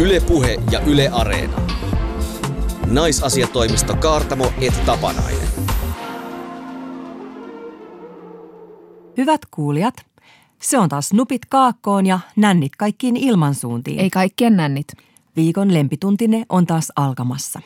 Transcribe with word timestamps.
Ylepuhe 0.00 0.58
ja 0.70 0.80
Yle 0.80 1.08
Areena. 1.08 1.60
Naisasiatoimisto 2.86 3.96
Kaartamo 3.96 4.52
et 4.60 4.84
Tapanainen. 4.86 5.48
Hyvät 9.16 9.40
kuulijat, 9.50 9.94
se 10.62 10.78
on 10.78 10.88
taas 10.88 11.12
nupit 11.12 11.44
kaakkoon 11.44 12.06
ja 12.06 12.20
nännit 12.36 12.76
kaikkiin 12.76 13.16
ilmansuuntiin. 13.16 14.00
Ei 14.00 14.10
kaikkien 14.10 14.56
nännit. 14.56 14.86
Viikon 15.36 15.74
lempituntine 15.74 16.44
on 16.48 16.66
taas 16.66 16.92
alkamassa. 16.96 17.60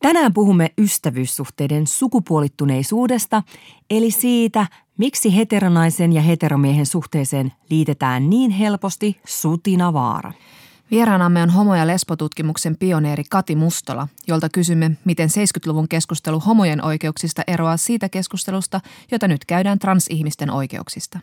Tänään 0.00 0.34
puhumme 0.34 0.72
ystävyyssuhteiden 0.78 1.86
sukupuolittuneisuudesta, 1.86 3.42
eli 3.90 4.10
siitä, 4.10 4.66
miksi 4.98 5.36
heteronaisen 5.36 6.12
ja 6.12 6.22
heteromiehen 6.22 6.86
suhteeseen 6.86 7.52
liitetään 7.70 8.30
niin 8.30 8.50
helposti 8.50 9.20
sutina 9.26 9.92
vaara. 9.92 10.32
Vieraanamme 10.90 11.42
on 11.42 11.50
homo- 11.50 11.74
ja 11.74 11.86
lesbotutkimuksen 11.86 12.76
pioneeri 12.76 13.24
Kati 13.30 13.56
Mustola, 13.56 14.08
jolta 14.28 14.48
kysymme, 14.48 14.90
miten 15.04 15.28
70-luvun 15.28 15.88
keskustelu 15.88 16.40
homojen 16.40 16.84
oikeuksista 16.84 17.42
eroaa 17.46 17.76
siitä 17.76 18.08
keskustelusta, 18.08 18.80
jota 19.10 19.28
nyt 19.28 19.44
käydään 19.44 19.78
transihmisten 19.78 20.50
oikeuksista. 20.50 21.20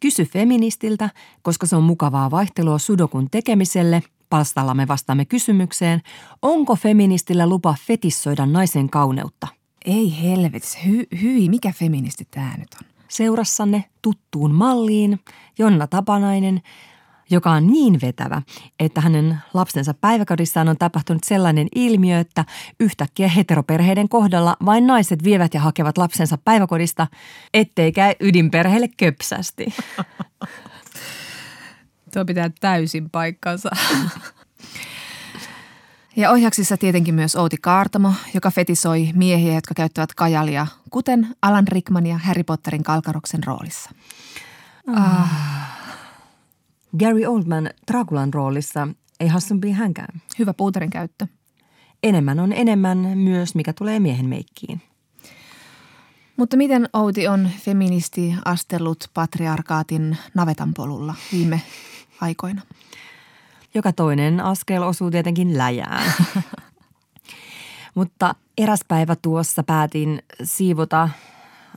Kysy 0.00 0.24
feministiltä, 0.24 1.10
koska 1.42 1.66
se 1.66 1.76
on 1.76 1.82
mukavaa 1.82 2.30
vaihtelua 2.30 2.78
sudokun 2.78 3.30
tekemiselle. 3.30 4.02
Palstalla 4.28 4.74
me 4.74 4.88
vastaamme 4.88 5.24
kysymykseen, 5.24 6.00
onko 6.42 6.76
feministillä 6.76 7.46
lupa 7.46 7.74
fetissoida 7.86 8.46
naisen 8.46 8.90
kauneutta? 8.90 9.48
Ei 9.84 10.22
helvetis, 10.22 10.78
hy- 10.86 11.20
hyi, 11.22 11.48
mikä 11.48 11.72
feministi 11.72 12.24
tämä 12.30 12.54
nyt 12.58 12.68
on? 12.82 12.88
Seurassanne 13.08 13.84
tuttuun 14.02 14.54
malliin 14.54 15.20
Jonna 15.58 15.86
Tapanainen, 15.86 16.62
joka 17.32 17.50
on 17.50 17.66
niin 17.66 17.98
vetävä, 18.02 18.42
että 18.80 19.00
hänen 19.00 19.38
lapsensa 19.54 19.94
päiväkodissaan 19.94 20.68
on 20.68 20.78
tapahtunut 20.78 21.24
sellainen 21.24 21.68
ilmiö, 21.74 22.18
että 22.18 22.44
yhtäkkiä 22.80 23.28
heteroperheiden 23.28 24.08
kohdalla 24.08 24.56
vain 24.64 24.86
naiset 24.86 25.24
vievät 25.24 25.54
ja 25.54 25.60
hakevat 25.60 25.98
lapsensa 25.98 26.38
päiväkodista, 26.38 27.06
ettei 27.54 27.92
käy 27.92 28.14
ydinperheelle 28.20 28.88
köpsästi. 28.96 29.66
Tuo 32.12 32.24
pitää 32.24 32.50
täysin 32.60 33.10
paikkansa. 33.10 33.70
Ja 36.16 36.30
ohjaksissa 36.30 36.76
tietenkin 36.76 37.14
myös 37.14 37.36
Outi 37.36 37.56
Kaartamo, 37.56 38.12
joka 38.34 38.50
fetisoi 38.50 39.08
miehiä, 39.14 39.54
jotka 39.54 39.74
käyttävät 39.74 40.14
kajalia, 40.14 40.66
kuten 40.90 41.28
Alan 41.42 41.68
Rickman 41.68 42.06
ja 42.06 42.18
Harry 42.18 42.42
Potterin 42.42 42.82
Kalkaroksen 42.82 43.44
roolissa. 43.44 43.90
Ah. 44.96 45.71
Gary 46.98 47.26
Oldman 47.26 47.70
Draculan 47.92 48.34
roolissa 48.34 48.88
ei 49.20 49.28
hassumpi 49.28 49.70
hänkään. 49.70 50.22
Hyvä 50.38 50.54
puuterin 50.54 50.90
käyttö. 50.90 51.26
Enemmän 52.02 52.40
on 52.40 52.52
enemmän 52.52 52.98
myös, 52.98 53.54
mikä 53.54 53.72
tulee 53.72 54.00
miehen 54.00 54.26
meikkiin. 54.26 54.82
Mutta 56.36 56.56
miten 56.56 56.88
Outi 56.92 57.28
on 57.28 57.50
feministi 57.58 58.34
astellut 58.44 59.10
patriarkaatin 59.14 60.16
navetan 60.34 60.74
polulla 60.74 61.14
viime 61.32 61.60
aikoina? 62.20 62.62
Joka 63.74 63.92
toinen 63.92 64.40
askel 64.40 64.82
osuu 64.82 65.10
tietenkin 65.10 65.58
läjään. 65.58 66.12
Mutta 67.94 68.34
eräs 68.58 68.80
päivä 68.88 69.16
tuossa 69.16 69.62
päätin 69.62 70.22
siivota 70.42 71.08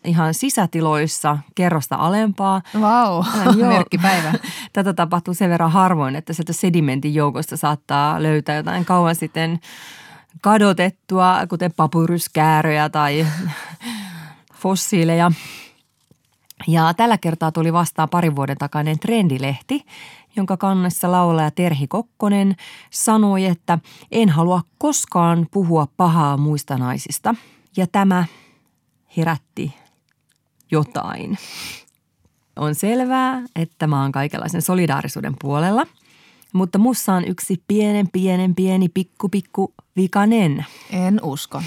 ihan 0.06 0.34
sisätiloissa 0.34 1.38
kerrosta 1.56 1.96
alempaa. 1.96 2.62
Vau, 2.82 3.24
wow, 3.46 3.68
merkkipäivä. 3.68 4.34
Tätä 4.74 4.94
tapahtuu 4.94 5.34
sen 5.34 5.50
verran 5.50 5.72
harvoin, 5.72 6.16
että 6.16 6.34
sieltä 6.34 6.54
sedimentin 6.54 7.14
joukosta 7.14 7.58
saattaa 7.58 8.24
löytää 8.24 8.56
jotain 8.56 8.86
kauan 8.86 9.16
sitten 9.16 9.60
kadotettua, 10.42 11.38
kuten 11.50 11.74
papyryskääröjä 11.78 12.90
tai 12.90 13.28
fossiileja. 14.62 15.32
Ja 16.68 16.94
tällä 16.94 17.18
kertaa 17.18 17.52
tuli 17.52 17.74
vastaan 17.74 18.10
parin 18.10 18.36
vuoden 18.36 18.58
takainen 18.58 19.00
trendilehti, 19.00 19.86
jonka 20.36 20.58
kannessa 20.58 21.12
laulaja 21.12 21.52
Terhi 21.52 21.88
Kokkonen 21.88 22.56
sanoi, 22.90 23.46
että 23.46 23.80
en 24.12 24.30
halua 24.30 24.62
koskaan 24.78 25.48
puhua 25.52 25.88
pahaa 25.98 26.38
muista 26.38 26.78
naisista. 26.78 27.36
Ja 27.78 27.88
tämä 27.88 28.26
herätti 29.18 29.85
jotain. 30.72 31.38
On 32.56 32.76
selvää, 32.76 33.42
että 33.56 33.88
mä 33.88 34.02
oon 34.02 34.12
kaikenlaisen 34.12 34.62
solidaarisuuden 34.62 35.36
puolella, 35.42 35.88
mutta 36.54 36.78
mussa 36.78 37.14
on 37.14 37.26
yksi 37.28 37.64
pienen, 37.68 38.10
pienen, 38.12 38.56
pieni, 38.56 38.90
pikku, 38.90 39.30
pikku 39.30 39.74
vikanen. 39.96 40.66
En 40.92 41.20
usko. 41.24 41.62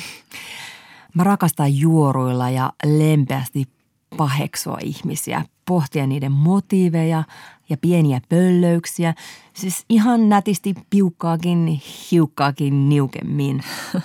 Mä 1.15 1.25
rakastan 1.25 1.79
juoruilla 1.79 2.51
ja 2.51 2.73
lempeästi 2.85 3.69
paheksua 4.17 4.79
ihmisiä, 4.83 5.45
pohtia 5.65 6.07
niiden 6.07 6.33
motiiveja 6.33 7.25
ja 7.69 7.77
pieniä 7.77 8.21
pöllöyksiä. 8.29 9.15
Siis 9.55 9.85
ihan 9.89 10.29
nätisti 10.29 10.75
piukkaakin, 10.91 11.83
hiukkaakin 12.11 12.89
niukemmin. 12.89 13.63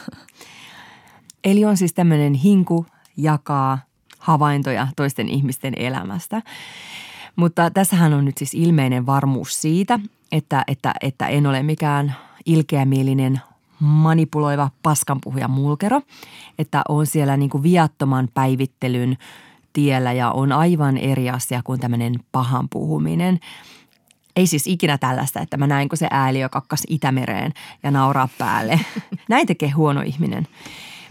Eli 1.43 1.65
on 1.65 1.77
siis 1.77 1.93
tämmöinen 1.93 2.33
hinku 2.33 2.85
jakaa 3.17 3.79
havaintoja 4.23 4.87
toisten 4.95 5.29
ihmisten 5.29 5.73
elämästä. 5.77 6.41
Mutta 7.35 7.71
tässähän 7.71 8.13
on 8.13 8.25
nyt 8.25 8.37
siis 8.37 8.53
ilmeinen 8.53 9.05
varmuus 9.05 9.61
siitä, 9.61 9.99
että, 10.31 10.63
että, 10.67 10.93
että 11.01 11.27
en 11.27 11.47
ole 11.47 11.63
mikään 11.63 12.15
ilkeämielinen 12.45 13.41
manipuloiva 13.79 14.69
paskanpuhuja 14.83 15.47
mulkero, 15.47 16.01
että 16.59 16.81
on 16.89 17.07
siellä 17.07 17.37
niin 17.37 17.49
kuin 17.49 17.63
viattoman 17.63 18.29
päivittelyn 18.33 19.17
tiellä 19.73 20.11
ja 20.11 20.31
on 20.31 20.51
aivan 20.51 20.97
eri 20.97 21.29
asia 21.29 21.61
kuin 21.63 21.79
tämmöinen 21.79 22.15
pahan 22.31 22.69
puhuminen. 22.69 23.39
Ei 24.35 24.47
siis 24.47 24.67
ikinä 24.67 24.97
tällaista, 24.97 25.39
että 25.39 25.57
mä 25.57 25.67
näin, 25.67 25.89
kun 25.89 25.97
se 25.97 26.07
ääliö 26.11 26.49
kakkas 26.49 26.83
Itämereen 26.87 27.53
ja 27.83 27.91
nauraa 27.91 28.29
päälle. 28.37 28.79
Näin 29.29 29.47
tekee 29.47 29.69
huono 29.69 30.01
ihminen. 30.01 30.47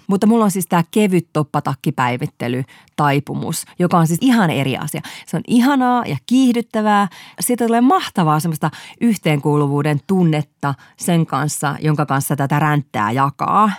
Mutta 0.06 0.26
mulla 0.26 0.44
on 0.44 0.50
siis 0.50 0.66
tämä 0.66 0.84
kevyt 0.90 1.28
toppatakkipäivittely 1.32 2.64
taipumus, 2.96 3.64
joka 3.78 3.98
on 3.98 4.06
siis 4.06 4.18
ihan 4.22 4.50
eri 4.50 4.76
asia. 4.76 5.00
Se 5.26 5.36
on 5.36 5.42
ihanaa 5.46 6.04
ja 6.06 6.16
kiihdyttävää. 6.26 7.08
Siitä 7.40 7.66
tulee 7.66 7.80
mahtavaa 7.80 8.41
semmoista 8.41 8.70
yhteenkuuluvuuden 9.00 10.00
tunnetta 10.06 10.74
sen 10.96 11.26
kanssa, 11.26 11.76
jonka 11.80 12.06
kanssa 12.06 12.36
tätä 12.36 12.58
ränttää 12.58 13.12
jakaa. 13.12 13.70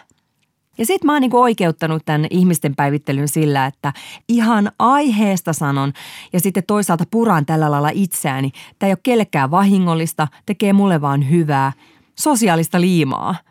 Ja 0.78 0.85
sitten 0.85 1.06
mä 1.06 1.13
oon 1.13 1.22
niinku 1.22 1.41
oikeuttanut 1.41 2.06
tämän 2.06 2.25
ihmisten 2.29 2.75
päivittelyn 2.75 3.28
sillä, 3.28 3.66
että 3.66 3.94
ihan 4.28 4.72
aiheesta 4.79 5.53
sanon 5.53 5.94
ja 6.33 6.39
sitten 6.39 6.63
toisaalta 6.67 7.03
puran 7.12 7.45
tällä 7.45 7.72
lailla 7.72 7.89
itseäni. 7.94 8.51
Tämä 8.79 8.88
ei 8.88 8.91
ole 8.91 9.00
kellekään 9.03 9.51
vahingollista, 9.51 10.28
tekee 10.45 10.73
mulle 10.73 11.01
vaan 11.01 11.29
hyvää, 11.29 11.72
sosiaalista 12.16 12.81
liimaa– 12.81 13.35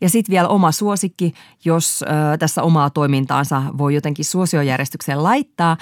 ja 0.00 0.08
sitten 0.08 0.32
vielä 0.32 0.48
oma 0.48 0.72
suosikki, 0.72 1.34
jos 1.64 2.02
ö, 2.02 2.38
tässä 2.38 2.62
omaa 2.62 2.90
toimintaansa 2.90 3.62
voi 3.78 3.94
jotenkin 3.94 4.24
suosiojärjestykseen 4.24 5.22
laittaa, 5.22 5.76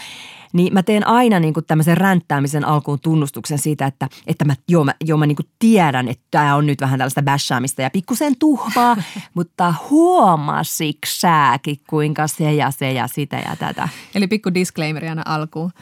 niin 0.52 0.72
mä 0.74 0.82
teen 0.82 1.06
aina 1.06 1.40
niin 1.40 1.54
kuin 1.54 1.66
tämmöisen 1.66 1.96
ränttäämisen 1.96 2.64
alkuun 2.64 3.00
tunnustuksen 3.00 3.58
siitä, 3.58 3.86
että, 3.86 4.08
että 4.26 4.44
mä, 4.44 4.54
joo, 4.68 4.84
mä, 4.84 4.94
joo, 5.04 5.18
mä 5.18 5.26
niin 5.26 5.36
kuin 5.36 5.48
tiedän, 5.58 6.08
että 6.08 6.24
tämä 6.30 6.56
on 6.56 6.66
nyt 6.66 6.80
vähän 6.80 6.98
tällaista 6.98 7.22
bäshaamista 7.22 7.82
ja 7.82 7.90
pikkusen 7.90 8.36
tuhmaa, 8.38 8.96
mutta 9.34 9.74
huomasiks 9.90 11.20
sääkin, 11.20 11.76
kuinka 11.86 12.26
se 12.26 12.52
ja 12.52 12.70
se 12.70 12.92
ja 12.92 13.06
sitä 13.06 13.36
ja 13.36 13.56
tätä. 13.56 13.88
Eli 14.14 14.26
pikku 14.26 14.54
disclaimeri 14.54 15.08
aina 15.08 15.22
alkuun. 15.26 15.72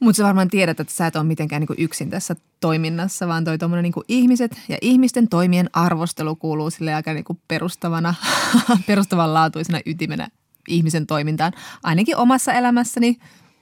Mutta 0.00 0.16
sä 0.16 0.24
varmaan 0.24 0.48
tiedät, 0.48 0.80
että 0.80 0.92
sä 0.92 1.06
et 1.06 1.16
ole 1.16 1.24
mitenkään 1.24 1.60
niinku 1.60 1.74
yksin 1.78 2.10
tässä 2.10 2.36
toiminnassa, 2.60 3.28
vaan 3.28 3.44
toi 3.44 3.58
tuommoinen 3.58 3.82
niinku 3.82 4.04
ihmiset 4.08 4.60
ja 4.68 4.78
ihmisten 4.80 5.28
toimien 5.28 5.70
arvostelu 5.72 6.36
kuuluu 6.36 6.70
sille 6.70 6.94
aika 6.94 7.12
niinku 7.12 7.40
perustavana, 7.48 8.14
perustavanlaatuisena 8.86 9.80
ytimenä 9.86 10.28
ihmisen 10.68 11.06
toimintaan. 11.06 11.52
Ainakin 11.82 12.16
omassa 12.16 12.52
elämässäni. 12.52 13.18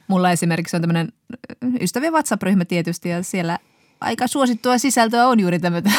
Mulla 0.09 0.31
esimerkiksi 0.31 0.77
on 0.77 0.83
tämmöinen 0.83 1.13
ystävien 1.81 2.13
WhatsApp-ryhmä 2.13 2.65
tietysti 2.65 3.09
ja 3.09 3.23
siellä 3.23 3.59
aika 4.01 4.27
suosittua 4.27 4.79
sisältöä 4.79 5.27
on 5.27 5.41
juuri 5.41 5.59
tämmöinen 5.61 5.93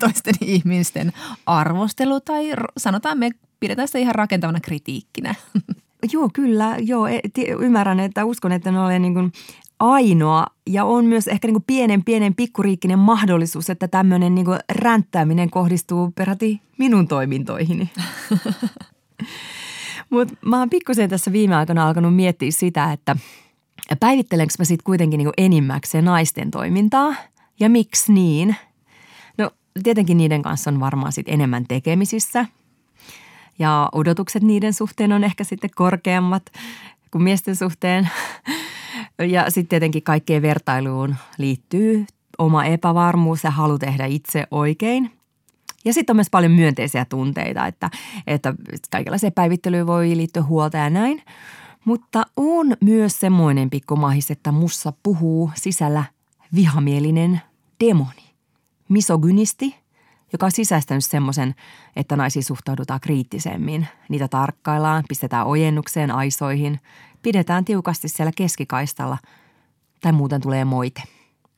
toisten 0.00 0.34
ihmisten 0.40 1.12
arvostelu 1.46 2.20
tai 2.20 2.52
sanotaan 2.76 3.18
me 3.18 3.30
pidetään 3.60 3.88
sitä 3.88 3.98
ihan 3.98 4.14
rakentavana 4.14 4.60
kritiikkinä. 4.60 5.34
Joo, 6.12 6.30
kyllä. 6.32 6.76
Joo, 6.78 7.06
e, 7.06 7.20
ymmärrän, 7.60 8.00
että 8.00 8.24
uskon, 8.24 8.52
että 8.52 8.72
ne 8.72 8.80
olen 8.80 9.02
niin 9.02 9.14
kuin 9.14 9.32
ainoa 9.82 10.46
ja 10.66 10.84
on 10.84 11.04
myös 11.04 11.28
ehkä 11.28 11.48
niin 11.48 11.54
kuin 11.54 11.64
pienen 11.66 12.04
pienen 12.04 12.34
pikkuriikkinen 12.34 12.98
mahdollisuus, 12.98 13.70
että 13.70 13.88
tämmöinen 13.88 14.34
niin 14.34 14.44
kuin 14.44 14.58
ränttääminen 14.72 15.50
kohdistuu 15.50 16.12
peräti 16.14 16.60
minun 16.78 17.08
toimintoihini. 17.08 17.90
Mutta 20.10 20.34
mä 20.44 20.58
oon 20.58 20.70
pikkusen 20.70 21.10
tässä 21.10 21.32
viime 21.32 21.56
aikoina 21.56 21.86
alkanut 21.86 22.16
miettiä 22.16 22.50
sitä, 22.50 22.92
että 22.92 23.16
päivittelenkö 24.00 24.54
mä 24.58 24.64
sitten 24.64 24.84
kuitenkin 24.84 25.18
niin 25.18 25.30
enimmäkseen 25.36 26.04
naisten 26.04 26.50
toimintaa 26.50 27.14
ja 27.60 27.68
miksi 27.68 28.12
niin– 28.12 28.56
No 29.38 29.50
tietenkin 29.82 30.16
niiden 30.16 30.42
kanssa 30.42 30.70
on 30.70 30.80
varmaan 30.80 31.12
sit 31.12 31.28
enemmän 31.28 31.64
tekemisissä 31.68 32.46
ja 33.58 33.88
odotukset 33.92 34.42
niiden 34.42 34.72
suhteen 34.72 35.12
on 35.12 35.24
ehkä 35.24 35.44
sitten 35.44 35.70
korkeammat 35.74 36.42
kuin 37.10 37.22
miesten 37.22 37.56
suhteen. 37.56 38.08
Ja 39.18 39.50
sitten 39.50 39.68
tietenkin 39.68 40.02
kaikkeen 40.02 40.42
vertailuun 40.42 41.16
liittyy 41.38 42.06
oma 42.38 42.64
epävarmuus 42.64 43.44
ja 43.44 43.50
halu 43.50 43.78
tehdä 43.78 44.06
itse 44.06 44.46
oikein– 44.50 45.10
ja 45.84 45.92
sitten 45.92 46.14
on 46.14 46.16
myös 46.16 46.30
paljon 46.30 46.52
myönteisiä 46.52 47.04
tunteita, 47.04 47.66
että, 47.66 47.90
että 48.26 48.54
kaikenlaiseen 48.90 49.32
päivittelyyn 49.32 49.86
voi 49.86 50.16
liittyä 50.16 50.42
huolta 50.42 50.76
ja 50.76 50.90
näin. 50.90 51.22
Mutta 51.84 52.26
on 52.36 52.76
myös 52.80 53.20
semmoinen 53.20 53.70
pikku 53.70 53.96
mahis, 53.96 54.30
että 54.30 54.52
mussa 54.52 54.92
puhuu 55.02 55.50
sisällä 55.54 56.04
vihamielinen 56.54 57.40
demoni, 57.84 58.34
misogynisti, 58.88 59.81
joka 60.32 60.46
on 60.46 60.52
sisäistänyt 60.52 61.04
semmoisen, 61.04 61.54
että 61.96 62.16
naisiin 62.16 62.44
suhtaudutaan 62.44 63.00
kriittisemmin. 63.00 63.86
Niitä 64.08 64.28
tarkkaillaan, 64.28 65.04
pistetään 65.08 65.46
ojennukseen 65.46 66.10
aisoihin, 66.10 66.80
pidetään 67.22 67.64
tiukasti 67.64 68.08
siellä 68.08 68.32
keskikaistalla 68.36 69.18
tai 70.00 70.12
muuten 70.12 70.40
tulee 70.40 70.64
moite. 70.64 71.02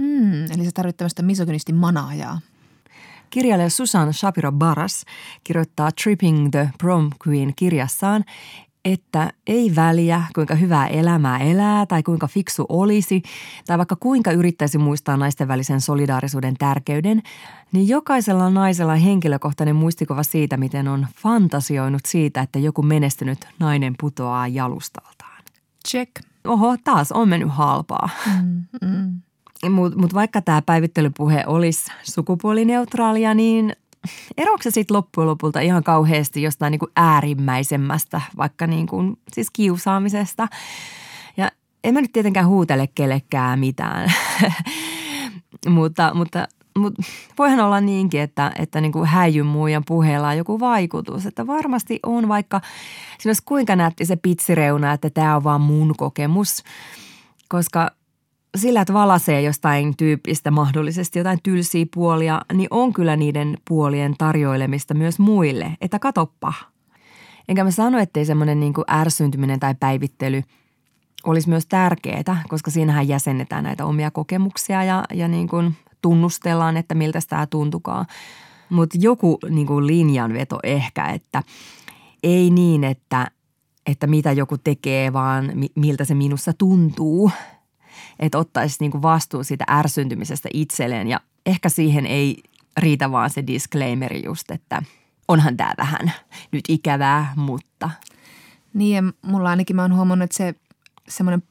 Mm, 0.02 0.44
eli 0.44 0.64
se 0.64 0.72
tarvitsee 0.72 0.98
tämmöistä 0.98 1.22
misogynistin 1.22 1.74
manaajaa. 1.74 2.40
Kirjailija 3.30 3.70
Susan 3.70 4.14
Shapiro 4.14 4.52
Baras 4.52 5.04
kirjoittaa 5.44 5.90
Tripping 6.02 6.50
the 6.50 6.70
Prom 6.78 7.10
Queen 7.26 7.52
kirjassaan, 7.56 8.24
että 8.84 9.32
ei 9.46 9.72
väliä, 9.76 10.22
kuinka 10.34 10.54
hyvää 10.54 10.86
elämää 10.86 11.38
elää 11.38 11.86
tai 11.86 12.02
kuinka 12.02 12.26
fiksu 12.26 12.66
olisi, 12.68 13.22
tai 13.66 13.78
vaikka 13.78 13.96
kuinka 13.96 14.32
yrittäisi 14.32 14.78
muistaa 14.78 15.16
naisten 15.16 15.48
välisen 15.48 15.80
solidaarisuuden 15.80 16.54
tärkeyden, 16.58 17.22
niin 17.72 17.88
jokaisella 17.88 18.50
naisella 18.50 18.92
on 18.92 18.98
henkilökohtainen 18.98 19.76
muistikuva 19.76 20.22
siitä, 20.22 20.56
miten 20.56 20.88
on 20.88 21.06
fantasioinut 21.16 22.02
siitä, 22.06 22.40
että 22.40 22.58
joku 22.58 22.82
menestynyt 22.82 23.48
nainen 23.58 23.94
putoaa 24.00 24.48
jalustaltaan. 24.48 25.42
Check. 25.88 26.10
Oho, 26.44 26.76
taas 26.84 27.12
on 27.12 27.28
mennyt 27.28 27.48
halpaa. 27.52 28.08
Mm, 28.42 28.64
mm. 28.82 29.20
Mutta 29.70 29.98
mut 29.98 30.14
vaikka 30.14 30.42
tämä 30.42 30.62
päivittelypuhe 30.62 31.44
olisi 31.46 31.92
sukupuolineutraalia, 32.02 33.34
niin 33.34 33.76
eroako 34.36 34.62
se 34.62 34.70
sitten 34.70 34.96
loppujen 34.96 35.28
lopulta 35.28 35.60
ihan 35.60 35.84
kauheasti 35.84 36.42
jostain 36.42 36.70
niin 36.70 36.78
kuin 36.78 36.92
äärimmäisemmästä, 36.96 38.20
vaikka 38.36 38.66
niin 38.66 38.86
kuin, 38.86 39.18
siis 39.32 39.50
kiusaamisesta. 39.52 40.48
Ja 41.36 41.50
en 41.84 41.94
mä 41.94 42.00
nyt 42.00 42.12
tietenkään 42.12 42.46
huutele 42.46 42.88
kellekään 42.94 43.58
mitään, 43.58 44.12
mutta, 45.68 46.14
mutta, 46.14 46.48
mutta 46.78 47.02
voihan 47.38 47.60
olla 47.60 47.80
niinkin, 47.80 48.20
että, 48.20 48.52
että 48.58 48.80
niin 48.80 48.92
kuin 48.92 49.06
häijyn 49.06 49.46
muijan 49.46 49.82
puheella 49.86 50.28
on 50.28 50.36
joku 50.36 50.60
vaikutus. 50.60 51.26
Että 51.26 51.46
varmasti 51.46 52.00
on, 52.02 52.28
vaikka 52.28 52.60
siinä 53.18 53.30
olisi 53.30 53.42
kuinka 53.44 53.76
näytti 53.76 54.04
se 54.04 54.16
pitsireuna, 54.16 54.92
että 54.92 55.10
tämä 55.10 55.36
on 55.36 55.44
vaan 55.44 55.60
mun 55.60 55.94
kokemus. 55.96 56.62
Koska 57.48 57.90
sillä, 58.54 58.80
että 58.80 58.94
valasee 58.94 59.42
jostain 59.42 59.96
tyyppistä 59.96 60.50
mahdollisesti 60.50 61.18
jotain 61.18 61.38
tylsiä 61.42 61.86
puolia, 61.94 62.40
niin 62.52 62.68
on 62.70 62.92
kyllä 62.92 63.16
niiden 63.16 63.58
puolien 63.68 64.14
tarjoilemista 64.18 64.94
myös 64.94 65.18
muille, 65.18 65.76
että 65.80 65.98
katoppa. 65.98 66.52
Enkä 67.48 67.64
mä 67.64 67.70
sano, 67.70 67.98
ettei 67.98 68.24
semmoinen 68.24 68.60
niin 68.60 68.74
ärsyntyminen 68.90 69.60
tai 69.60 69.74
päivittely 69.80 70.42
olisi 71.24 71.48
myös 71.48 71.66
tärkeää, 71.66 72.42
koska 72.48 72.70
siinähän 72.70 73.08
jäsennetään 73.08 73.64
näitä 73.64 73.84
omia 73.84 74.10
kokemuksia 74.10 74.84
ja, 74.84 75.04
ja 75.14 75.28
niin 75.28 75.48
kuin 75.48 75.74
tunnustellaan, 76.02 76.76
että 76.76 76.94
miltä 76.94 77.18
tämä 77.28 77.46
tuntukaa. 77.46 78.06
Mutta 78.70 78.98
joku 79.00 79.38
niin 79.50 79.66
kuin 79.66 79.86
linjanveto 79.86 80.58
ehkä, 80.62 81.06
että 81.06 81.42
ei 82.22 82.50
niin, 82.50 82.84
että, 82.84 83.30
että 83.86 84.06
mitä 84.06 84.32
joku 84.32 84.58
tekee, 84.58 85.12
vaan 85.12 85.52
miltä 85.74 86.04
se 86.04 86.14
minussa 86.14 86.52
tuntuu– 86.52 87.30
että 88.18 88.38
ottaisi 88.38 88.76
niin 88.80 89.02
vastuun 89.02 89.44
siitä 89.44 89.64
ärsyntymisestä 89.70 90.48
itselleen 90.52 91.08
ja 91.08 91.20
ehkä 91.46 91.68
siihen 91.68 92.06
ei 92.06 92.42
riitä 92.76 93.10
vaan 93.10 93.30
se 93.30 93.46
disclaimeri 93.46 94.22
just, 94.24 94.50
että 94.50 94.82
onhan 95.28 95.56
tämä 95.56 95.74
vähän 95.78 96.12
nyt 96.52 96.64
ikävää, 96.68 97.32
mutta. 97.36 97.90
Niin 98.74 98.96
ja 98.96 99.12
mulla 99.22 99.50
ainakin 99.50 99.76
mä 99.76 99.82
oon 99.82 99.94
huomannut, 99.96 100.24
että 100.24 100.36
se 100.36 100.54
semmoinen 101.08 101.42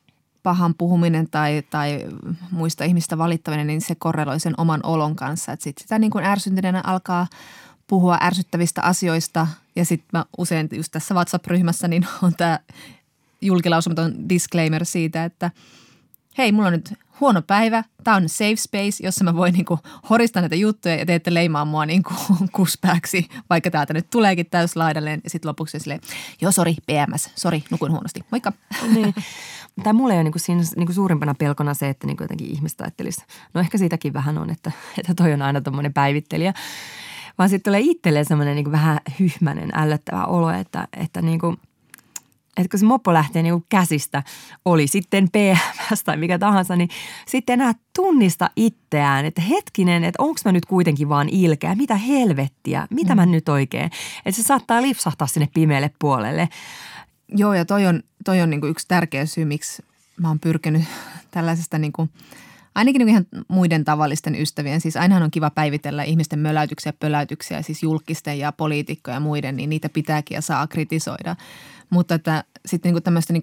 pahan 0.43 0.75
puhuminen 0.75 1.29
tai, 1.29 1.63
tai 1.69 2.07
muista 2.51 2.83
ihmistä 2.83 3.17
valittaminen, 3.17 3.67
niin 3.67 3.81
se 3.81 3.95
korreloi 3.95 4.39
sen 4.39 4.53
oman 4.57 4.79
olon 4.83 5.15
kanssa. 5.15 5.51
Että 5.51 5.63
sit 5.63 5.77
sitä 5.77 5.99
niin 5.99 6.23
ärsyntyneenä 6.23 6.81
alkaa 6.85 7.27
puhua 7.87 8.17
ärsyttävistä 8.21 8.81
asioista 8.81 9.47
ja 9.75 9.85
sitten 9.85 10.09
mä 10.13 10.25
usein 10.37 10.69
just 10.71 10.91
tässä 10.91 11.13
WhatsApp-ryhmässä 11.13 11.87
niin 11.87 12.07
on 12.21 12.33
tämä 12.35 12.59
julkilausumaton 13.41 14.29
disclaimer 14.29 14.85
siitä, 14.85 15.25
että– 15.25 15.51
hei, 16.37 16.51
mulla 16.51 16.67
on 16.67 16.73
nyt 16.73 16.93
huono 17.19 17.41
päivä, 17.41 17.83
tämä 18.03 18.17
on 18.17 18.29
safe 18.29 18.55
space, 18.55 19.03
jossa 19.03 19.23
mä 19.23 19.35
voin 19.35 19.53
niinku 19.53 19.79
horistaa 20.09 20.41
näitä 20.41 20.55
juttuja 20.55 20.95
ja 20.95 21.05
teette 21.05 21.33
leimaa 21.33 21.65
mua 21.65 21.85
niinku 21.85 22.13
kuspääksi, 22.55 23.27
vaikka 23.49 23.71
täältä 23.71 23.93
nyt 23.93 24.09
tuleekin 24.09 24.45
täyslaidalleen. 24.45 25.21
Ja 25.23 25.29
sitten 25.29 25.49
lopuksi 25.49 25.79
silleen, 25.79 26.01
joo 26.41 26.51
sori, 26.51 26.75
PMS, 26.85 27.29
sori, 27.35 27.63
nukuin 27.71 27.91
huonosti, 27.91 28.25
moikka. 28.31 28.53
Niin. 28.95 29.13
Tai 29.83 29.93
mulla 29.93 30.13
ei 30.13 30.17
ole 30.17 30.23
niinku 30.23 30.39
siinä 30.39 30.63
niinku 30.75 30.93
suurimpana 30.93 31.33
pelkona 31.33 31.73
se, 31.73 31.89
että 31.89 32.07
niinku 32.07 32.23
jotenkin 32.23 32.47
ihmiset 32.47 32.81
ajattelisi, 32.81 33.21
no 33.53 33.61
ehkä 33.61 33.77
siitäkin 33.77 34.13
vähän 34.13 34.37
on, 34.37 34.49
että, 34.49 34.71
että 34.97 35.13
toi 35.15 35.33
on 35.33 35.41
aina 35.41 35.61
tuommoinen 35.61 35.93
päivittelijä. 35.93 36.53
Vaan 37.37 37.49
sitten 37.49 37.71
tulee 37.71 37.81
itselleen 37.83 38.25
semmoinen 38.25 38.55
niinku 38.55 38.71
vähän 38.71 38.99
hyhmänen, 39.19 39.69
ällöttävä 39.73 40.25
olo, 40.25 40.49
että, 40.49 40.87
että 40.97 41.21
niinku– 41.21 41.55
että 42.57 42.69
kun 42.71 42.79
se 42.79 42.85
moppo 42.85 43.13
lähtee 43.13 43.43
niin 43.43 43.65
käsistä, 43.69 44.23
oli 44.65 44.87
sitten 44.87 45.27
PMS 45.31 46.03
tai 46.03 46.17
mikä 46.17 46.39
tahansa, 46.39 46.75
niin 46.75 46.89
sitten 47.27 47.53
enää 47.53 47.73
tunnista 47.95 48.49
itseään, 48.55 49.25
että 49.25 49.41
hetkinen, 49.41 50.03
että 50.03 50.23
onko 50.23 50.39
mä 50.45 50.51
nyt 50.51 50.65
kuitenkin 50.65 51.09
vaan 51.09 51.29
ilkeä, 51.29 51.75
mitä 51.75 51.95
helvettiä, 51.95 52.87
mitä 52.89 53.15
mm. 53.15 53.21
mä 53.21 53.25
nyt 53.25 53.49
oikein. 53.49 53.91
Että 54.25 54.41
se 54.41 54.43
saattaa 54.43 54.81
lipsahtaa 54.81 55.27
sinne 55.27 55.49
pimeälle 55.53 55.91
puolelle. 55.99 56.49
Joo 57.27 57.53
ja 57.53 57.65
toi 57.65 57.85
on, 57.85 58.03
toi 58.25 58.41
on 58.41 58.49
niin 58.49 58.61
kuin 58.61 58.71
yksi 58.71 58.87
tärkeä 58.87 59.25
syy, 59.25 59.45
miksi 59.45 59.83
mä 60.17 60.27
oon 60.27 60.39
pyrkinyt 60.39 60.83
tällaisesta 61.31 61.77
niin 61.77 61.93
kuin– 61.93 62.09
ainakin 62.75 62.99
niin 62.99 63.09
ihan 63.09 63.25
muiden 63.47 63.85
tavallisten 63.85 64.35
ystävien, 64.35 64.81
siis 64.81 64.97
ainahan 64.97 65.23
on 65.23 65.31
kiva 65.31 65.49
päivitellä 65.49 66.03
ihmisten 66.03 66.39
möläytyksiä 66.39 66.89
ja 66.89 66.97
pöläytyksiä, 66.99 67.61
siis 67.61 67.83
julkisten 67.83 68.39
ja 68.39 68.51
poliitikkoja 68.51 69.15
ja 69.15 69.19
muiden, 69.19 69.55
niin 69.55 69.69
niitä 69.69 69.89
pitääkin 69.89 70.35
ja 70.35 70.41
saa 70.41 70.67
kritisoida. 70.67 71.35
Mutta 71.89 72.15
että 72.15 72.43
sitten 72.65 72.93
niin 72.93 73.03
tämmöistä 73.03 73.33
niin 73.33 73.41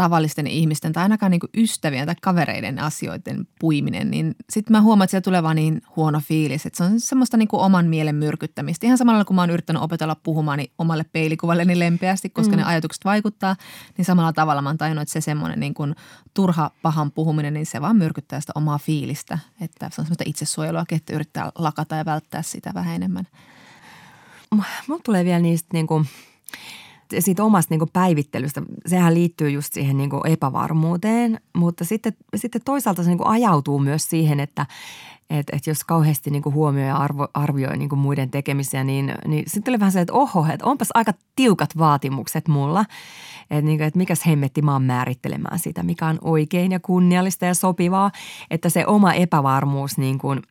tavallisten 0.00 0.46
ihmisten 0.46 0.92
tai 0.92 1.02
ainakaan 1.02 1.30
niin 1.30 1.40
ystävien 1.56 2.06
tai 2.06 2.14
kavereiden 2.22 2.78
asioiden 2.78 3.46
puiminen, 3.58 4.10
niin 4.10 4.34
sitten 4.50 4.72
mä 4.72 4.80
huomaan, 4.80 5.04
että 5.04 5.10
siellä 5.10 5.22
tulee 5.22 5.42
vaan 5.42 5.56
niin 5.56 5.82
huono 5.96 6.20
fiilis, 6.20 6.66
että 6.66 6.76
se 6.76 6.84
on 6.84 7.00
semmoista 7.00 7.36
niin 7.36 7.48
kuin 7.48 7.60
oman 7.60 7.86
mielen 7.86 8.14
myrkyttämistä. 8.14 8.86
Ihan 8.86 8.98
samalla 8.98 9.24
kun 9.24 9.36
mä 9.36 9.42
oon 9.42 9.50
yrittänyt 9.50 9.82
opetella 9.82 10.14
puhumaan 10.14 10.58
niin 10.58 10.72
omalle 10.78 11.04
peilikuvalleni 11.12 11.78
lempeästi, 11.78 12.30
koska 12.30 12.52
mm. 12.52 12.56
ne 12.56 12.64
ajatukset 12.64 13.04
vaikuttaa, 13.04 13.56
niin 13.96 14.04
samalla 14.04 14.32
tavalla 14.32 14.62
mä 14.62 14.68
oon 14.68 14.78
tajunnut, 14.78 15.02
että 15.02 15.12
se 15.12 15.20
semmoinen 15.20 15.60
niin 15.60 15.74
kuin 15.74 15.94
turha 16.34 16.70
pahan 16.82 17.12
puhuminen, 17.12 17.54
niin 17.54 17.66
se 17.66 17.80
vaan 17.80 17.96
myrkyttää 17.96 18.40
sitä 18.40 18.52
omaa 18.54 18.78
fiilistä. 18.78 19.38
Että 19.60 19.90
se 19.92 20.00
on 20.00 20.04
semmoista 20.04 20.24
itsesuojelua, 20.26 20.84
että 20.90 21.12
yrittää 21.14 21.52
lakata 21.58 21.96
ja 21.96 22.04
välttää 22.04 22.42
sitä 22.42 22.70
vähän 22.74 22.94
enemmän. 22.94 23.26
Mulla 24.88 25.02
tulee 25.04 25.24
vielä 25.24 25.40
niistä 25.40 25.68
niin 25.72 25.86
kuin– 25.86 26.06
siitä 27.18 27.44
omasta 27.44 27.74
niin 27.74 27.88
päivittelystä, 27.92 28.62
sehän 28.86 29.14
liittyy 29.14 29.50
just 29.50 29.72
siihen 29.72 29.96
niin 29.96 30.10
epävarmuuteen, 30.26 31.40
mutta 31.56 31.84
sitten, 31.84 32.12
sitten 32.36 32.60
toisaalta 32.64 33.02
se 33.02 33.10
niin 33.10 33.26
ajautuu 33.26 33.78
myös 33.78 34.10
siihen, 34.10 34.40
että 34.40 34.66
että 35.30 35.56
et 35.56 35.66
jos 35.66 35.84
kauheasti 35.84 36.30
niin 36.30 36.42
huomioi 36.44 36.88
ja 36.88 36.96
arvo, 36.96 37.28
arvioi 37.34 37.76
niin 37.76 37.98
muiden 37.98 38.30
tekemisiä, 38.30 38.84
niin, 38.84 39.14
niin 39.26 39.44
sitten 39.46 39.72
oli 39.72 39.80
vähän 39.80 39.92
se, 39.92 40.00
että 40.00 40.12
oho, 40.12 40.46
että 40.52 40.66
onpas 40.66 40.88
aika 40.94 41.12
tiukat 41.36 41.78
vaatimukset 41.78 42.48
mulla. 42.48 42.84
Että 43.50 43.62
niin 43.62 43.82
et 43.82 43.94
mikäs 43.94 44.26
hemmetti 44.26 44.62
mä 44.62 44.72
oon 44.72 44.82
määrittelemään 44.82 45.58
sitä, 45.58 45.82
mikä 45.82 46.06
on 46.06 46.18
oikein 46.20 46.72
ja 46.72 46.80
kunniallista 46.80 47.44
ja 47.44 47.54
sopivaa. 47.54 48.10
Että 48.50 48.68
se 48.68 48.86
oma 48.86 49.12
epävarmuus 49.12 49.98
niin 49.98 50.18
kuin– 50.18 50.42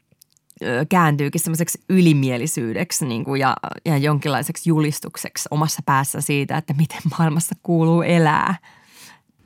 kääntyykin 0.90 1.42
semmoiseksi 1.42 1.82
ylimielisyydeksi 1.90 3.06
niin 3.06 3.26
kuin 3.26 3.40
ja, 3.40 3.56
ja 3.86 3.98
jonkinlaiseksi 3.98 4.70
julistukseksi 4.70 5.48
omassa 5.52 5.82
päässä 5.86 6.22
siitä, 6.22 6.58
että 6.58 6.74
miten 6.74 7.02
maailmassa 7.18 7.56
kuuluu 7.64 8.02
elää. 8.02 8.56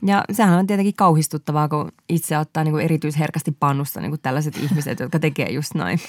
Ja 0.05 0.23
sehän 0.31 0.59
on 0.59 0.67
tietenkin 0.67 0.93
kauhistuttavaa, 0.95 1.67
kun 1.67 1.91
itse 2.09 2.37
ottaa 2.37 2.63
niin 2.63 2.71
kuin 2.71 2.83
erityisherkästi 2.85 3.51
pannusta 3.51 4.01
niin 4.01 4.11
kuin 4.11 4.21
tällaiset 4.21 4.57
ihmiset, 4.57 4.99
jotka 4.99 5.19
tekee 5.19 5.51
just 5.51 5.75
noin. 5.75 5.99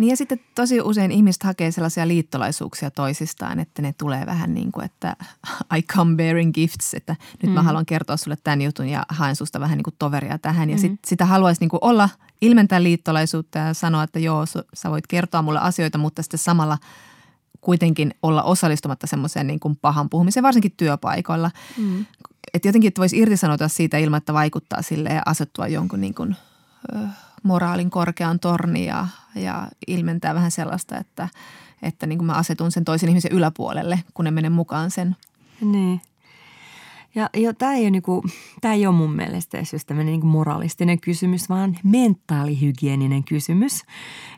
Niin 0.00 0.10
ja 0.10 0.16
sitten 0.16 0.40
tosi 0.54 0.80
usein 0.80 1.10
ihmiset 1.10 1.42
hakee 1.42 1.70
sellaisia 1.70 2.08
liittolaisuuksia 2.08 2.90
toisistaan, 2.90 3.60
että 3.60 3.82
ne 3.82 3.94
tulee 3.98 4.26
vähän 4.26 4.54
niin 4.54 4.72
kuin, 4.72 4.84
että 4.84 5.16
I 5.78 5.82
come 5.82 6.16
bearing 6.16 6.54
gifts, 6.54 6.94
että 6.94 7.16
nyt 7.42 7.50
mm. 7.50 7.54
mä 7.54 7.62
haluan 7.62 7.86
kertoa 7.86 8.16
sulle 8.16 8.36
tämän 8.44 8.62
jutun 8.62 8.88
ja 8.88 9.06
haen 9.08 9.36
susta 9.36 9.60
vähän 9.60 9.78
niin 9.78 9.84
kuin 9.84 9.94
toveria 9.98 10.38
tähän. 10.38 10.70
Ja 10.70 10.76
mm. 10.76 10.80
sit, 10.80 10.92
sitä 11.06 11.24
haluaisi 11.26 11.60
niin 11.60 11.68
kuin 11.68 11.80
olla, 11.82 12.08
ilmentää 12.40 12.82
liittolaisuutta 12.82 13.58
ja 13.58 13.74
sanoa, 13.74 14.02
että 14.02 14.18
joo, 14.18 14.46
sä 14.74 14.90
voit 14.90 15.06
kertoa 15.06 15.42
mulle 15.42 15.58
asioita, 15.58 15.98
mutta 15.98 16.22
sitten 16.22 16.38
samalla 16.38 16.78
kuitenkin 17.60 18.14
olla 18.22 18.42
osallistumatta 18.42 19.06
semmoiseen 19.06 19.46
niin 19.46 19.60
kuin 19.60 19.76
pahan 19.76 20.10
puhumiseen, 20.10 20.44
varsinkin 20.44 20.74
työpaikoilla. 20.76 21.50
Mm. 21.76 22.04
Että 22.54 22.68
jotenkin, 22.68 22.88
että 22.88 23.00
voisi 23.00 23.18
irtisanoutua 23.18 23.68
siitä 23.68 23.98
ilman, 23.98 24.18
että 24.18 24.32
vaikuttaa 24.32 24.82
sille 24.82 25.08
ja 25.08 25.22
asettua 25.26 25.68
jonkun 25.68 26.00
niin 26.00 26.14
kuin, 26.14 26.36
ö, 26.94 26.98
moraalin 27.42 27.90
korkean 27.90 28.40
torni 28.40 28.86
ja, 28.86 29.06
ja 29.34 29.68
ilmentää 29.86 30.34
vähän 30.34 30.50
sellaista, 30.50 30.98
että, 30.98 31.28
että 31.82 32.06
niin 32.06 32.18
kuin 32.18 32.26
mä 32.26 32.32
asetun 32.32 32.72
sen 32.72 32.84
toisen 32.84 33.08
ihmisen 33.08 33.32
yläpuolelle, 33.32 34.04
kun 34.14 34.24
ne 34.24 34.30
menee 34.30 34.50
mukaan 34.50 34.90
sen. 34.90 35.16
Niin. 35.60 36.00
Ja, 37.14 37.30
ja 37.36 37.54
tämä 37.54 37.74
ei, 37.74 37.90
niinku, 37.90 38.24
tämä 38.60 38.74
ei 38.74 38.86
ole 38.86 38.96
mun 38.96 39.12
mielestä 39.12 39.58
edes 39.58 39.86
tämmöinen 39.86 40.12
niinku 40.12 40.26
moralistinen 40.26 41.00
kysymys, 41.00 41.48
vaan 41.48 41.78
mentaalihygieninen 41.82 43.24
kysymys. 43.24 43.82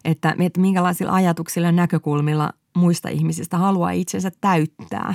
Että, 0.04 0.34
että 0.38 0.60
minkälaisilla 0.60 1.12
ajatuksilla 1.12 1.68
ja 1.68 1.72
näkökulmilla 1.72 2.52
muista 2.76 3.08
ihmisistä 3.08 3.58
haluaa 3.58 3.90
itsensä 3.90 4.30
täyttää. 4.40 5.14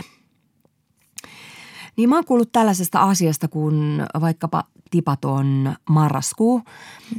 Niin 1.98 2.10
mä 2.10 2.16
oon 2.16 2.26
kuullut 2.26 2.52
tällaisesta 2.52 3.02
asiasta 3.02 3.48
kuin 3.48 4.06
vaikkapa 4.22 4.64
tipaton 4.92 5.76
marraskuu. 5.90 6.62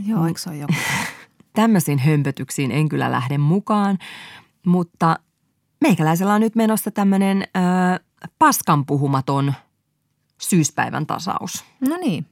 Joo, 0.07 0.27
eikö 0.27 0.41
se 0.41 0.51
ole 0.51 0.59
joku? 0.59 0.75
Tämmöisiin 1.53 1.99
hömpötyksiin 1.99 2.71
en 2.71 2.89
kyllä 2.89 3.11
lähde 3.11 3.39
mukaan, 3.39 3.99
mutta 4.67 5.19
meikäläisellä 5.81 6.35
on 6.35 6.41
nyt 6.41 6.55
menossa 6.55 6.91
tämmöinen 6.91 7.43
äh, 7.43 8.01
paskan 8.39 8.87
puhumaton 8.87 9.55
syyspäivän 10.41 11.07
tasaus. 11.07 11.65
No 11.89 11.97
niin. 11.97 12.27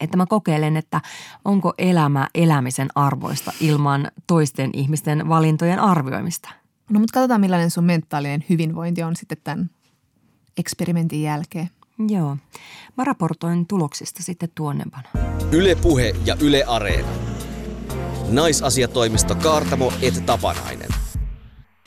Että 0.00 0.16
mä 0.16 0.26
kokeilen, 0.26 0.76
että 0.76 1.00
onko 1.44 1.74
elämä 1.78 2.28
elämisen 2.34 2.88
arvoista 2.94 3.52
ilman 3.60 4.10
toisten 4.26 4.70
ihmisten 4.72 5.28
valintojen 5.28 5.78
arvioimista. 5.78 6.48
No 6.90 7.00
mutta 7.00 7.12
katsotaan 7.12 7.40
millainen 7.40 7.70
sun 7.70 7.84
mentaalinen 7.84 8.44
hyvinvointi 8.50 9.02
on 9.02 9.16
sitten 9.16 9.38
tämän 9.44 9.70
eksperimentin 10.56 11.22
jälkeen. 11.22 11.70
Joo. 11.98 12.36
Mä 12.96 13.04
raportoin 13.04 13.66
tuloksista 13.66 14.22
sitten 14.22 14.48
tuonnempana. 14.54 15.08
Yle 15.52 15.74
Puhe 15.74 16.12
ja 16.24 16.36
Yle 16.40 16.64
Areena. 16.64 17.08
Naisasiatoimisto 18.28 19.34
Kaartamo 19.34 19.92
et 20.02 20.26
Tapanainen. 20.26 20.88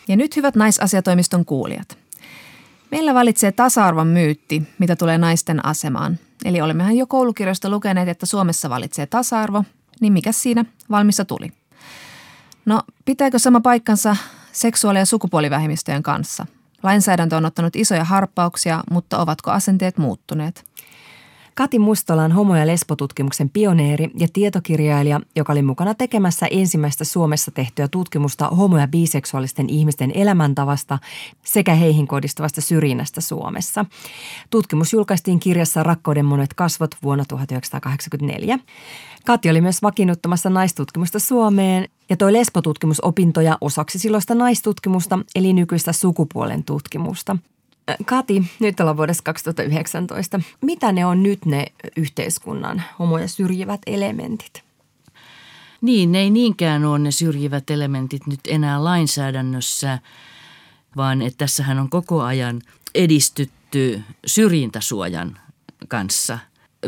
Ja 0.08 0.16
nyt 0.16 0.36
hyvät 0.36 0.56
naisasiatoimiston 0.56 1.46
kuulijat. 1.46 1.98
Meillä 2.92 3.14
valitsee 3.14 3.52
tasa-arvon 3.52 4.08
myytti, 4.08 4.64
mitä 4.80 4.96
tulee 4.96 5.18
naisten 5.18 5.66
asemaan. 5.66 6.20
Eli 6.46 6.62
olemmehan 6.62 6.98
jo 6.98 7.08
koulukirjasta 7.08 7.70
lukeneet, 7.70 8.10
että 8.10 8.26
Suomessa 8.26 8.70
valitsee 8.70 9.06
tasa-arvo, 9.06 9.64
niin 10.02 10.14
mikä 10.14 10.32
siinä 10.32 10.66
valmissa 10.90 11.26
tuli? 11.26 11.52
No, 12.66 12.82
pitääkö 13.06 13.40
sama 13.40 13.62
paikkansa 13.62 14.16
seksuaali- 14.52 15.00
ja 15.00 15.06
sukupuolivähemmistöjen 15.06 16.04
kanssa– 16.04 16.46
Lainsäädäntö 16.84 17.38
on 17.38 17.46
ottanut 17.46 17.76
isoja 17.76 18.04
harppauksia, 18.04 18.84
mutta 18.92 19.20
ovatko 19.20 19.52
asenteet 19.52 19.98
muuttuneet? 19.98 20.64
Kati 21.58 21.80
Mustola 21.80 22.24
on 22.24 22.32
homo- 22.32 22.56
ja 22.56 22.68
lesbotutkimuksen 22.68 23.50
pioneeri 23.50 24.10
ja 24.20 24.28
tietokirjailija, 24.34 25.22
joka 25.36 25.54
oli 25.54 25.62
mukana 25.62 25.94
tekemässä 25.94 26.48
ensimmäistä 26.52 27.04
Suomessa 27.04 27.52
tehtyä 27.52 27.88
tutkimusta 27.88 28.48
homo- 28.48 28.78
ja 28.78 28.88
biseksuaalisten 28.88 29.70
ihmisten 29.70 30.12
elämäntavasta 30.16 31.00
sekä 31.46 31.74
heihin 31.74 32.08
kohdistuvasta 32.08 32.62
syrjinnästä 32.62 33.22
Suomessa. 33.22 33.86
Tutkimus 34.50 34.94
julkaistiin 34.94 35.40
kirjassa 35.40 35.84
Rakkauden 35.84 36.26
monet 36.26 36.54
kasvot 36.54 36.96
vuonna 37.04 37.26
1984. 37.28 38.60
Kati 39.26 39.50
oli 39.50 39.62
myös 39.62 39.82
vakiinnuttamassa 39.82 40.50
naistutkimusta 40.50 41.20
Suomeen 41.20 41.90
ja 42.10 42.18
toi 42.18 42.34
lesbotutkimusopintoja 42.34 43.58
osaksi 43.62 44.00
silloista 44.00 44.36
naistutkimusta 44.36 45.20
eli 45.36 45.54
nykyistä 45.54 45.94
sukupuolen 45.94 46.64
tutkimusta. 46.64 47.38
Kati, 48.06 48.44
nyt 48.60 48.80
ollaan 48.80 48.98
vuodessa 48.98 49.24
2019. 49.24 50.40
Mitä 50.62 50.92
ne 50.92 51.06
on 51.06 51.24
nyt 51.24 51.46
ne 51.46 51.66
yhteiskunnan 51.96 52.84
homoja 53.00 53.28
syrjivät 53.28 53.82
elementit? 53.88 54.64
Niin, 55.82 56.12
ne 56.12 56.20
ei 56.20 56.30
niinkään 56.30 56.86
ole 56.86 57.00
ne 57.00 57.12
syrjivät 57.12 57.70
elementit 57.70 58.28
nyt 58.28 58.40
enää 58.48 58.84
lainsäädännössä, 58.84 60.00
vaan 60.96 61.22
että 61.22 61.38
tässähän 61.38 61.80
on 61.80 61.90
koko 61.90 62.22
ajan 62.22 62.62
edistytty 62.96 64.02
syrjintäsuojan 64.26 65.38
kanssa. 65.88 66.40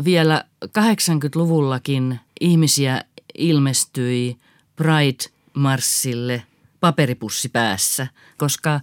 Vielä 0.04 0.44
80-luvullakin 0.64 2.20
ihmisiä 2.40 3.04
ilmestyi 3.38 4.36
Pride-marssille 4.80 6.42
paperipussi 6.80 7.48
päässä, 7.48 8.06
koska 8.38 8.80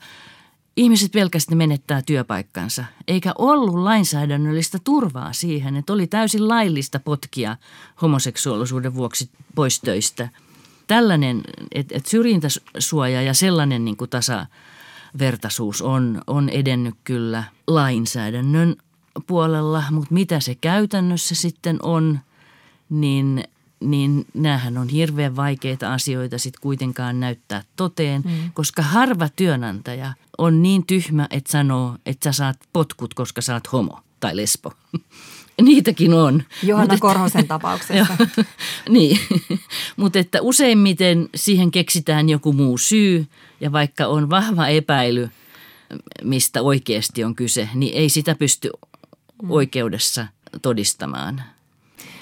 ihmiset 0.75 1.11
pelkästään 1.11 1.57
menettää 1.57 2.01
työpaikkansa, 2.01 2.85
eikä 3.07 3.33
ollut 3.37 3.75
lainsäädännöllistä 3.75 4.77
turvaa 4.83 5.33
siihen, 5.33 5.75
että 5.75 5.93
oli 5.93 6.07
täysin 6.07 6.47
laillista 6.47 6.99
potkia 6.99 7.57
homoseksuaalisuuden 8.01 8.95
vuoksi 8.95 9.29
pois 9.55 9.81
töistä. 9.81 10.29
Tällainen, 10.87 11.41
että 11.71 11.95
et 11.97 12.05
syrjintäsuoja 12.05 13.21
ja 13.21 13.33
sellainen 13.33 13.85
niin 13.85 13.97
kuin 13.97 14.09
tasavertaisuus 14.09 15.81
on, 15.81 16.21
on 16.27 16.49
edennyt 16.49 16.95
kyllä 17.03 17.43
lainsäädännön 17.67 18.75
puolella, 19.27 19.83
mutta 19.91 20.13
mitä 20.13 20.39
se 20.39 20.55
käytännössä 20.55 21.35
sitten 21.35 21.79
on, 21.83 22.19
niin 22.89 23.43
niin 23.79 24.25
näähän 24.33 24.77
on 24.77 24.89
hirveän 24.89 25.35
vaikeita 25.35 25.93
asioita 25.93 26.37
sitten 26.37 26.61
kuitenkaan 26.61 27.19
näyttää 27.19 27.63
toteen, 27.75 28.21
mm. 28.25 28.51
koska 28.53 28.81
harva 28.81 29.29
työnantaja 29.35 30.13
on 30.37 30.63
niin 30.63 30.85
tyhmä, 30.85 31.27
että 31.29 31.51
sanoo, 31.51 31.95
että 32.05 32.31
sä 32.31 32.37
saat 32.37 32.57
potkut, 32.73 33.13
koska 33.13 33.41
sä 33.41 33.53
oot 33.53 33.71
homo 33.71 33.99
tai 34.19 34.35
lesbo. 34.35 34.73
Niitäkin 35.61 36.13
on. 36.13 36.43
Johanna 36.63 36.93
Mut 36.93 37.01
Korhosen 37.01 37.39
että, 37.41 37.47
tapauksessa. 37.47 38.17
niin, 38.89 39.19
mutta 39.97 40.19
että 40.19 40.41
useimmiten 40.41 41.29
siihen 41.35 41.71
keksitään 41.71 42.29
joku 42.29 42.53
muu 42.53 42.77
syy 42.77 43.27
ja 43.61 43.71
vaikka 43.71 44.07
on 44.07 44.29
vahva 44.29 44.67
epäily, 44.67 45.29
mistä 46.23 46.61
oikeasti 46.61 47.23
on 47.23 47.35
kyse, 47.35 47.69
niin 47.73 47.93
ei 47.93 48.09
sitä 48.09 48.35
pysty 48.35 48.69
mm. 49.43 49.51
oikeudessa 49.51 50.27
todistamaan. 50.61 51.43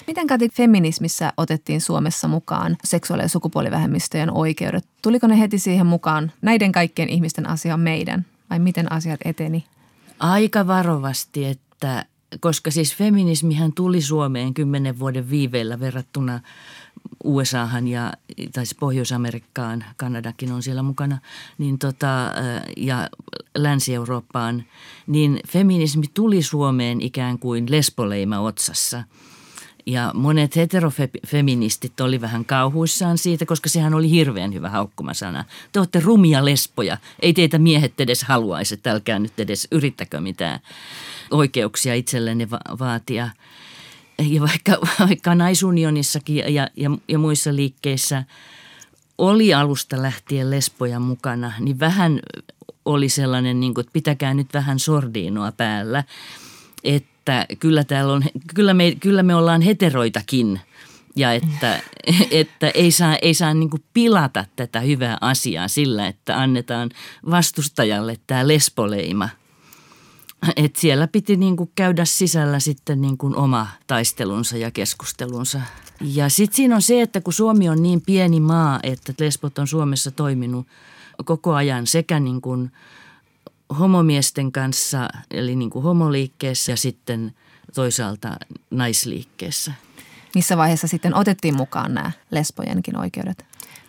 Miten 0.06 0.26
Kati 0.26 0.48
feminismissä 0.48 1.32
otettiin 1.36 1.80
Suomessa 1.80 2.28
mukaan 2.28 2.76
seksuaali- 2.84 3.22
ja 3.22 3.28
sukupuolivähemmistöjen 3.28 4.30
oikeudet? 4.30 4.84
Tuliko 5.02 5.26
ne 5.26 5.40
heti 5.40 5.58
siihen 5.58 5.86
mukaan 5.86 6.32
näiden 6.42 6.72
kaikkien 6.72 7.08
ihmisten 7.08 7.48
asia 7.48 7.76
meidän 7.76 8.26
vai 8.50 8.58
miten 8.58 8.92
asiat 8.92 9.20
eteni? 9.24 9.64
Aika 10.18 10.66
varovasti, 10.66 11.44
että 11.44 12.04
koska 12.40 12.70
siis 12.70 12.94
feminismihän 12.94 13.72
tuli 13.72 14.00
Suomeen 14.00 14.54
kymmenen 14.54 14.98
vuoden 14.98 15.30
viiveellä 15.30 15.80
verrattuna 15.80 16.40
USAhan 17.24 17.88
ja 17.88 18.12
tai 18.52 18.66
siis 18.66 18.78
Pohjois-Amerikkaan, 18.80 19.84
Kanadakin 19.96 20.52
on 20.52 20.62
siellä 20.62 20.82
mukana, 20.82 21.18
niin 21.58 21.78
tota, 21.78 22.32
ja 22.76 23.08
Länsi-Eurooppaan, 23.58 24.64
niin 25.06 25.40
feminismi 25.48 26.06
tuli 26.14 26.42
Suomeen 26.42 27.00
ikään 27.00 27.38
kuin 27.38 27.66
lesboleima 27.70 28.40
otsassa– 28.40 29.02
ja 29.86 30.10
monet 30.14 30.56
heterofeministit 30.56 32.00
oli 32.00 32.20
vähän 32.20 32.44
kauhuissaan 32.44 33.18
siitä, 33.18 33.46
koska 33.46 33.68
sehän 33.68 33.94
oli 33.94 34.10
hirveän 34.10 34.54
hyvä 34.54 34.68
haukkumasana. 34.68 35.44
Te 35.72 35.78
olette 35.78 36.00
rumia 36.00 36.44
lespoja, 36.44 36.98
ei 37.22 37.32
teitä 37.32 37.58
miehet 37.58 38.00
edes 38.00 38.22
haluaisi, 38.22 38.80
älkää 38.86 39.18
nyt 39.18 39.40
edes 39.40 39.68
yrittäkö 39.70 40.20
mitään 40.20 40.60
oikeuksia 41.30 41.94
itsellenne 41.94 42.50
va- 42.50 42.78
vaatia. 42.78 43.28
Ja 44.18 44.40
vaikka, 44.40 44.72
vaikka 45.08 45.34
naisunionissakin 45.34 46.36
ja, 46.54 46.68
ja, 46.76 46.90
ja 47.08 47.18
muissa 47.18 47.56
liikkeissä 47.56 48.24
oli 49.18 49.54
alusta 49.54 50.02
lähtien 50.02 50.50
lesboja 50.50 51.00
mukana, 51.00 51.52
niin 51.60 51.80
vähän 51.80 52.20
oli 52.84 53.08
sellainen, 53.08 53.60
niin 53.60 53.74
kuin, 53.74 53.82
että 53.82 53.92
pitäkää 53.92 54.34
nyt 54.34 54.54
vähän 54.54 54.78
sordiinoa 54.78 55.52
päällä. 55.52 56.04
Että 56.84 57.15
että 57.26 57.56
kyllä, 57.58 57.84
täällä 57.84 58.12
on, 58.12 58.22
kyllä, 58.54 58.74
me, 58.74 58.96
kyllä 59.00 59.22
me 59.22 59.34
ollaan 59.34 59.62
heteroitakin 59.62 60.60
ja 61.16 61.32
että, 61.32 61.80
että 62.30 62.70
ei 62.70 62.90
saa, 62.90 63.16
ei 63.22 63.34
saa 63.34 63.54
niin 63.54 63.70
pilata 63.94 64.44
tätä 64.56 64.80
hyvää 64.80 65.18
asiaa 65.20 65.68
sillä, 65.68 66.06
että 66.06 66.40
annetaan 66.40 66.90
vastustajalle 67.30 68.16
tämä 68.26 68.48
lesboleima. 68.48 69.28
Et 70.56 70.76
siellä 70.76 71.08
piti 71.08 71.36
niin 71.36 71.56
käydä 71.74 72.04
sisällä 72.04 72.60
sitten 72.60 73.00
niin 73.00 73.16
oma 73.36 73.66
taistelunsa 73.86 74.56
ja 74.56 74.70
keskustelunsa. 74.70 75.60
Ja 76.00 76.28
sitten 76.28 76.56
siinä 76.56 76.74
on 76.74 76.82
se, 76.82 77.02
että 77.02 77.20
kun 77.20 77.32
Suomi 77.32 77.68
on 77.68 77.82
niin 77.82 78.00
pieni 78.06 78.40
maa, 78.40 78.80
että 78.82 79.12
lesbot 79.20 79.58
on 79.58 79.66
Suomessa 79.66 80.10
toiminut 80.10 80.66
koko 81.24 81.54
ajan 81.54 81.86
sekä 81.86 82.20
niin 82.20 82.40
homomiesten 83.78 84.52
kanssa, 84.52 85.08
eli 85.30 85.56
niin 85.56 85.70
kuin 85.70 85.82
homoliikkeessä 85.82 86.72
ja 86.72 86.76
sitten 86.76 87.34
toisaalta 87.74 88.36
naisliikkeessä. 88.70 89.72
Missä 90.34 90.56
vaiheessa 90.56 90.88
sitten 90.88 91.14
otettiin 91.14 91.56
mukaan 91.56 91.94
nämä 91.94 92.10
lesbojenkin 92.30 92.98
oikeudet? 92.98 93.44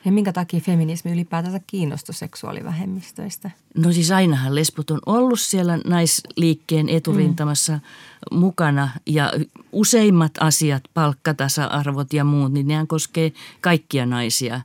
Ja 0.05 0.11
minkä 0.11 0.33
takia 0.33 0.59
feminismi 0.59 1.11
ylipäätänsä 1.11 1.59
kiinnostui 1.67 2.15
seksuaalivähemmistöistä? 2.15 3.51
No 3.77 3.91
siis 3.91 4.11
ainahan 4.11 4.55
lesbot 4.55 4.91
on 4.91 4.99
ollut 5.05 5.39
siellä 5.39 5.79
naisliikkeen 5.85 6.89
eturintamassa 6.89 7.73
mm. 7.73 8.37
mukana 8.39 8.89
ja 9.05 9.33
useimmat 9.71 10.31
asiat, 10.39 10.83
palkkatasa-arvot 10.93 12.13
ja 12.13 12.23
muut, 12.23 12.53
niin 12.53 12.67
nehän 12.67 12.87
koskee 12.87 13.31
kaikkia 13.61 14.05
naisia. 14.05 14.61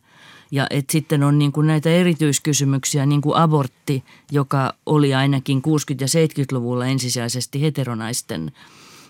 Ja 0.53 0.67
et 0.71 0.91
sitten 0.91 1.23
on 1.23 1.39
niin 1.39 1.53
kuin 1.53 1.67
näitä 1.67 1.91
erityiskysymyksiä, 1.91 3.07
niin 3.07 3.21
kuin 3.21 3.37
abortti, 3.37 4.05
joka 4.31 4.75
oli 4.87 5.15
ainakin 5.15 5.59
60- 5.59 5.63
ja 6.01 6.07
70-luvulla 6.07 6.87
ensisijaisesti 6.87 7.63
heteronaisten 7.63 8.53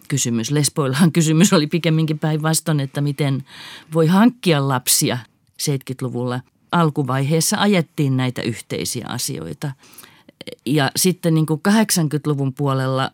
kysymys. 0.08 0.50
Lesboillahan 0.50 1.12
kysymys 1.18 1.52
oli 1.52 1.66
pikemminkin 1.66 2.18
päinvastoin, 2.18 2.80
että 2.80 3.00
miten 3.00 3.44
voi 3.94 4.06
hankkia 4.06 4.68
lapsia– 4.68 5.18
70-luvulla 5.62 6.40
alkuvaiheessa 6.72 7.56
ajettiin 7.60 8.16
näitä 8.16 8.42
yhteisiä 8.42 9.06
asioita. 9.08 9.72
Ja 10.66 10.90
sitten 10.96 11.34
niin 11.34 11.46
kuin 11.46 11.60
80-luvun 11.68 12.54
puolella 12.54 13.10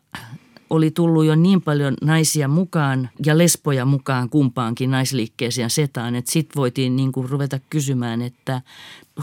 oli 0.70 0.90
tullut 0.90 1.24
jo 1.24 1.34
niin 1.34 1.62
paljon 1.62 1.94
naisia 2.02 2.48
mukaan 2.48 3.10
ja 3.26 3.38
lesboja 3.38 3.84
mukaan 3.84 4.30
kumpaankin 4.30 4.90
naisliikkeeseen 4.90 5.70
setaan, 5.70 6.14
että 6.14 6.32
sitten 6.32 6.60
voitiin 6.60 6.96
niin 6.96 7.12
kuin 7.12 7.28
ruveta 7.28 7.60
kysymään, 7.70 8.22
että 8.22 8.62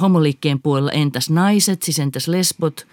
homoliikkeen 0.01 0.61
puolella 0.61 0.91
entäs 0.91 1.29
naiset, 1.29 1.83
siis 1.83 1.99
entäs 1.99 2.27
lesbot 2.27 2.87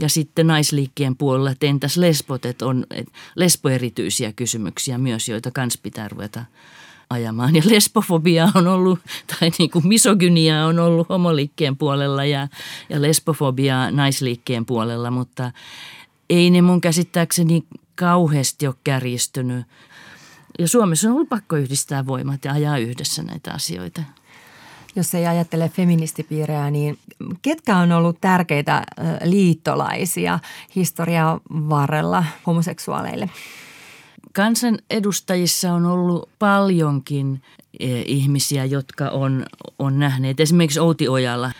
ja 0.00 0.08
sitten 0.08 0.46
naisliikkeen 0.46 1.16
puolella, 1.16 1.50
että 1.50 1.66
entäs 1.66 1.96
lesbot, 1.96 2.46
että 2.46 2.66
on 2.66 2.86
lesboerityisiä 3.34 4.32
kysymyksiä 4.32 4.98
myös, 4.98 5.28
joita 5.28 5.50
kans 5.50 5.78
pitää 5.78 6.08
ruveta 6.08 6.44
ajamaan. 7.10 7.56
Ja 7.56 7.62
lesbofobia 7.64 8.48
on 8.54 8.66
ollut, 8.66 8.98
tai 9.26 9.50
niin 9.58 9.70
kuin 9.70 9.88
misogynia 9.88 10.66
on 10.66 10.78
ollut 10.78 11.08
homoliikkeen 11.08 11.76
puolella 11.76 12.24
ja, 12.24 12.48
ja 12.88 13.02
lesbofobia 13.02 13.90
naisliikkeen 13.90 14.66
puolella, 14.66 15.10
mutta 15.10 15.52
ei 16.30 16.50
ne 16.50 16.62
mun 16.62 16.80
käsittääkseni 16.80 17.64
kauheasti 17.94 18.66
ole 18.66 18.74
kärjistynyt. 18.84 19.66
Ja 20.58 20.68
Suomessa 20.68 21.08
on 21.08 21.14
ollut 21.14 21.28
pakko 21.28 21.56
yhdistää 21.56 22.06
voimat 22.06 22.44
ja 22.44 22.52
ajaa 22.52 22.78
yhdessä 22.78 23.22
näitä 23.22 23.52
asioita. 23.52 24.02
Jos 24.96 25.14
ei 25.14 25.26
ajattele 25.26 25.68
feministipiirejä, 25.68 26.70
niin 26.70 26.98
ketkä 27.42 27.76
on 27.76 27.92
ollut 27.92 28.20
tärkeitä 28.20 28.82
liittolaisia 29.24 30.38
historian 30.76 31.40
varrella 31.50 32.24
homoseksuaaleille? 32.46 33.30
Kansan 34.32 34.78
edustajissa 34.90 35.72
on 35.72 35.86
ollut 35.86 36.28
paljonkin 36.38 37.42
e, 37.80 38.00
ihmisiä, 38.00 38.64
jotka 38.64 39.08
on, 39.08 39.46
on 39.78 39.98
nähneet. 39.98 40.40
Esimerkiksi 40.40 40.80
Outi 40.80 41.08
Ojala, 41.08 41.52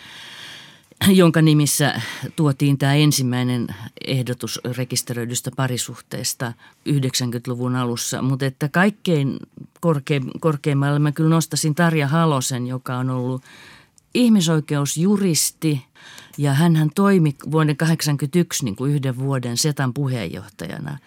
jonka 1.07 1.41
nimissä 1.41 2.01
tuotiin 2.35 2.77
tämä 2.77 2.93
ensimmäinen 2.93 3.67
ehdotus 4.07 4.59
rekisteröidystä 4.77 5.51
parisuhteesta 5.55 6.53
90-luvun 6.89 7.75
alussa. 7.75 8.21
Mutta 8.21 8.45
että 8.45 8.69
kaikkein 8.69 9.39
korke, 9.79 10.21
korkeimmalle 10.39 10.99
mä 10.99 11.11
kyllä 11.11 11.29
nostasin 11.29 11.75
Tarja 11.75 12.07
Halosen, 12.07 12.67
joka 12.67 12.97
on 12.97 13.09
ollut 13.09 13.43
ihmisoikeusjuristi 14.13 15.85
ja 16.37 16.53
hän 16.53 16.89
toimi 16.95 17.35
vuoden 17.51 17.77
1981 17.77 18.65
niin 18.65 18.75
kuin 18.75 18.91
yhden 18.91 19.17
vuoden 19.17 19.57
SETAn 19.57 19.93
puheenjohtajana– 19.93 20.97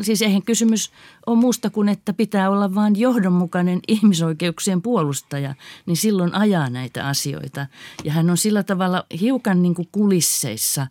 siis 0.00 0.22
eihän 0.22 0.42
kysymys 0.42 0.90
ole 1.26 1.38
muusta 1.38 1.70
kuin, 1.70 1.88
että 1.88 2.12
pitää 2.12 2.50
olla 2.50 2.74
vain 2.74 2.98
johdonmukainen 2.98 3.80
ihmisoikeuksien 3.88 4.82
puolustaja, 4.82 5.54
niin 5.86 5.96
silloin 5.96 6.34
ajaa 6.34 6.70
näitä 6.70 7.08
asioita. 7.08 7.66
Ja 8.04 8.12
hän 8.12 8.30
on 8.30 8.36
sillä 8.36 8.62
tavalla 8.62 9.04
hiukan 9.20 9.62
niin 9.62 9.74
kuin 9.74 9.88
kulisseissa 9.92 10.86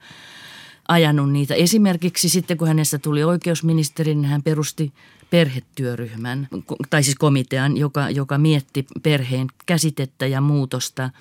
ajanut 0.87 1.31
niitä. 1.31 1.55
Esimerkiksi 1.55 2.29
sitten, 2.29 2.57
kun 2.57 2.67
hänestä 2.67 2.97
tuli 2.97 3.23
oikeusministeri, 3.23 4.15
niin 4.15 4.25
hän 4.25 4.43
perusti 4.43 4.93
perhetyöryhmän, 5.29 6.47
tai 6.89 7.03
siis 7.03 7.15
komitean, 7.15 7.77
joka, 7.77 8.09
joka 8.09 8.37
mietti 8.37 8.85
perheen 9.03 9.47
käsitettä 9.65 10.27
ja 10.27 10.41
muutosta– 10.41 11.09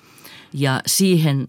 ja 0.53 0.81
siihen 0.85 1.47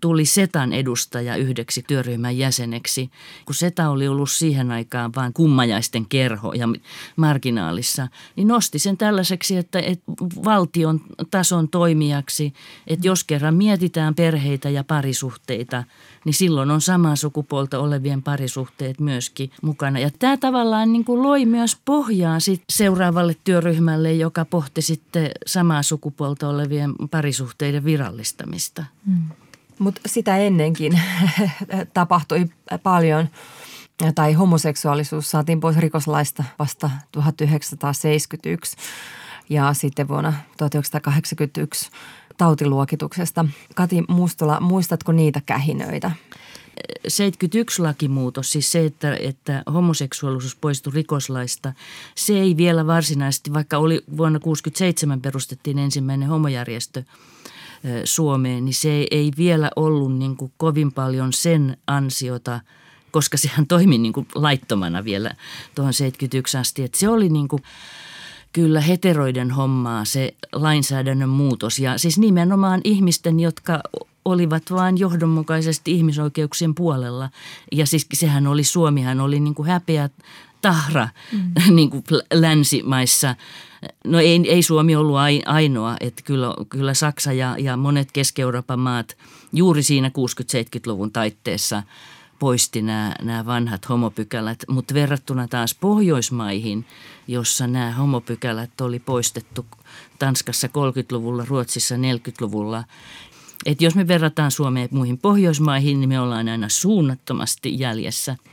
tuli 0.00 0.24
Setan 0.24 0.72
edustaja 0.72 1.36
yhdeksi 1.36 1.84
työryhmän 1.86 2.38
jäseneksi, 2.38 3.10
kun 3.46 3.54
Seta 3.54 3.90
oli 3.90 4.08
ollut 4.08 4.30
siihen 4.30 4.70
aikaan 4.70 5.12
vain 5.16 5.32
kummajaisten 5.32 6.06
kerho 6.06 6.52
ja 6.52 6.68
marginaalissa, 7.16 8.08
niin 8.36 8.48
nosti 8.48 8.78
sen 8.78 8.96
tällaiseksi, 8.96 9.56
että, 9.56 9.78
että 9.78 10.04
valtion 10.44 11.00
tason 11.30 11.68
toimijaksi, 11.68 12.52
että 12.86 13.06
jos 13.06 13.24
kerran 13.24 13.54
mietitään 13.54 14.14
perheitä 14.14 14.70
ja 14.70 14.84
parisuhteita, 14.84 15.84
niin 16.24 16.34
silloin 16.34 16.70
on 16.70 16.80
samaa 16.80 17.16
sukupuolta 17.16 17.78
olevien 17.78 18.22
parisuhteet 18.22 19.00
myöskin 19.00 19.50
mukana. 19.62 19.98
Ja 19.98 20.10
tämä 20.18 20.36
tavallaan 20.36 20.92
niin 20.92 21.04
kuin 21.04 21.22
loi 21.22 21.46
myös 21.46 21.76
pohjaa 21.84 22.40
sit 22.40 22.62
seuraavalle 22.68 23.36
työryhmälle, 23.44 24.12
joka 24.12 24.44
pohti 24.44 24.82
sitten 24.82 25.30
samaa 25.46 25.82
sukupuolta 25.82 26.48
olevien 26.48 26.94
parisuhteiden 27.10 27.84
virallista 27.84 28.44
muuttamista. 28.44 28.84
Mm. 29.06 29.22
Mutta 29.78 30.00
sitä 30.06 30.36
ennenkin 30.36 31.00
tapahtui 31.94 32.46
paljon 32.82 33.28
tai 34.14 34.32
homoseksuaalisuus 34.32 35.30
saatiin 35.30 35.60
pois 35.60 35.76
rikoslaista 35.76 36.44
vasta 36.58 36.90
1971 37.12 38.76
ja 39.48 39.74
sitten 39.74 40.08
vuonna 40.08 40.32
1981 40.58 41.90
tautiluokituksesta. 42.36 43.44
Kati 43.74 44.02
Mustola, 44.08 44.60
muistatko 44.60 45.12
niitä 45.12 45.40
kähinöitä? 45.46 46.10
71 47.08 47.82
lakimuutos, 47.82 48.52
siis 48.52 48.72
se, 48.72 48.84
että, 48.84 49.16
että 49.20 49.62
homoseksuaalisuus 49.74 50.56
poistui 50.56 50.92
rikoslaista, 50.94 51.72
se 52.14 52.40
ei 52.40 52.56
vielä 52.56 52.86
varsinaisesti, 52.86 53.52
vaikka 53.52 53.78
oli 53.78 53.94
vuonna 54.16 54.38
1967 54.38 55.20
perustettiin 55.20 55.78
ensimmäinen 55.78 56.28
homojärjestö– 56.28 57.02
Suomeen, 58.04 58.64
niin 58.64 58.74
se 58.74 59.06
ei 59.10 59.32
vielä 59.36 59.70
ollut 59.76 60.18
niin 60.18 60.36
kuin 60.36 60.52
kovin 60.56 60.92
paljon 60.92 61.32
sen 61.32 61.76
ansiota, 61.86 62.60
koska 63.10 63.36
sehän 63.36 63.66
toimi 63.66 63.98
niin 63.98 64.12
kuin 64.12 64.26
laittomana 64.34 65.04
vielä 65.04 65.34
tuohon 65.74 65.92
71 65.92 66.56
asti. 66.56 66.82
Että 66.82 66.98
se 66.98 67.08
oli 67.08 67.28
niin 67.28 67.48
kuin 67.48 67.62
kyllä 68.54 68.80
heteroiden 68.80 69.50
hommaa 69.50 70.04
se 70.04 70.34
lainsäädännön 70.52 71.28
muutos 71.28 71.78
ja 71.78 71.98
siis 71.98 72.18
nimenomaan 72.18 72.80
ihmisten, 72.84 73.40
jotka 73.40 73.80
olivat 74.24 74.62
vain 74.70 74.98
johdonmukaisesti 74.98 75.92
ihmisoikeuksien 75.92 76.74
puolella. 76.74 77.30
Ja 77.72 77.86
siis 77.86 78.06
sehän 78.14 78.46
oli, 78.46 78.64
Suomihan 78.64 79.20
oli 79.20 79.40
niin 79.40 79.54
kuin 79.54 79.68
häpeä 79.68 80.10
tahra 80.62 81.08
mm. 81.32 81.52
niin 81.76 81.90
kuin 81.90 82.04
länsimaissa– 82.32 83.34
No 84.04 84.20
ei, 84.20 84.40
ei 84.48 84.62
Suomi 84.62 84.96
ollut 84.96 85.16
ainoa, 85.46 85.96
että 86.00 86.22
kyllä, 86.24 86.54
kyllä 86.68 86.94
Saksa 86.94 87.32
ja, 87.32 87.56
ja 87.58 87.76
monet 87.76 88.12
Keski-Euroopan 88.12 88.78
maat 88.78 89.16
juuri 89.52 89.82
siinä 89.82 90.08
60-70-luvun 90.08 91.12
taitteessa 91.12 91.82
poisti 92.44 92.82
nämä, 92.82 93.14
nämä 93.22 93.46
vanhat 93.46 93.88
homopykälät, 93.88 94.58
mutta 94.68 94.94
verrattuna 94.94 95.48
taas 95.48 95.74
Pohjoismaihin, 95.74 96.86
jossa 97.28 97.66
nämä 97.66 97.92
homopykälät 97.92 98.80
oli 98.80 98.98
poistettu 98.98 99.66
Tanskassa 100.18 100.66
30-luvulla, 100.66 101.44
Ruotsissa 101.48 101.94
40-luvulla. 101.94 102.84
Et 103.66 103.82
jos 103.82 103.94
me 103.94 104.08
verrataan 104.08 104.50
Suomeen 104.50 104.88
muihin 104.92 105.18
Pohjoismaihin, 105.18 106.00
niin 106.00 106.08
me 106.08 106.20
ollaan 106.20 106.48
aina 106.48 106.68
suunnattomasti 106.68 107.78
jäljessä– 107.78 108.36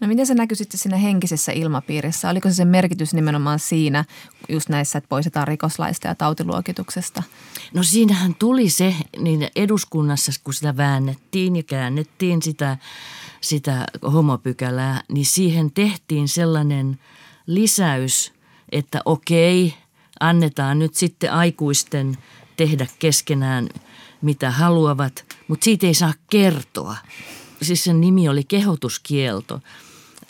No 0.00 0.08
miten 0.08 0.26
se 0.26 0.34
näkyy 0.34 0.56
sitten 0.56 0.80
siinä 0.80 0.96
henkisessä 0.96 1.52
ilmapiirissä? 1.52 2.30
Oliko 2.30 2.48
se 2.48 2.54
sen 2.54 2.68
merkitys 2.68 3.14
nimenomaan 3.14 3.58
siinä, 3.58 4.04
just 4.48 4.68
näissä, 4.68 4.98
että 4.98 5.08
poistetaan 5.08 5.48
rikoslaista 5.48 6.08
ja 6.08 6.14
tautiluokituksesta? 6.14 7.22
No 7.74 7.82
siinähän 7.82 8.34
tuli 8.34 8.70
se, 8.70 8.94
niin 9.18 9.48
eduskunnassa 9.56 10.32
kun 10.44 10.54
sitä 10.54 10.76
väännettiin 10.76 11.56
ja 11.56 11.62
käännettiin 11.62 12.42
sitä, 12.42 12.78
sitä 13.40 13.86
homopykälää, 14.12 15.02
niin 15.12 15.26
siihen 15.26 15.70
tehtiin 15.72 16.28
sellainen 16.28 16.98
lisäys, 17.46 18.32
että 18.72 19.00
okei, 19.04 19.74
annetaan 20.20 20.78
nyt 20.78 20.94
sitten 20.94 21.32
aikuisten 21.32 22.18
tehdä 22.56 22.86
keskenään 22.98 23.68
mitä 24.22 24.50
haluavat, 24.50 25.24
mutta 25.48 25.64
siitä 25.64 25.86
ei 25.86 25.94
saa 25.94 26.14
kertoa. 26.30 26.96
Siis 27.62 27.84
sen 27.84 28.00
nimi 28.00 28.28
oli 28.28 28.44
kehotuskielto 28.44 29.60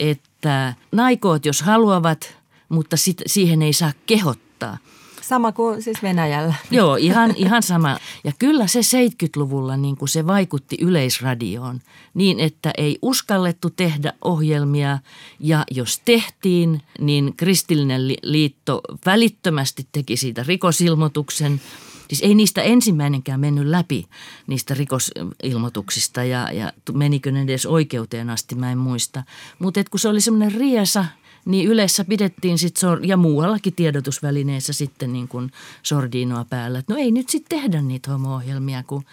että 0.01 0.73
naikoot 0.91 1.45
jos 1.45 1.61
haluavat, 1.61 2.37
mutta 2.69 2.97
sit, 2.97 3.21
siihen 3.25 3.61
ei 3.61 3.73
saa 3.73 3.91
kehottaa. 4.05 4.77
Sama 5.21 5.51
kuin 5.51 5.81
siis 5.81 6.03
Venäjällä. 6.03 6.53
Joo, 6.71 6.95
ihan, 6.95 7.33
ihan 7.35 7.63
sama. 7.63 7.97
Ja 8.23 8.31
kyllä 8.39 8.67
se 8.67 8.79
70-luvulla 8.79 9.77
niin 9.77 9.97
kuin 9.97 10.09
se 10.09 10.27
vaikutti 10.27 10.77
yleisradioon 10.81 11.81
niin, 12.13 12.39
että 12.39 12.71
ei 12.77 12.97
uskallettu 13.01 13.69
tehdä 13.69 14.13
ohjelmia 14.21 14.99
ja 15.39 15.63
jos 15.71 16.01
tehtiin, 16.05 16.81
niin 16.99 17.33
Kristillinen 17.37 18.07
liitto 18.23 18.81
välittömästi 19.05 19.87
teki 19.91 20.17
siitä 20.17 20.43
rikosilmoituksen– 20.47 21.61
Siis 22.11 22.21
ei 22.21 22.35
niistä 22.35 22.61
ensimmäinenkään 22.61 23.39
mennyt 23.39 23.67
läpi 23.67 24.05
niistä 24.47 24.73
rikosilmoituksista 24.73 26.23
ja, 26.23 26.51
ja 26.51 26.73
menikö 26.93 27.31
ne 27.31 27.41
edes 27.41 27.65
oikeuteen 27.65 28.29
asti, 28.29 28.55
mä 28.55 28.71
en 28.71 28.77
muista. 28.77 29.23
Mutta 29.59 29.83
kun 29.91 29.99
se 29.99 30.09
oli 30.09 30.21
semmoinen 30.21 30.59
riesa, 30.59 31.05
niin 31.45 31.69
yleensä 31.69 32.05
pidettiin 32.05 32.57
sit 32.57 32.77
sor- 32.77 33.05
ja 33.05 33.17
muuallakin 33.17 33.73
tiedotusvälineissä 33.73 34.73
sitten 34.73 35.13
niin 35.13 35.27
kuin 35.27 35.51
sordiinoa 35.83 36.45
päällä. 36.49 36.79
Että 36.79 36.93
no 36.93 36.99
ei 36.99 37.11
nyt 37.11 37.29
sitten 37.29 37.59
tehdä 37.59 37.81
niitä 37.81 38.11
homo-ohjelmia, 38.11 38.83
kun, 38.83 39.03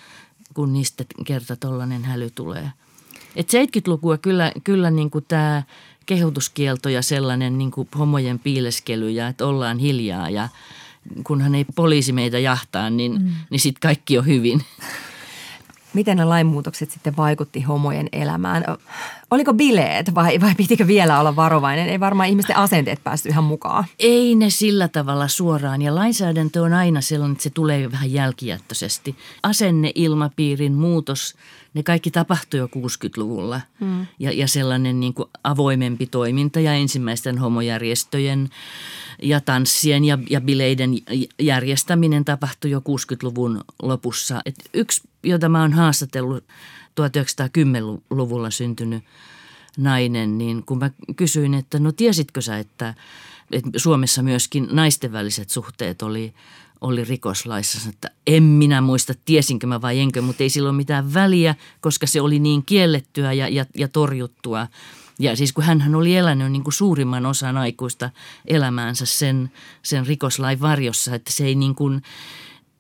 kun 0.55 0.73
niistä 0.73 1.05
kerta 1.27 1.57
tollainen 1.57 2.05
häly 2.05 2.31
tulee. 2.35 2.71
Et 3.37 3.49
70-lukua 3.49 4.19
kyllä, 4.19 4.53
kyllä 4.65 4.91
niin 4.91 5.11
kuin 5.11 5.25
tämä 5.29 5.63
kehotuskielto 6.07 6.89
ja 6.89 7.03
sellainen 7.03 7.59
niin 7.59 7.71
kuin 7.71 7.89
homojen 7.99 8.39
piileskely 8.39 9.11
ja 9.11 9.29
että 9.29 9.47
ollaan 9.47 9.79
hiljaa 9.79 10.31
ja– 10.31 10.49
kunhan 11.25 11.55
ei 11.55 11.65
poliisi 11.65 12.13
meitä 12.13 12.39
jahtaa, 12.39 12.91
niin, 12.91 13.13
mm. 13.13 13.31
niin 13.51 13.61
sitten 13.61 13.81
kaikki 13.81 14.19
on 14.19 14.27
hyvin. 14.27 14.63
Miten 15.95 16.17
ne 16.17 16.25
lainmuutokset 16.25 16.91
sitten 16.91 17.17
vaikutti 17.17 17.63
homojen 17.63 18.09
elämään? 18.13 18.65
Oliko 19.31 19.55
bileet 19.55 20.15
vai, 20.15 20.41
vai 20.41 20.55
pitikö 20.55 20.87
vielä 20.87 21.21
olla 21.21 21.37
varovainen? 21.37 21.89
Ei 21.89 22.01
varmaan 22.01 22.29
ihmisten 22.29 22.57
asenteet 22.57 23.05
päästy 23.05 23.29
ihan 23.29 23.45
mukaan. 23.45 23.85
Ei 23.99 24.35
ne 24.35 24.51
sillä 24.51 24.89
tavalla 24.89 25.29
suoraan 25.29 25.83
ja 25.83 25.95
lainsäädäntö 25.95 26.63
on 26.63 26.73
aina 26.73 27.01
sellainen, 27.01 27.33
että 27.33 27.43
se 27.43 27.51
tulee 27.51 27.93
vähän 27.93 28.13
jälkijättöisesti. 28.13 29.17
Asenneilmapiirin 29.43 30.73
muutos, 30.73 31.35
ne 31.79 31.83
kaikki 31.83 32.11
tapahtui 32.11 32.61
jo 32.61 32.67
60-luvulla 32.67 33.61
hmm. 33.81 34.07
ja, 34.19 34.33
ja 34.33 34.49
sellainen 34.49 35.01
niin 35.01 35.15
kuin 35.15 35.29
avoimempi 35.45 36.07
toiminta 36.07 36.61
ja 36.61 36.75
ensimmäisten 36.75 37.39
homojärjestöjen 37.39 38.51
ja 39.23 39.41
tanssien 39.41 40.05
ja, 40.05 40.19
ja 40.31 40.41
bileiden 40.41 40.91
järjestäminen 41.39 42.25
tapahtui 42.25 42.71
jo 42.71 42.79
60-luvun 42.79 43.65
lopussa. 43.83 44.41
Et 44.47 44.55
yksi, 44.75 45.09
jota 45.23 45.49
mä 45.49 45.61
oon 45.61 45.73
haastatellut 45.73 46.45
1910-luvulla 47.01 48.51
syntynyt 48.51 49.05
nainen, 49.77 50.39
niin 50.39 50.63
kun 50.67 50.79
mä 50.79 50.91
kysyin, 51.17 51.55
että 51.55 51.79
no 51.79 51.93
tiesitkö 51.93 52.41
sä, 52.41 52.59
että, 52.59 52.95
että 53.53 53.71
Suomessa 53.77 54.23
myöskin 54.23 54.69
naisten 54.71 55.13
väliset 55.13 55.51
suhteet 55.51 56.03
oli, 56.03 56.35
oli 56.81 57.05
rikoslaissa, 57.05 57.89
että 57.89 58.11
en 58.27 58.43
minä 58.43 58.81
muista, 58.81 59.15
tiesinkö 59.25 59.67
mä 59.67 59.83
vai 59.83 59.99
enkö, 59.99 60.23
mutta 60.23 60.43
ei 60.43 60.51
silloin 60.51 60.77
mitään 60.77 61.15
väliä, 61.15 61.55
koska 61.81 62.07
se 62.07 62.21
oli 62.21 62.39
niin 62.39 62.65
kiellettyä 62.65 63.33
ja, 63.33 63.49
ja, 63.49 63.67
ja 63.77 63.89
torjuttua. 63.89 64.67
Ja 65.19 65.37
siis 65.37 65.53
kun 65.53 65.65
hän 65.65 65.95
oli 65.95 66.17
elänyt 66.17 66.53
niin 66.53 66.65
kuin 66.65 66.75
suurimman 66.75 67.27
osan 67.27 67.57
aikuista 67.57 68.11
elämäänsä 68.47 69.07
sen, 69.07 69.51
sen 69.83 70.07
rikoslain 70.07 70.61
varjossa, 70.61 71.15
että 71.15 71.33
se 71.33 71.45
ei 71.45 71.55
niin 71.55 71.75
kuin, 71.75 72.03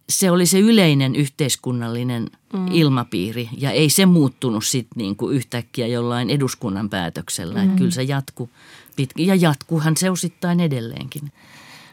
se 0.08 0.30
oli 0.30 0.46
se 0.46 0.58
yleinen 0.58 1.16
yhteiskunnallinen 1.16 2.30
mm. 2.52 2.66
ilmapiiri 2.72 3.48
ja 3.56 3.70
ei 3.70 3.90
se 3.90 4.06
muuttunut 4.06 4.64
sitten 4.64 4.98
niin 4.98 5.16
kuin 5.16 5.36
yhtäkkiä 5.36 5.86
jollain 5.86 6.30
eduskunnan 6.30 6.90
päätöksellä. 6.90 7.58
Mm. 7.58 7.64
Että 7.64 7.78
kyllä 7.78 7.90
se 7.90 8.02
jatku 8.02 8.50
pitkin 8.96 9.26
ja 9.26 9.34
jatkuhan 9.34 9.96
se 9.96 10.10
osittain 10.10 10.60
edelleenkin. 10.60 11.32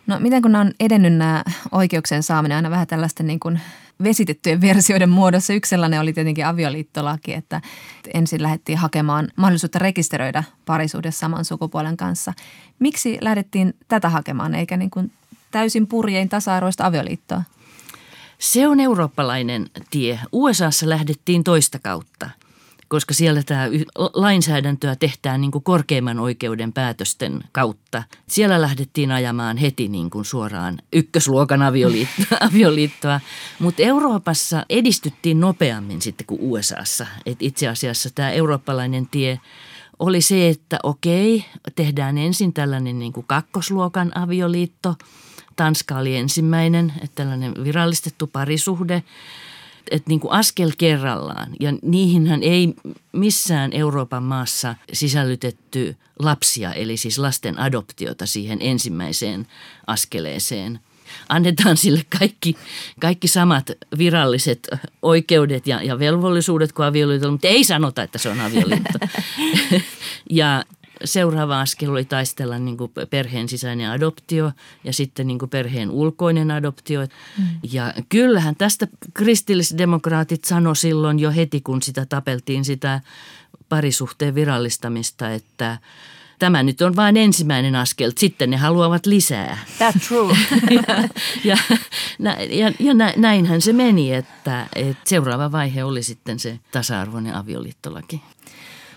No 0.07 0.19
miten 0.19 0.41
kun 0.41 0.55
on 0.55 0.71
edennyt 0.79 1.13
nämä 1.13 1.43
oikeuksien 1.71 2.23
saaminen 2.23 2.55
aina 2.55 2.69
vähän 2.69 2.87
tällaisten 2.87 3.27
niin 3.27 3.39
kuin 3.39 3.59
vesitettyjen 4.03 4.61
versioiden 4.61 5.09
muodossa. 5.09 5.53
Yksi 5.53 5.69
sellainen 5.69 5.99
oli 5.99 6.13
tietenkin 6.13 6.45
avioliittolaki, 6.45 7.33
että 7.33 7.61
ensin 8.13 8.43
lähdettiin 8.43 8.77
hakemaan 8.77 9.27
mahdollisuutta 9.35 9.79
rekisteröidä 9.79 10.43
parisuhde 10.65 11.11
saman 11.11 11.45
sukupuolen 11.45 11.97
kanssa. 11.97 12.33
Miksi 12.79 13.17
lähdettiin 13.21 13.73
tätä 13.87 14.09
hakemaan 14.09 14.55
eikä 14.55 14.77
niin 14.77 14.89
kuin 14.89 15.11
täysin 15.51 15.87
purjein 15.87 16.29
tasa-arvoista 16.29 16.85
avioliittoa? 16.85 17.43
Se 18.39 18.67
on 18.67 18.79
eurooppalainen 18.79 19.69
tie. 19.89 20.19
USAssa 20.31 20.89
lähdettiin 20.89 21.43
toista 21.43 21.79
kautta– 21.79 22.29
koska 22.95 23.13
siellä 23.13 23.43
tämä 23.43 23.67
lainsäädäntöä 24.13 24.95
tehtään 24.95 25.41
niin 25.41 25.51
kuin 25.51 25.63
korkeimman 25.63 26.19
oikeuden 26.19 26.73
päätösten 26.73 27.43
kautta. 27.51 28.03
Siellä 28.27 28.61
lähdettiin 28.61 29.11
ajamaan 29.11 29.57
heti 29.57 29.87
niin 29.87 30.09
kuin 30.09 30.25
suoraan 30.25 30.77
ykkösluokan 30.93 31.61
avioliittoa, 31.61 32.37
avioliittoa. 32.49 33.19
mutta 33.59 33.81
Euroopassa 33.81 34.65
edistyttiin 34.69 35.39
nopeammin 35.39 36.01
sitten 36.01 36.27
kuin 36.27 36.39
USAssa. 36.41 37.07
Et 37.25 37.37
itse 37.41 37.67
asiassa 37.67 38.09
tämä 38.15 38.31
eurooppalainen 38.31 39.07
tie 39.07 39.39
oli 39.99 40.21
se, 40.21 40.49
että 40.49 40.79
okei, 40.83 41.45
tehdään 41.75 42.17
ensin 42.17 42.53
tällainen 42.53 42.99
niin 42.99 43.13
kuin 43.13 43.27
kakkosluokan 43.27 44.17
avioliitto. 44.17 44.95
Tanska 45.55 45.97
oli 45.97 46.15
ensimmäinen, 46.15 46.93
että 47.01 47.15
tällainen 47.15 47.53
virallistettu 47.63 48.27
parisuhde– 48.27 49.03
että 49.91 50.09
niin 50.09 50.19
kuin 50.19 50.31
askel 50.31 50.71
kerrallaan. 50.77 51.47
Ja 51.59 51.73
niihinhän 51.81 52.43
ei 52.43 52.73
missään 53.11 53.73
Euroopan 53.73 54.23
maassa 54.23 54.75
sisällytetty 54.93 55.95
lapsia, 56.19 56.73
eli 56.73 56.97
siis 56.97 57.19
lasten 57.19 57.59
adoptiota 57.59 58.25
siihen 58.25 58.57
ensimmäiseen 58.61 59.47
askeleeseen. 59.87 60.79
Annetaan 61.29 61.77
sille 61.77 62.01
kaikki, 62.19 62.55
kaikki 62.99 63.27
samat 63.27 63.71
viralliset 63.97 64.67
oikeudet 65.01 65.67
ja, 65.67 65.83
ja 65.83 65.99
velvollisuudet 65.99 66.71
kuin 66.73 66.85
avioliitolla, 66.85 67.31
mutta 67.31 67.47
ei 67.47 67.63
sanota, 67.63 68.03
että 68.03 68.17
se 68.17 68.29
on 68.29 68.41
avioliitto. 68.41 68.99
ja 70.29 70.63
seuraava 71.05 71.61
askel 71.61 71.91
oli 71.91 72.05
taistella 72.05 72.59
niin 72.59 72.77
kuin 72.77 72.91
perheen 73.09 73.49
sisäinen 73.49 73.91
adoptio 73.91 74.51
ja 74.83 74.93
sitten 74.93 75.27
niin 75.27 75.39
kuin 75.39 75.49
perheen 75.49 75.91
ulkoinen 75.91 76.51
adoptio. 76.51 77.01
Mm. 77.01 77.45
Ja 77.71 77.93
kyllähän 78.09 78.55
tästä 78.55 78.87
kristillisdemokraatit 79.13 80.43
sanoi 80.43 80.75
silloin 80.75 81.19
jo 81.19 81.31
heti, 81.31 81.61
kun 81.61 81.81
sitä 81.81 82.05
tapeltiin 82.05 82.65
sitä 82.65 83.01
parisuhteen 83.69 84.35
virallistamista, 84.35 85.31
että 85.31 85.77
tämä 86.39 86.63
nyt 86.63 86.81
on 86.81 86.95
vain 86.95 87.17
ensimmäinen 87.17 87.75
askel, 87.75 88.11
sitten 88.17 88.49
ne 88.49 88.57
haluavat 88.57 89.05
lisää. 89.05 89.57
That's 89.79 90.07
true. 90.07 90.37
ja, 91.43 91.57
ja, 92.19 92.37
ja, 92.49 92.71
ja 92.79 92.93
näinhän 93.15 93.61
se 93.61 93.73
meni, 93.73 94.13
että, 94.13 94.67
että 94.75 95.09
seuraava 95.09 95.51
vaihe 95.51 95.83
oli 95.83 96.03
sitten 96.03 96.39
se 96.39 96.59
tasa-arvoinen 96.71 97.35
avioliittolaki. 97.35 98.21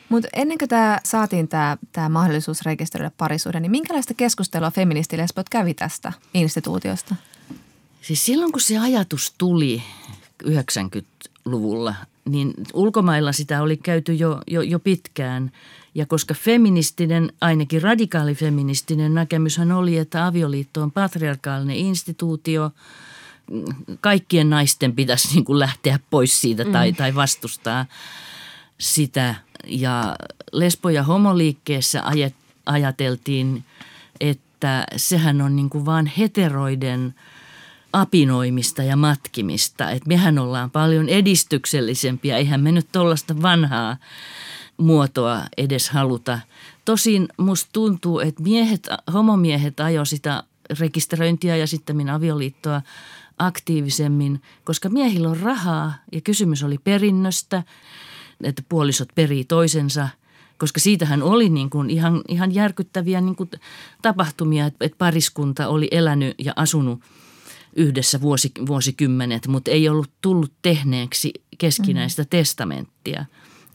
Mutta 0.09 0.29
ennen 0.33 0.59
kuin 0.59 0.69
tämä 0.69 1.01
saatiin 1.05 1.49
tämä, 1.49 1.77
tämä 1.93 2.09
mahdollisuus 2.09 2.63
rekisteröidä 2.63 3.11
parisuuden, 3.17 3.63
niin 3.63 3.71
minkälaista 3.71 4.15
keskustelua 4.15 4.71
feministilesbot 4.71 5.49
kävi 5.49 5.75
tästä 5.75 6.13
instituutiosta? 6.35 7.15
Siis 8.03 8.25
silloin 8.25 8.53
kun 8.53 8.61
se 8.61 8.79
ajatus 8.79 9.35
tuli 9.39 9.83
90-luvulla, 10.45 11.95
niin 12.25 12.55
ulkomailla 12.75 13.33
sitä 13.33 13.63
oli 13.63 13.77
käyty 13.77 14.15
jo, 14.15 14.41
jo, 14.47 14.63
jo 14.63 14.79
pitkään. 14.79 15.53
Ja 15.95 16.07
koska 16.07 16.35
feministinen, 16.35 17.33
ainakin 17.41 17.83
radikaalifeministinen 17.83 19.15
näkemyshän 19.15 19.73
oli, 19.73 19.99
että 19.99 20.27
avioliitto 20.27 20.83
on 20.83 20.93
patriarkaalinen 20.93 21.77
instituutio, 21.77 22.71
kaikkien 24.01 24.51
naisten 24.51 24.93
pitäisi 24.93 25.35
niin 25.35 25.45
kuin 25.45 25.59
lähteä 25.59 25.99
pois 26.11 26.41
siitä 26.41 26.65
tai, 26.65 26.91
mm. 26.91 26.97
tai 26.97 27.15
vastustaa 27.15 27.87
sitä– 28.79 29.35
ja 29.67 30.17
lesbo- 30.53 30.91
ja 30.91 31.03
homoliikkeessä 31.03 32.03
ajateltiin, 32.67 33.65
että 34.21 34.87
sehän 34.97 35.41
on 35.41 35.57
niin 35.57 35.71
kuin 35.71 35.87
vaan 35.87 36.07
heteroiden 36.07 37.15
apinoimista 37.93 38.83
ja 38.83 38.97
matkimista. 38.97 39.91
Että 39.91 40.09
mehän 40.09 40.39
ollaan 40.39 40.71
paljon 40.71 41.09
edistyksellisempiä, 41.09 42.37
eihän 42.37 42.61
me 42.61 42.73
nyt 42.73 42.89
tuollaista 42.93 43.43
vanhaa 43.43 43.97
muotoa 44.77 45.43
edes 45.57 45.91
haluta. 45.91 46.41
Tosin 46.85 47.29
musta 47.37 47.69
tuntuu, 47.73 48.21
että 48.21 48.43
miehet, 48.43 48.89
homomiehet 49.13 49.81
ajo 49.81 50.05
sitä 50.05 50.43
rekisteröintiä 50.81 51.57
ja 51.57 51.67
sitten 51.67 52.11
avioliittoa 52.11 52.83
aktiivisemmin, 53.39 54.43
koska 54.65 54.89
miehillä 54.89 55.29
on 55.29 55.41
rahaa 55.41 55.95
ja 56.13 56.21
kysymys 56.21 56.63
oli 56.63 56.79
perinnöstä– 56.79 57.63
että 58.45 58.63
puolisot 58.69 59.09
perii 59.15 59.45
toisensa, 59.45 60.09
koska 60.59 60.81
siitähän 60.81 61.23
oli 61.23 61.49
niin 61.49 61.71
kuin 61.71 61.91
ihan, 61.91 62.23
ihan 62.29 62.55
järkyttäviä 62.55 63.21
niin 63.21 63.37
kuin 63.37 63.51
tapahtumia, 64.03 64.67
että 64.67 64.99
pariskunta 64.99 65.69
oli 65.69 65.89
elänyt 65.91 66.35
ja 66.39 66.53
asunut 66.57 67.01
yhdessä 67.77 68.21
vuosi, 68.21 68.53
vuosikymmenet, 68.67 69.47
mutta 69.47 69.71
ei 69.71 69.89
ollut 69.89 70.11
tullut 70.21 70.53
tehneeksi 70.63 71.33
keskinäistä 71.59 72.23
mm. 72.23 72.29
testamenttia. 72.29 73.25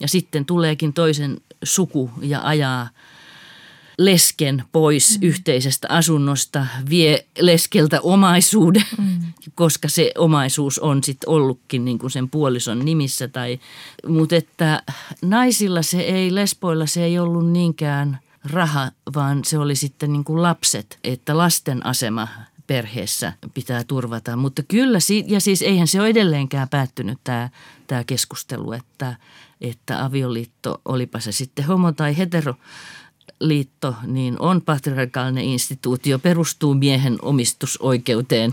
Ja 0.00 0.08
sitten 0.08 0.44
tuleekin 0.44 0.92
toisen 0.92 1.40
suku 1.64 2.10
ja 2.22 2.40
ajaa 2.44 2.88
lesken 3.98 4.64
pois 4.72 5.18
mm. 5.20 5.28
yhteisestä 5.28 5.88
asunnosta, 5.90 6.66
vie 6.90 7.26
leskeltä 7.40 8.00
omaisuuden, 8.00 8.86
mm. 8.98 9.20
koska 9.54 9.88
se 9.88 10.12
omaisuus 10.18 10.78
on 10.78 11.04
sitten 11.04 11.28
ollutkin 11.28 11.84
niin 11.84 11.98
kuin 11.98 12.10
sen 12.10 12.30
puolison 12.30 12.84
nimissä. 12.84 13.28
Tai, 13.28 13.60
mutta 14.06 14.36
että 14.36 14.82
naisilla 15.22 15.82
se 15.82 16.00
ei, 16.00 16.34
lesboilla 16.34 16.86
se 16.86 17.04
ei 17.04 17.18
ollut 17.18 17.50
niinkään 17.50 18.18
raha, 18.44 18.90
vaan 19.14 19.44
se 19.44 19.58
oli 19.58 19.76
sitten 19.76 20.12
niin 20.12 20.24
kuin 20.24 20.42
lapset, 20.42 20.98
että 21.04 21.38
lasten 21.38 21.86
asema 21.86 22.28
perheessä 22.66 23.32
pitää 23.54 23.84
turvata. 23.84 24.36
Mutta 24.36 24.62
kyllä, 24.62 24.98
ja 25.26 25.40
siis 25.40 25.62
eihän 25.62 25.86
se 25.88 26.00
ole 26.00 26.08
edelleenkään 26.08 26.68
päättynyt 26.68 27.18
tämä, 27.24 27.48
tämä 27.86 28.04
keskustelu, 28.04 28.72
että, 28.72 29.16
että 29.60 30.04
avioliitto, 30.04 30.80
olipa 30.84 31.20
se 31.20 31.32
sitten 31.32 31.64
homo 31.64 31.92
tai 31.92 32.18
hetero, 32.18 32.54
liitto 33.40 33.94
niin 34.06 34.36
on 34.38 34.62
patriarkaalinen 34.62 35.44
instituutio, 35.44 36.18
perustuu 36.18 36.74
miehen 36.74 37.18
omistusoikeuteen 37.22 38.50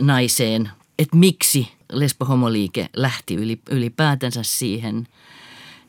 naiseen. 0.00 0.70
Että 0.98 1.16
miksi 1.16 1.68
lesbohomoliike 1.92 2.88
lähti 2.96 3.36
ylipäätänsä 3.70 4.42
siihen. 4.42 5.08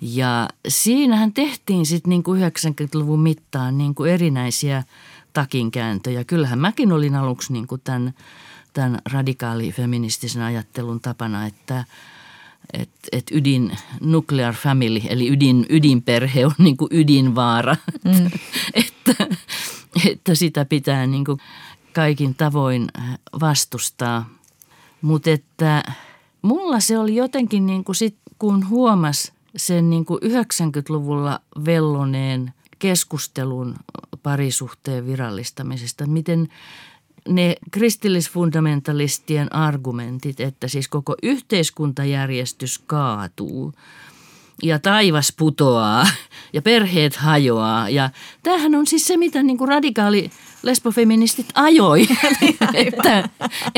Ja 0.02 0.50
siinähän 0.68 1.34
tehtiin 1.34 1.86
sitten 1.86 2.10
niin 2.10 2.24
90-luvun 2.24 3.20
mittaan 3.20 3.78
niin 3.78 3.96
kuin 3.96 4.12
erinäisiä 4.12 4.84
takinkääntöjä. 5.34 6.24
Kyllähän 6.24 6.60
mäkin 6.60 6.92
olin 6.92 7.16
aluksi 7.16 7.54
niin 7.54 7.68
kuin 7.68 7.82
tämän, 7.84 8.14
tämän 8.74 9.00
radikaali-feministisen 9.12 10.42
ajattelun 10.42 11.00
tapana, 11.00 11.46
että– 11.46 11.86
että 12.74 13.08
et 13.12 13.32
ydin 13.32 13.78
nuclear 14.02 14.54
family, 14.54 15.02
eli 15.10 15.30
ydin, 15.30 15.66
ydinperhe 15.70 16.46
on 16.46 16.56
niin 16.58 16.78
kuin 16.78 16.90
ydinvaara. 16.92 17.76
Mm. 18.06 18.32
että, 18.86 19.28
että 20.06 20.36
sitä 20.36 20.66
pitää 20.66 21.08
niin 21.08 21.26
kuin 21.26 21.40
kaikin 21.94 22.36
tavoin 22.36 22.88
vastustaa. 23.40 24.30
Mutta 25.02 25.30
että 25.30 25.84
mulla 26.42 26.80
se 26.80 27.00
oli 27.00 27.16
jotenkin 27.16 27.66
niin 27.66 27.84
kuin 27.84 27.96
sit, 27.96 28.16
kun 28.40 28.70
huomas 28.70 29.32
sen 29.56 29.90
niin 29.90 30.06
kuin 30.06 30.20
90-luvulla 30.24 31.40
velloneen 31.66 32.54
keskustelun 32.80 33.76
parisuhteen 34.24 35.06
virallistamisesta, 35.06 36.06
miten– 36.06 36.48
ne 37.30 37.56
kristillisfundamentalistien 37.72 39.56
argumentit, 39.56 40.40
että 40.40 40.68
siis 40.68 40.88
koko 40.88 41.16
yhteiskuntajärjestys 41.24 42.80
kaatuu 42.80 43.74
ja 44.64 44.80
taivas 44.80 45.34
putoaa 45.38 46.08
ja 46.54 46.62
perheet 46.62 47.16
hajoaa. 47.16 47.90
Ja 47.90 48.10
tämähän 48.44 48.76
on 48.76 48.88
siis 48.88 49.08
se, 49.08 49.18
mitä 49.18 49.44
niin 49.44 49.58
kuin 49.58 49.68
radikaali 49.68 50.32
lesbofeministit 50.64 51.46
ajoi, 51.54 52.08
että, 52.74 53.30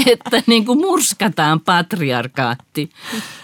että 0.05 0.43
niin 0.47 0.65
kuin 0.65 0.79
murskataan 0.79 1.59
patriarkaatti. 1.59 2.89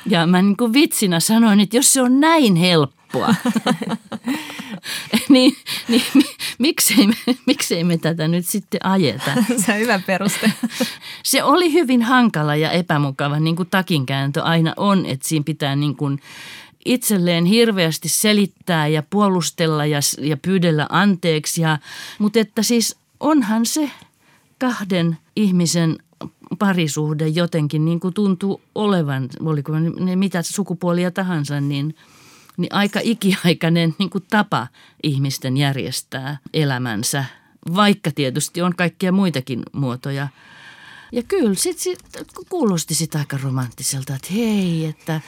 Ja 0.05 0.27
mä 0.27 0.41
niin 0.41 0.57
kuin 0.57 0.73
vitsinä 0.73 1.19
sanoin, 1.19 1.59
että 1.59 1.77
jos 1.77 1.93
se 1.93 2.01
on 2.01 2.19
näin 2.19 2.55
helppoa, 3.13 3.35
niin, 5.29 5.53
niin 5.87 6.03
miksei, 6.59 7.07
me, 7.07 7.13
miksei 7.45 7.83
me 7.83 7.97
tätä 7.97 8.27
nyt 8.27 8.45
sitten 8.45 8.85
ajeta? 8.85 9.31
Se 9.65 9.71
on 9.71 9.79
hyvä 9.79 9.99
peruste. 9.99 10.51
Se 11.23 11.43
oli 11.43 11.73
hyvin 11.73 12.01
hankala 12.01 12.55
ja 12.55 12.71
epämukava, 12.71 13.39
niin 13.39 13.55
kuin 13.55 13.69
takinkääntö 13.69 14.43
aina 14.43 14.73
on, 14.77 15.05
että 15.05 15.27
siinä 15.27 15.43
pitää 15.43 15.75
niin 15.75 15.95
kuin 15.95 16.19
itselleen 16.85 17.45
hirveästi 17.45 18.09
selittää 18.09 18.87
ja 18.87 19.03
puolustella 19.09 19.85
ja, 19.85 19.99
ja 20.19 20.37
pyydellä 20.37 20.87
anteeksi. 20.89 21.61
Ja, 21.61 21.77
mutta 22.19 22.39
että 22.39 22.63
siis 22.63 22.95
onhan 23.19 23.65
se 23.65 23.91
kahden 24.59 25.17
ihmisen 25.35 25.97
parisuhde 26.59 27.27
jotenkin 27.27 27.85
niin 27.85 27.99
kuin 27.99 28.13
tuntuu 28.13 28.61
olevan, 28.75 29.29
oliko 29.39 29.79
ne 29.79 30.15
mitä 30.15 30.41
sukupuolia 30.41 31.11
tahansa, 31.11 31.61
niin– 31.61 31.95
niin 32.57 32.73
aika 32.73 32.99
ikiaikainen 33.03 33.95
niin 33.99 34.09
kuin 34.09 34.23
tapa 34.29 34.67
ihmisten 35.03 35.57
järjestää 35.57 36.37
elämänsä, 36.53 37.25
vaikka 37.75 38.11
tietysti 38.11 38.61
on 38.61 38.75
kaikkia 38.75 39.11
muitakin 39.11 39.63
muotoja. 39.73 40.27
Ja 41.11 41.23
kyllä, 41.23 41.55
sit, 41.55 41.79
sit, 41.79 41.99
kuulosti 42.49 42.95
sitä 42.95 43.19
aika 43.19 43.37
romanttiselta, 43.43 44.15
että 44.15 44.27
hei, 44.33 44.85
että 44.85 45.21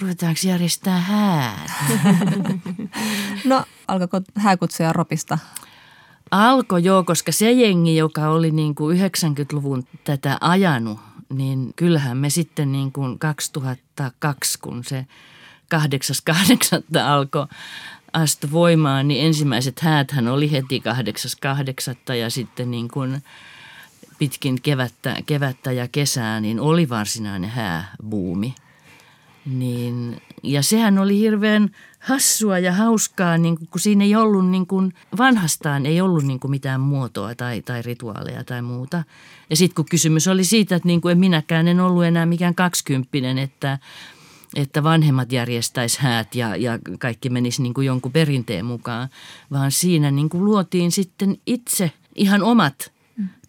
ruvetaanko 0.00 0.40
järjestää 0.44 1.00
häät. 1.00 1.70
No, 3.44 3.64
alkoiko 3.88 4.20
hääkutsuja 4.34 4.92
ropista? 4.92 5.38
Alkoi 6.30 6.84
joo, 6.84 7.04
koska 7.04 7.32
se 7.32 7.52
jengi, 7.52 7.96
joka 7.96 8.28
oli 8.28 8.50
niin 8.50 8.74
kuin 8.74 8.98
90-luvun 8.98 9.86
tätä 10.04 10.38
ajanut, 10.40 10.98
niin 11.28 11.72
kyllähän 11.76 12.16
me 12.16 12.30
sitten 12.30 12.72
niin 12.72 12.92
kuin 12.92 13.18
2002, 13.18 14.58
kun 14.58 14.84
se 14.84 15.06
8.8. 15.78 17.00
alkoi 17.04 17.46
astu 18.12 18.52
voimaan, 18.52 19.08
niin 19.08 19.26
ensimmäiset 19.26 19.80
hääthän 19.80 20.28
oli 20.28 20.52
heti 20.52 20.82
8.8. 22.08 22.14
ja 22.14 22.30
sitten 22.30 22.70
niin 22.70 22.88
kuin 22.88 23.22
pitkin 24.18 24.62
kevättä, 24.62 25.16
kevättä 25.26 25.72
ja 25.72 25.88
kesää, 25.88 26.40
niin 26.40 26.60
oli 26.60 26.88
varsinainen 26.88 27.50
hääbuumi. 27.50 28.54
Niin, 29.46 30.22
ja 30.42 30.62
sehän 30.62 30.98
oli 30.98 31.18
hirveän 31.18 31.70
hassua 31.98 32.58
ja 32.58 32.72
hauskaa, 32.72 33.38
niin 33.38 33.56
kun 33.70 33.80
siinä 33.80 34.04
ei 34.04 34.16
ollut 34.16 34.48
niin 34.48 34.66
kuin, 34.66 34.94
vanhastaan 35.18 35.86
ei 35.86 36.00
ollut 36.00 36.24
niin 36.24 36.40
mitään 36.48 36.80
muotoa 36.80 37.34
tai, 37.34 37.62
tai 37.62 37.82
rituaaleja 37.82 38.44
tai 38.44 38.62
muuta. 38.62 39.04
Ja 39.50 39.56
sitten 39.56 39.74
kun 39.74 39.84
kysymys 39.90 40.28
oli 40.28 40.44
siitä, 40.44 40.76
että 40.76 40.86
niin 40.86 41.00
en 41.10 41.18
minäkään 41.18 41.68
en 41.68 41.80
ollut 41.80 42.04
enää 42.04 42.26
mikään 42.26 42.54
kaksikymppinen, 42.54 43.38
että 43.38 43.78
että 44.54 44.82
vanhemmat 44.82 45.32
järjestäisi 45.32 45.98
häät 46.00 46.34
ja, 46.34 46.56
ja 46.56 46.78
kaikki 46.98 47.30
menisi 47.30 47.62
niin 47.62 47.74
kuin 47.74 47.86
jonkun 47.86 48.12
perinteen 48.12 48.64
mukaan, 48.64 49.08
vaan 49.50 49.72
siinä 49.72 50.10
niin 50.10 50.28
kuin 50.28 50.44
luotiin 50.44 50.92
sitten 50.92 51.36
itse 51.46 51.92
ihan 52.14 52.42
omat 52.42 52.93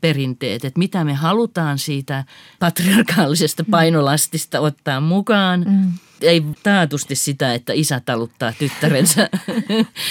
perinteet, 0.05 0.65
että 0.65 0.79
mitä 0.79 1.03
me 1.03 1.13
halutaan 1.13 1.79
siitä 1.79 2.23
patriarkaalisesta 2.59 3.63
painolastista 3.71 4.59
ottaa 4.59 4.99
mukaan. 5.01 5.65
Mm. 5.69 5.91
Ei 6.21 6.43
taatusti 6.63 7.15
sitä, 7.15 7.53
että 7.53 7.73
isä 7.73 8.01
taluttaa 8.05 8.53
tyttärensä. 8.59 9.29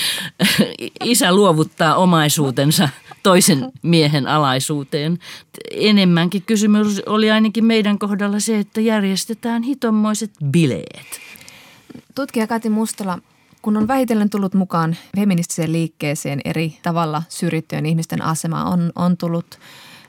isä 1.05 1.35
luovuttaa 1.35 1.97
omaisuutensa 1.97 2.89
toisen 3.23 3.73
miehen 3.83 4.27
alaisuuteen. 4.27 5.19
Enemmänkin 5.71 6.43
kysymys 6.43 7.03
oli 7.07 7.31
ainakin 7.31 7.65
meidän 7.65 7.99
kohdalla 7.99 8.41
se, 8.41 8.59
että 8.59 8.81
järjestetään 8.81 9.63
hitommoiset 9.63 10.31
bileet. 10.51 11.21
Tutkija 12.15 12.47
Kati 12.47 12.71
Mustala, 12.71 13.19
kun 13.63 13.77
on 13.77 13.89
vähitellen 13.89 14.31
tullut 14.31 14.55
mukaan 14.55 14.97
feministiseen 15.17 15.73
liikkeeseen 15.73 16.41
eri 16.45 16.79
tavalla 16.83 17.23
syrjittyjen 17.29 17.87
ihmisten 17.87 18.23
asema, 18.23 18.65
on, 18.65 18.93
on 18.95 19.17
tullut 19.17 19.59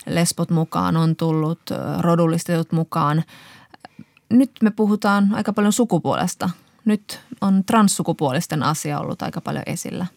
lesbot 0.06 0.50
mukaan, 0.50 0.98
on 0.98 1.15
tullut 1.15 1.62
rodullistetut 2.00 2.72
mukaan. 2.72 3.24
Nyt 4.30 4.52
me 4.62 4.72
puhutaan 4.72 5.34
aika 5.34 5.54
paljon 5.54 5.74
sukupuolesta. 5.74 6.50
Nyt 6.86 7.20
on 7.41 7.63
transsukupuolisten 7.65 8.63
asia 8.63 9.00
ollut 9.00 9.22
aika 9.22 9.41
paljon 9.41 9.63
esillä– 9.65 10.06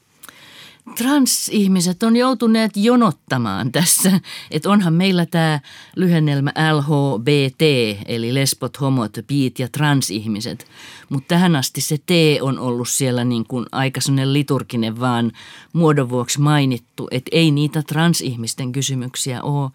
transihmiset 0.94 2.02
on 2.02 2.16
joutuneet 2.16 2.76
jonottamaan 2.76 3.72
tässä, 3.72 4.20
että 4.50 4.70
onhan 4.70 4.94
meillä 4.94 5.26
tämä 5.26 5.60
lyhennelmä 5.96 6.52
LHBT, 6.72 7.62
eli 8.06 8.34
lesbot, 8.34 8.80
homot, 8.80 9.12
biit 9.26 9.58
ja 9.58 9.68
transihmiset. 9.68 10.66
Mutta 11.08 11.28
tähän 11.28 11.56
asti 11.56 11.80
se 11.80 11.98
T 11.98 12.10
on 12.40 12.58
ollut 12.58 12.88
siellä 12.88 13.24
niin 13.24 13.46
kuin 13.46 13.66
aika 13.72 14.00
liturginen 14.24 15.00
vaan 15.00 15.32
muodon 15.72 16.08
vuoksi 16.08 16.40
mainittu, 16.40 17.08
että 17.10 17.30
ei 17.32 17.50
niitä 17.50 17.82
transihmisten 17.82 18.72
kysymyksiä 18.72 19.42
ole 19.42 19.70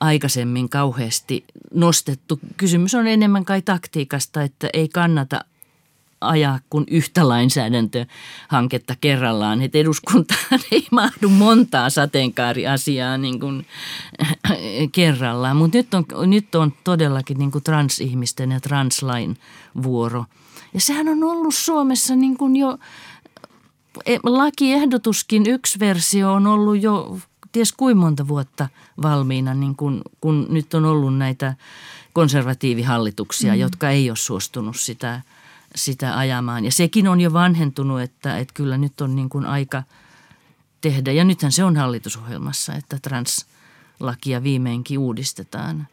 aikaisemmin 0.00 0.68
kauheasti 0.68 1.44
nostettu. 1.74 2.40
Kysymys 2.56 2.94
on 2.94 3.06
enemmän 3.06 3.44
kai 3.44 3.62
taktiikasta, 3.62 4.42
että 4.42 4.68
ei 4.72 4.88
kannata 4.88 5.44
ajaa 6.28 6.60
kuin 6.70 6.84
yhtä 6.90 7.28
lainsäädäntöhanketta 7.28 8.94
kerrallaan. 9.00 9.62
Että 9.62 9.78
eduskuntaan 9.78 10.60
ei 10.72 10.86
mahdu 10.90 11.28
montaa 11.28 11.90
sateenkaariasiaa 11.90 13.18
niin 13.18 13.40
kuin 13.40 13.66
kerrallaan. 14.92 15.56
Mutta 15.56 15.78
nyt 15.78 15.94
on, 15.94 16.04
nyt 16.26 16.54
on 16.54 16.72
todellakin 16.84 17.38
niin 17.38 17.50
kuin 17.50 17.64
transihmisten 17.64 18.50
ja 18.50 18.60
translain 18.60 19.36
vuoro. 19.82 20.24
Ja 20.74 20.80
sehän 20.80 21.08
on 21.08 21.24
ollut 21.24 21.54
Suomessa 21.54 22.16
niin 22.16 22.36
kuin 22.36 22.56
jo 22.56 22.78
e, 24.06 24.18
lakiehdotuskin, 24.22 25.46
yksi 25.46 25.78
versio 25.80 26.32
on 26.32 26.46
ollut 26.46 26.82
jo 26.82 27.18
ties 27.52 27.72
kuinka 27.72 28.00
monta 28.00 28.28
vuotta 28.28 28.68
valmiina, 29.02 29.54
niin 29.54 29.76
kun, 29.76 30.02
kun 30.20 30.46
nyt 30.50 30.74
on 30.74 30.84
ollut 30.84 31.16
näitä 31.16 31.54
konservatiivihallituksia, 32.12 33.52
mm. 33.52 33.58
jotka 33.58 33.90
ei 33.90 34.10
ole 34.10 34.16
suostunut 34.16 34.76
sitä– 34.76 35.20
sitä 35.74 36.18
ajamaan. 36.18 36.64
Ja 36.64 36.72
sekin 36.72 37.08
on 37.08 37.20
jo 37.20 37.32
vanhentunut, 37.32 38.00
että, 38.00 38.38
että 38.38 38.54
kyllä 38.54 38.78
nyt 38.78 39.00
on 39.00 39.16
niin 39.16 39.28
kuin 39.28 39.46
aika 39.46 39.82
tehdä. 40.80 41.12
Ja 41.12 41.24
nythän 41.24 41.52
se 41.52 41.64
on 41.64 41.76
hallitusohjelmassa, 41.76 42.74
että 42.74 42.98
translakia 43.02 44.42
viimeinkin 44.42 44.98
uudistetaan. 44.98 45.88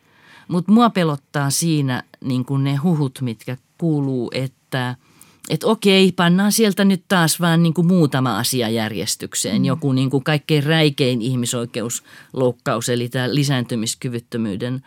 Mutta 0.48 0.72
mua 0.72 0.90
pelottaa 0.90 1.50
siinä 1.50 2.04
niin 2.22 2.46
kuin 2.46 2.64
ne 2.64 2.76
huhut, 2.76 3.20
mitkä 3.22 3.58
kuuluu, 3.78 4.32
että– 4.34 4.96
että 5.50 5.68
okei, 5.68 6.12
pannaan 6.12 6.52
sieltä 6.52 6.86
nyt 6.86 7.04
taas 7.08 7.40
vaan 7.40 7.64
niin 7.64 7.74
kuin 7.74 7.88
muutama 7.88 8.38
asia 8.38 8.70
järjestykseen. 8.70 9.62
Mm. 9.62 9.66
Joku 9.66 9.94
niin 9.94 10.10
kuin 10.10 10.24
kaikkein 10.24 10.64
räikein 10.64 11.22
ihmisoikeusloukkaus, 11.22 12.90
eli 12.90 13.10
tämä 13.10 13.36
lisääntymiskyvyttömyyden 13.36 14.84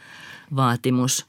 vaatimus. 0.56 1.26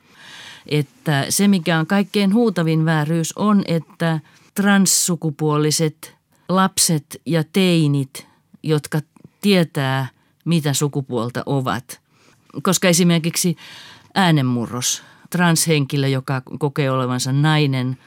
Että 0.68 1.26
se, 1.30 1.48
mikä 1.48 1.80
on 1.80 1.88
kaikkein 1.88 2.34
huutavin 2.34 2.86
vääryys, 2.86 3.34
on, 3.38 3.64
että 3.68 4.20
transsukupuoliset 4.56 6.16
lapset 6.50 7.22
ja 7.26 7.44
teinit, 7.54 8.28
jotka 8.64 9.02
tietää, 9.42 10.08
mitä 10.46 10.74
sukupuolta 10.74 11.44
ovat. 11.46 12.02
Koska 12.64 12.88
esimerkiksi 12.88 13.56
äänenmurros, 14.16 15.04
transhenkilö, 15.30 16.08
joka 16.08 16.42
kokee 16.60 16.92
olevansa 16.92 17.32
nainen– 17.32 17.98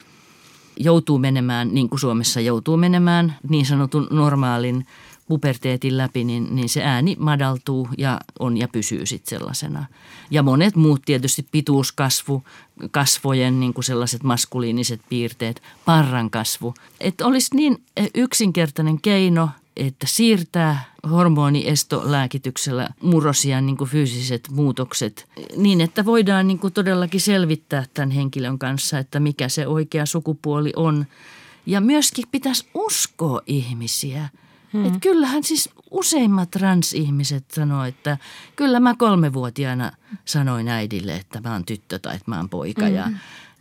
joutuu 0.79 1.19
menemään, 1.19 1.69
niin 1.75 1.89
kuin 1.89 2.01
Suomessa 2.01 2.41
joutuu 2.41 2.77
menemään, 2.77 3.37
niin 3.49 3.67
sanotun 3.67 4.07
normaalin 4.11 4.87
puberteetin 5.29 5.97
läpi, 5.97 6.25
niin, 6.25 6.57
niin 6.57 6.69
se 6.69 6.83
ääni 6.83 7.17
madaltuu 7.19 7.89
ja 7.99 8.21
on 8.39 8.57
ja 8.57 8.69
pysyy 8.69 9.07
sitten 9.07 9.39
sellaisena. 9.39 9.87
Ja 10.31 10.43
monet 10.43 10.77
muut 10.77 11.03
tietysti 11.05 11.47
pituuskasvu, 11.51 12.43
kasvojen 12.91 13.61
niin 13.61 13.75
kuin 13.75 13.85
sellaiset 13.85 14.23
maskuliiniset 14.23 15.01
piirteet, 15.09 15.63
parran 15.85 16.31
kasvu. 16.31 16.75
Että 17.01 17.27
olisi 17.27 17.57
niin 17.57 17.83
yksinkertainen 18.15 19.01
keino, 19.01 19.51
että 19.77 20.07
siirtää 20.07 20.85
hormoniestolääkityksellä 21.11 22.89
murrosian 23.03 23.67
niin 23.67 23.77
kuin 23.77 23.91
fyysiset 23.91 24.49
muutokset 24.51 25.29
niin, 25.57 25.81
että 25.81 26.05
voidaan 26.05 26.49
niin 26.49 26.59
kuin 26.59 26.73
todellakin 26.73 27.21
selvittää 27.21 27.85
tämän 27.95 28.11
henkilön 28.11 28.59
kanssa, 28.59 28.99
että 28.99 29.21
mikä 29.21 29.49
se 29.49 29.67
oikea 29.67 30.07
sukupuoli 30.07 30.73
on. 30.77 31.07
Ja 31.67 31.81
myöskin 31.81 32.25
pitäisi 32.31 32.69
uskoa 32.75 33.41
ihmisiä. 33.47 34.29
Hmm. 34.73 34.87
Että 34.87 34.99
kyllähän 35.01 35.45
siis 35.45 35.71
useimmat 35.91 36.51
transihmiset 36.51 37.51
sanoo, 37.51 37.85
että 37.85 38.19
kyllä 38.57 38.81
mä 38.81 38.95
kolmevuotiaana 38.95 39.93
sanoin 40.25 40.69
äidille, 40.69 41.17
että 41.17 41.41
mä 41.41 41.53
oon 41.53 41.65
tyttö 41.65 41.99
tai 41.99 42.17
että 42.17 42.31
mä 42.31 42.37
oon 42.37 42.49
poika. 42.49 42.87
Hmm. 42.87 42.95
Ja 42.95 43.11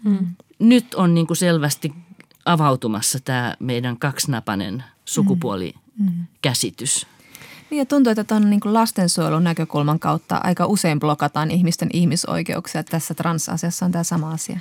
hmm. 0.04 0.28
Nyt 0.60 0.94
on 0.94 1.14
niin 1.14 1.28
kuin 1.28 1.38
selvästi 1.38 1.94
avautumassa 2.46 3.20
tämä 3.20 3.56
meidän 3.60 4.00
kaksinapainen 4.00 4.84
sukupuolikäsitys. 5.06 7.06
Hmm. 7.06 7.18
Niin 7.70 7.80
ja 7.80 7.86
tuntuu, 7.86 8.12
että 8.12 8.24
tuon 8.24 8.50
niin 8.50 8.62
lastensuojelun 8.66 9.44
näkökulman 9.44 10.00
kautta 10.00 10.42
aika 10.44 10.66
usein 10.66 11.00
blokataan 11.00 11.52
ihmisten 11.52 11.90
ihmisoikeuksia. 11.94 12.84
Tässä 12.84 13.14
transasiassa 13.14 13.86
on 13.86 13.92
tämä 13.92 14.04
sama 14.04 14.32
asia. 14.32 14.60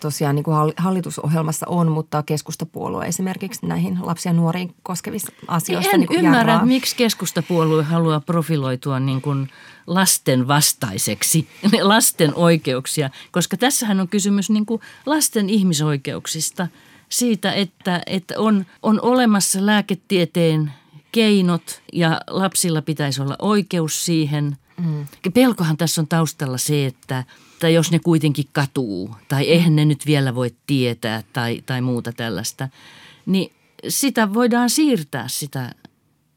Tosiaan 0.00 0.34
niin 0.34 0.44
kuin 0.44 0.56
hallitusohjelmassa 0.76 1.66
on, 1.68 1.90
mutta 1.90 2.22
keskustapuolue 2.22 3.06
esimerkiksi 3.06 3.66
näihin 3.66 3.98
lapsia 4.02 4.30
ja 4.30 4.36
nuoriin 4.36 4.74
koskevissa 4.82 5.32
asioissa 5.48 5.90
En 5.90 6.00
niin 6.00 6.12
ymmärrä, 6.12 6.52
jarraa. 6.52 6.66
miksi 6.66 6.96
keskustapuolue 6.96 7.82
haluaa 7.82 8.20
profiloitua 8.20 9.00
niin 9.00 9.22
kuin 9.22 9.50
lasten 9.86 10.48
vastaiseksi, 10.48 11.48
lasten 11.82 12.34
oikeuksia, 12.34 13.10
koska 13.30 13.56
tässähän 13.56 14.00
on 14.00 14.08
kysymys 14.08 14.50
niin 14.50 14.66
kuin 14.66 14.80
lasten 15.06 15.50
ihmisoikeuksista– 15.50 16.66
siitä, 17.10 17.52
että, 17.52 18.02
että 18.06 18.34
on, 18.38 18.66
on 18.82 19.00
olemassa 19.00 19.66
lääketieteen 19.66 20.72
keinot 21.12 21.82
ja 21.92 22.20
lapsilla 22.26 22.82
pitäisi 22.82 23.22
olla 23.22 23.36
oikeus 23.38 24.04
siihen. 24.04 24.56
Mm. 24.76 25.06
Pelkohan 25.34 25.76
tässä 25.76 26.00
on 26.00 26.08
taustalla 26.08 26.58
se, 26.58 26.86
että, 26.86 27.24
että 27.60 27.68
jos 27.68 27.90
ne 27.90 27.98
kuitenkin 27.98 28.44
katuu 28.52 29.16
tai 29.28 29.44
eihän 29.44 29.76
ne 29.76 29.84
nyt 29.84 30.06
vielä 30.06 30.34
voi 30.34 30.54
tietää 30.66 31.22
tai, 31.32 31.62
tai 31.66 31.80
muuta 31.80 32.12
tällaista, 32.12 32.68
niin 33.26 33.52
sitä 33.88 34.34
voidaan 34.34 34.70
siirtää 34.70 35.28
sitä, 35.28 35.72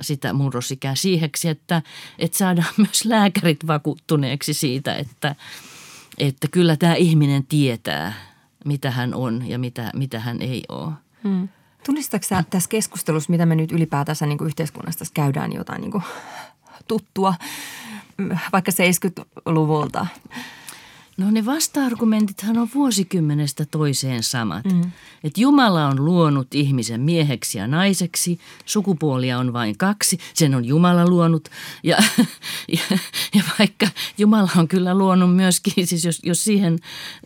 sitä 0.02 0.34
murrosikää 0.34 0.96
siiheksi, 0.96 1.50
että, 1.50 1.82
että 2.20 2.38
saadaan 2.38 2.74
myös 2.88 3.06
lääkärit 3.06 3.68
vakuuttuneeksi 3.68 4.54
siitä, 4.54 4.96
että, 4.96 5.36
että 6.18 6.48
kyllä 6.52 6.78
tämä 6.78 6.96
ihminen 6.96 7.46
tietää, 7.46 8.14
mitä 8.66 8.92
hän 8.92 9.14
on 9.14 9.50
ja 9.50 9.60
mitä, 9.60 9.92
mitä 9.94 10.20
hän 10.20 10.42
ei 10.42 10.64
ole. 10.70 10.92
Hmm. 11.24 11.50
Tunnistatko 11.86 12.28
sä 12.28 12.44
tässä 12.50 12.70
keskustelussa, 12.70 13.32
mitä 13.32 13.46
me 13.46 13.56
nyt 13.56 13.72
ylipäätänsä 13.72 14.26
niin 14.26 14.38
kuin 14.38 14.48
yhteiskunnassa 14.48 15.06
käydään 15.14 15.54
jotain 15.54 15.82
niin 15.82 16.04
tuttua, 16.88 17.34
vaikka 18.54 18.72
70-luvulta? 18.72 20.08
No 21.18 21.32
ne 21.32 21.46
vasta-argumentithan 21.46 22.58
on 22.58 22.70
vuosikymmenestä 22.76 23.66
toiseen 23.72 24.24
samat. 24.24 24.66
Mm. 24.66 24.82
Että 25.24 25.42
Jumala 25.42 25.88
on 25.88 26.06
luonut 26.06 26.56
ihmisen 26.56 27.02
mieheksi 27.02 27.58
ja 27.58 27.68
naiseksi, 27.68 28.40
sukupuolia 28.66 29.40
on 29.40 29.54
vain 29.54 29.78
kaksi, 29.78 30.18
sen 30.34 30.56
on 30.56 30.66
Jumala 30.66 31.08
luonut. 31.08 31.50
Ja, 31.84 31.98
ja, 32.78 32.98
ja 33.36 33.44
vaikka 33.60 33.88
Jumala 34.18 34.50
on 34.58 34.68
kyllä 34.68 34.98
luonut 34.98 35.36
myöskin, 35.36 35.88
siis 35.88 36.06
jos, 36.06 36.20
jos 36.24 36.44
siihen 36.44 36.80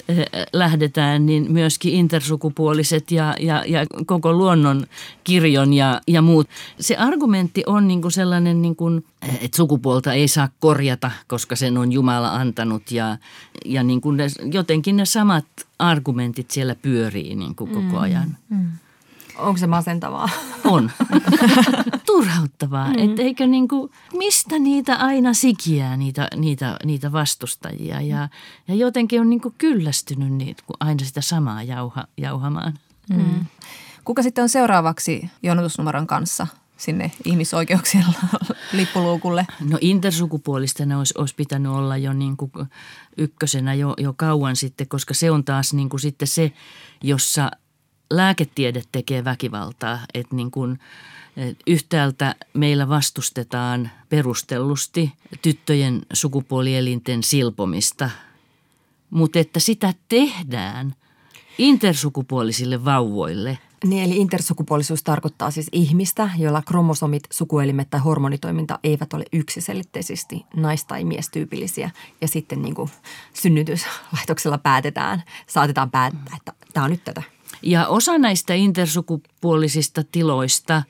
äh, 0.09 0.17
lähdetään, 0.53 1.25
niin 1.25 1.51
myöskin 1.51 1.93
intersukupuoliset 1.93 3.11
ja, 3.11 3.35
ja, 3.39 3.63
ja 3.67 3.85
koko 4.05 4.33
luonnon 4.33 4.87
kirjon 5.23 5.73
ja, 5.73 6.01
ja 6.07 6.21
muut. 6.21 6.49
Se 6.79 6.95
argumentti 6.95 7.63
on 7.65 7.87
niin 7.87 8.01
kuin 8.01 8.11
sellainen, 8.11 8.61
niin 8.61 8.75
kuin, 8.75 9.05
että 9.41 9.57
sukupuolta 9.57 10.13
ei 10.13 10.27
saa 10.27 10.49
korjata, 10.59 11.11
koska 11.27 11.55
sen 11.55 11.77
on 11.77 11.91
Jumala 11.91 12.35
antanut 12.35 12.91
ja, 12.91 13.17
ja 13.65 13.76
niin 13.83 14.01
kuin 14.01 14.17
ne, 14.17 14.27
jotenkin 14.53 14.97
ne 14.97 15.05
samat 15.05 15.45
argumentit 15.79 16.51
siellä 16.51 16.75
pyörii 16.75 17.35
niin 17.35 17.55
kuin 17.55 17.69
koko 17.69 17.81
mm, 17.81 17.97
ajan. 17.97 18.37
Mm. 18.49 18.67
Onko 19.37 19.57
se 19.57 19.67
masentavaa? 19.67 20.29
On. 20.63 20.91
Turhauttavaa. 22.05 22.87
Mm. 22.87 22.99
Et 22.99 23.19
eikö 23.19 23.47
niin 23.47 23.67
kuin, 23.67 23.91
mistä 24.17 24.59
niitä 24.59 24.95
aina 24.95 25.33
sikiää, 25.33 25.97
niitä, 25.97 26.27
niitä, 26.35 26.77
niitä 26.85 27.11
vastustajia. 27.11 28.01
Ja, 28.01 28.29
ja 28.67 28.75
jotenkin 28.75 29.21
on 29.21 29.29
niin 29.29 29.41
kuin 29.41 29.55
kyllästynyt 29.57 30.33
niitä, 30.33 30.63
kun 30.65 30.75
aina 30.79 31.05
sitä 31.05 31.21
samaa 31.21 31.63
jauha, 31.63 32.07
jauhamaan. 32.17 32.73
Mm. 33.09 33.45
Kuka 34.05 34.23
sitten 34.23 34.41
on 34.41 34.49
seuraavaksi 34.49 35.29
jonotusnumeron 35.43 36.07
kanssa 36.07 36.47
sinne 36.77 37.11
ihmisoikeuksien 37.25 38.05
lippuluukulle? 38.73 39.45
No 39.69 39.77
intersukupuolisten 39.81 40.91
olisi, 40.91 41.13
olisi 41.17 41.35
pitänyt 41.35 41.71
olla 41.71 41.97
jo 41.97 42.13
niin 42.13 42.37
kuin 42.37 42.51
ykkösenä 43.17 43.73
jo, 43.73 43.93
jo 43.97 44.13
kauan 44.17 44.55
sitten, 44.55 44.87
koska 44.87 45.13
se 45.13 45.31
on 45.31 45.43
taas 45.43 45.73
niin 45.73 45.89
kuin 45.89 45.99
sitten 45.99 46.27
se, 46.27 46.51
jossa 47.03 47.51
lääketiede 48.09 48.81
tekee 48.91 49.23
väkivaltaa. 49.23 49.99
Että 50.13 50.35
niin 50.35 50.51
kuin, 50.51 50.79
yhtäältä 51.67 52.35
meillä 52.53 52.89
vastustetaan 52.89 53.91
perustellusti 54.09 55.13
tyttöjen 55.41 56.01
sukupuolielinten 56.13 57.23
silpomista, 57.23 58.09
mutta 59.09 59.39
että 59.39 59.59
sitä 59.59 59.93
tehdään 60.09 60.95
intersukupuolisille 61.57 62.85
vauvoille– 62.85 63.57
niin, 63.85 64.03
eli 64.03 64.17
intersukupuolisuus 64.17 65.03
tarkoittaa 65.03 65.51
siis 65.51 65.69
ihmistä, 65.71 66.29
jolla 66.37 66.61
kromosomit, 66.61 67.23
sukuelimet 67.31 67.89
tai 67.89 67.99
hormonitoiminta 67.99 68.79
eivät 68.83 69.13
ole 69.13 69.25
yksiselitteisesti 69.33 70.45
nais- 70.55 70.85
tai 70.85 71.03
miestyypillisiä. 71.03 71.91
Ja 72.21 72.27
sitten 72.27 72.61
niin 72.61 72.75
kuin 72.75 72.89
synnytyslaitoksella 73.33 74.57
päätetään, 74.57 75.23
saatetaan 75.47 75.91
päättää, 75.91 76.37
että 76.37 76.53
tämä 76.73 76.83
on 76.83 76.91
nyt 76.91 77.03
tätä. 77.03 77.23
Ja 77.61 77.87
osa 77.87 78.17
näistä 78.17 78.53
intersukupuolisista 78.53 80.03
tiloista 80.11 80.83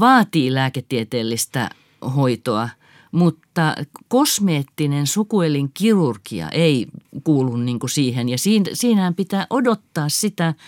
vaatii 0.00 0.54
lääketieteellistä 0.54 1.70
hoitoa, 2.16 2.68
mutta 3.12 3.74
kosmeettinen 4.08 5.06
sukuelin 5.06 5.70
kirurgia 5.74 6.48
ei 6.48 6.86
kuulu 7.24 7.56
niin 7.56 7.78
kuin 7.78 7.90
siihen. 7.90 8.28
Ja 8.28 8.36
siinähän 8.72 9.14
pitää 9.14 9.46
odottaa 9.50 10.08
sitä– 10.08 10.54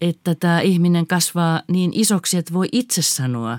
että 0.00 0.34
tämä 0.34 0.60
ihminen 0.60 1.06
kasvaa 1.06 1.62
niin 1.68 1.90
isoksi, 1.94 2.36
että 2.38 2.52
voi 2.52 2.68
itse 2.72 3.02
sanoa, 3.02 3.58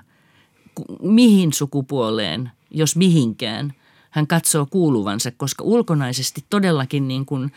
mihin 1.02 1.54
sukupuoleen, 1.54 2.52
jos 2.72 2.96
mihinkään, 2.96 3.74
hän 4.10 4.28
katsoo 4.28 4.66
kuuluvansa, 4.66 5.32
koska 5.32 5.64
ulkonaisesti 5.64 6.46
todellakin 6.50 7.08
niin 7.08 7.26
kuin 7.26 7.52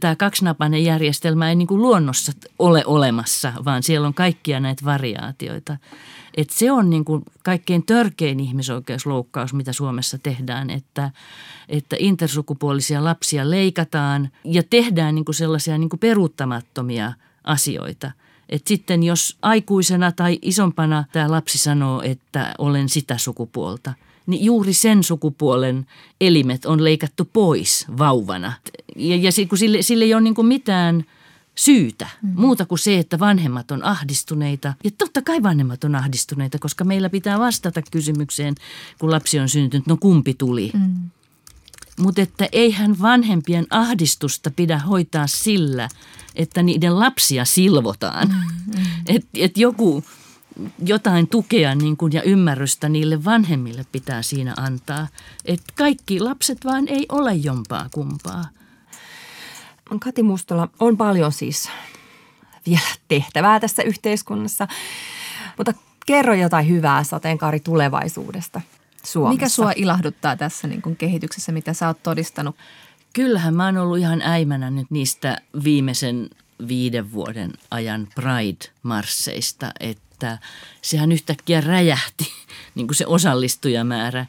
tämä 0.00 0.16
kaksinapainen 0.16 0.84
järjestelmä 0.84 1.48
ei 1.48 1.54
niin 1.54 1.68
kuin 1.68 1.82
luonnossa 1.82 2.32
ole 2.58 2.82
olemassa, 2.86 3.52
vaan 3.64 3.82
siellä 3.82 4.06
on 4.06 4.14
kaikkia 4.14 4.60
näitä 4.60 4.84
variaatioita. 4.84 5.76
Et 6.36 6.50
se 6.50 6.72
on 6.72 6.90
niin 6.90 7.04
kuin 7.04 7.22
kaikkein 7.44 7.86
törkein 7.86 8.40
ihmisoikeusloukkaus, 8.40 9.54
mitä 9.54 9.72
Suomessa 9.72 10.18
tehdään, 10.18 10.70
että, 10.70 11.10
että 11.68 11.96
intersukupuolisia 11.98 13.04
lapsia 13.04 13.50
leikataan 13.50 14.30
ja 14.44 14.62
tehdään 14.62 15.14
niin 15.14 15.24
kuin 15.24 15.34
sellaisia 15.34 15.78
niin 15.78 15.90
kuin 15.90 16.00
peruuttamattomia– 16.00 17.12
asioita. 17.44 18.12
Et 18.48 18.66
sitten 18.66 19.02
jos 19.02 19.36
aikuisena 19.42 20.12
tai 20.12 20.38
isompana 20.42 21.04
tämä 21.12 21.30
lapsi 21.30 21.58
sanoo, 21.58 22.02
että 22.02 22.54
olen 22.58 22.88
sitä 22.88 23.18
sukupuolta, 23.18 23.94
niin 24.26 24.44
juuri 24.44 24.72
sen 24.72 25.02
sukupuolen 25.02 25.86
elimet 26.20 26.64
on 26.64 26.84
leikattu 26.84 27.24
pois 27.32 27.86
vauvana. 27.98 28.52
Ja, 28.96 29.16
ja 29.16 29.30
kun 29.48 29.58
sille, 29.58 29.82
sille 29.82 30.04
ei 30.04 30.14
ole 30.14 30.22
niin 30.22 30.46
mitään 30.46 31.04
syytä, 31.54 32.08
mm. 32.22 32.32
muuta 32.34 32.66
kuin 32.66 32.78
se, 32.78 32.98
että 32.98 33.18
vanhemmat 33.18 33.70
on 33.70 33.84
ahdistuneita. 33.84 34.74
Ja 34.84 34.90
totta 34.98 35.22
kai 35.22 35.42
vanhemmat 35.42 35.84
on 35.84 35.94
ahdistuneita, 35.94 36.58
koska 36.58 36.84
meillä 36.84 37.10
pitää 37.10 37.38
vastata 37.38 37.82
kysymykseen, 37.90 38.54
kun 38.98 39.10
lapsi 39.10 39.38
on 39.38 39.48
syntynyt, 39.48 39.86
no 39.86 39.96
kumpi 39.96 40.34
tuli. 40.34 40.70
Mm. 40.74 41.10
Mutta 41.98 42.22
että 42.22 42.48
eihän 42.52 43.00
vanhempien 43.02 43.66
ahdistusta 43.70 44.50
pidä 44.50 44.78
hoitaa 44.78 45.26
sillä, 45.26 45.88
että 46.34 46.62
niiden 46.62 46.98
lapsia 47.00 47.44
silvotaan. 47.44 48.28
Mm, 48.28 48.74
mm. 48.78 48.84
Että 49.06 49.28
et 49.34 49.58
joku, 49.58 50.04
jotain 50.84 51.28
tukea 51.28 51.74
niin 51.74 51.96
kuin, 51.96 52.12
ja 52.12 52.22
ymmärrystä 52.22 52.88
niille 52.88 53.24
vanhemmille 53.24 53.86
pitää 53.92 54.22
siinä 54.22 54.54
antaa. 54.56 55.08
Että 55.44 55.72
kaikki 55.74 56.20
lapset 56.20 56.64
vaan 56.64 56.88
ei 56.88 57.06
ole 57.08 57.34
jompaa 57.34 57.88
kumpaa. 57.94 58.44
Kati 60.00 60.22
Mustola, 60.22 60.68
on 60.80 60.96
paljon 60.96 61.32
siis 61.32 61.68
vielä 62.66 62.80
tehtävää 63.08 63.60
tässä 63.60 63.82
yhteiskunnassa, 63.82 64.68
mutta 65.58 65.72
kerro 66.06 66.34
jotain 66.34 66.68
hyvää 66.68 67.04
sateenkaari 67.04 67.60
tulevaisuudesta 67.60 68.60
Suomessa. 69.04 69.34
Mikä 69.34 69.48
sua 69.48 69.72
ilahduttaa 69.76 70.36
tässä 70.36 70.68
niin 70.68 70.82
kuin 70.82 70.96
kehityksessä, 70.96 71.52
mitä 71.52 71.72
sä 71.72 71.86
oot 71.86 72.02
todistanut? 72.02 72.56
Kyllähän 73.14 73.54
mä 73.54 73.64
oon 73.64 73.78
ollut 73.78 73.98
ihan 73.98 74.22
äimänä 74.22 74.70
nyt 74.70 74.86
niistä 74.90 75.38
viimeisen 75.64 76.30
viiden 76.68 77.12
vuoden 77.12 77.52
ajan 77.70 78.08
Pride-marsseista, 78.14 79.70
että 79.80 80.38
sehän 80.82 81.12
yhtäkkiä 81.12 81.60
räjähti 81.60 82.24
niin 82.74 82.86
kuin 82.86 82.96
se 82.96 83.06
osallistujamäärä. 83.06 84.26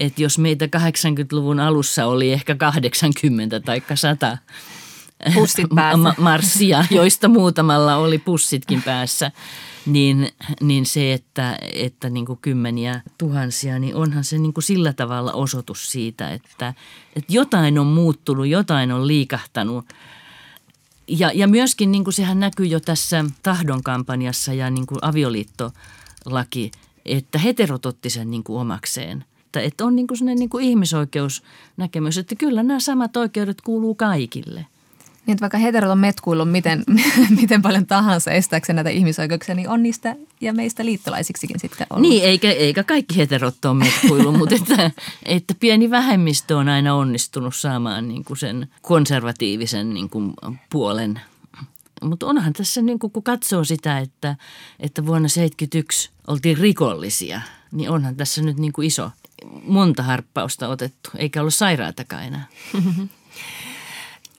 Että 0.00 0.22
jos 0.22 0.38
meitä 0.38 0.64
80-luvun 0.64 1.60
alussa 1.60 2.06
oli 2.06 2.32
ehkä 2.32 2.54
80 2.54 3.60
tai 3.60 3.82
100 3.94 4.38
pussit 5.34 5.66
päässä. 5.74 6.14
marssia, 6.18 6.84
joista 6.90 7.28
muutamalla 7.28 7.96
oli 7.96 8.18
pussitkin 8.18 8.82
päässä, 8.82 9.32
niin, 9.86 10.28
niin 10.60 10.86
se, 10.86 11.12
että, 11.12 11.58
että 11.72 12.10
niin 12.10 12.26
kuin 12.26 12.38
kymmeniä 12.42 13.00
tuhansia, 13.18 13.78
niin 13.78 13.94
onhan 13.94 14.24
se 14.24 14.38
niin 14.38 14.52
kuin 14.52 14.64
sillä 14.64 14.92
tavalla 14.92 15.32
osoitus 15.32 15.92
siitä, 15.92 16.30
että, 16.30 16.74
että 17.16 17.32
jotain 17.32 17.78
on 17.78 17.86
muuttunut, 17.86 18.46
jotain 18.46 18.92
on 18.92 19.06
liikahtanut. 19.06 19.84
Ja, 21.08 21.30
ja 21.34 21.48
myöskin 21.48 21.92
niin 21.92 22.04
kuin 22.04 22.14
sehän 22.14 22.40
näkyy 22.40 22.66
jo 22.66 22.80
tässä 22.80 23.24
tahdon 23.42 23.82
kampanjassa 23.82 24.52
ja 24.52 24.70
niin 24.70 24.86
kuin 24.86 24.98
avioliittolaki, 25.02 26.70
että 27.04 27.38
heterot 27.38 27.86
otti 27.86 28.10
sen 28.10 28.30
niin 28.30 28.44
kuin 28.44 28.60
omakseen. 28.60 29.24
Että, 29.46 29.60
että 29.60 29.84
on 29.84 29.96
niin 29.96 30.06
kuin 30.06 30.18
sellainen 30.18 30.38
niin 30.38 30.50
kuin 30.50 30.64
ihmisoikeusnäkemys, 30.64 32.18
että 32.18 32.34
kyllä 32.34 32.62
nämä 32.62 32.80
samat 32.80 33.16
oikeudet 33.16 33.60
kuuluu 33.60 33.94
kaikille. 33.94 34.66
Niin, 35.26 35.32
että 35.32 35.40
vaikka 35.40 35.58
heterot 35.58 35.90
on 35.90 35.98
metkuillut 35.98 36.50
miten, 36.50 36.84
miten 37.40 37.62
paljon 37.62 37.86
tahansa 37.86 38.30
estääkseen 38.30 38.76
näitä 38.76 38.90
ihmisoikeuksia, 38.90 39.54
niin 39.54 39.68
on 39.68 39.82
niistä 39.82 40.16
ja 40.40 40.52
meistä 40.52 40.84
liittolaisiksikin 40.84 41.60
sitten 41.60 41.86
ollut. 41.90 42.08
Niin, 42.08 42.24
eikä, 42.24 42.50
eikä 42.50 42.84
kaikki 42.84 43.16
heterot 43.16 43.64
ole 43.64 43.74
metkuillut, 43.74 44.36
mutta 44.38 44.54
että, 44.54 44.90
että 45.24 45.54
pieni 45.60 45.90
vähemmistö 45.90 46.56
on 46.56 46.68
aina 46.68 46.94
onnistunut 46.94 47.56
saamaan 47.56 48.08
niin 48.08 48.24
kuin 48.24 48.36
sen 48.36 48.68
konservatiivisen 48.82 49.94
niin 49.94 50.10
kuin 50.10 50.32
puolen. 50.70 51.20
Mutta 52.02 52.26
onhan 52.26 52.52
tässä, 52.52 52.82
niin 52.82 52.98
kuin, 52.98 53.10
kun 53.10 53.22
katsoo 53.22 53.64
sitä, 53.64 53.98
että, 53.98 54.36
että 54.80 55.06
vuonna 55.06 55.28
1971 55.28 56.10
oltiin 56.26 56.58
rikollisia, 56.58 57.40
niin 57.72 57.90
onhan 57.90 58.16
tässä 58.16 58.42
nyt 58.42 58.58
niin 58.58 58.72
kuin 58.72 58.86
iso, 58.86 59.10
monta 59.64 60.02
harppausta 60.02 60.68
otettu, 60.68 61.10
eikä 61.16 61.40
ollut 61.40 61.54
sairaatakaan 61.54 62.24
enää. 62.24 62.46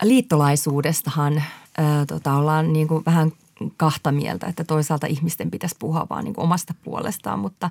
liittolaisuudestahan 0.07 1.43
ää, 1.77 2.05
tota, 2.05 2.33
ollaan 2.33 2.73
niin 2.73 2.87
kuin 2.87 3.03
vähän 3.05 3.31
kahta 3.77 4.11
mieltä, 4.11 4.47
että 4.47 4.63
toisaalta 4.63 5.07
ihmisten 5.07 5.51
pitäisi 5.51 5.75
puhua 5.79 6.07
vaan 6.09 6.23
niin 6.23 6.33
kuin 6.33 6.43
omasta 6.43 6.73
puolestaan, 6.83 7.39
mutta 7.39 7.69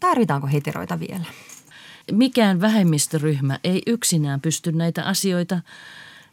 tarvitaanko 0.00 0.46
heteroita 0.46 1.00
vielä? 1.00 1.24
Mikään 2.12 2.60
vähemmistöryhmä 2.60 3.58
ei 3.64 3.82
yksinään 3.86 4.40
pysty 4.40 4.72
näitä 4.72 5.04
asioita 5.04 5.60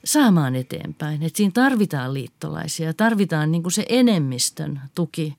saamaan 0.06 0.56
eteenpäin. 0.56 1.24
Et 1.24 1.36
siinä 1.36 1.52
tarvitaan 1.54 2.14
liittolaisia, 2.14 2.94
tarvitaan 2.94 3.52
niin 3.52 3.64
kuin 3.64 3.74
se 3.74 3.86
enemmistön 3.90 4.82
tuki, 4.96 5.36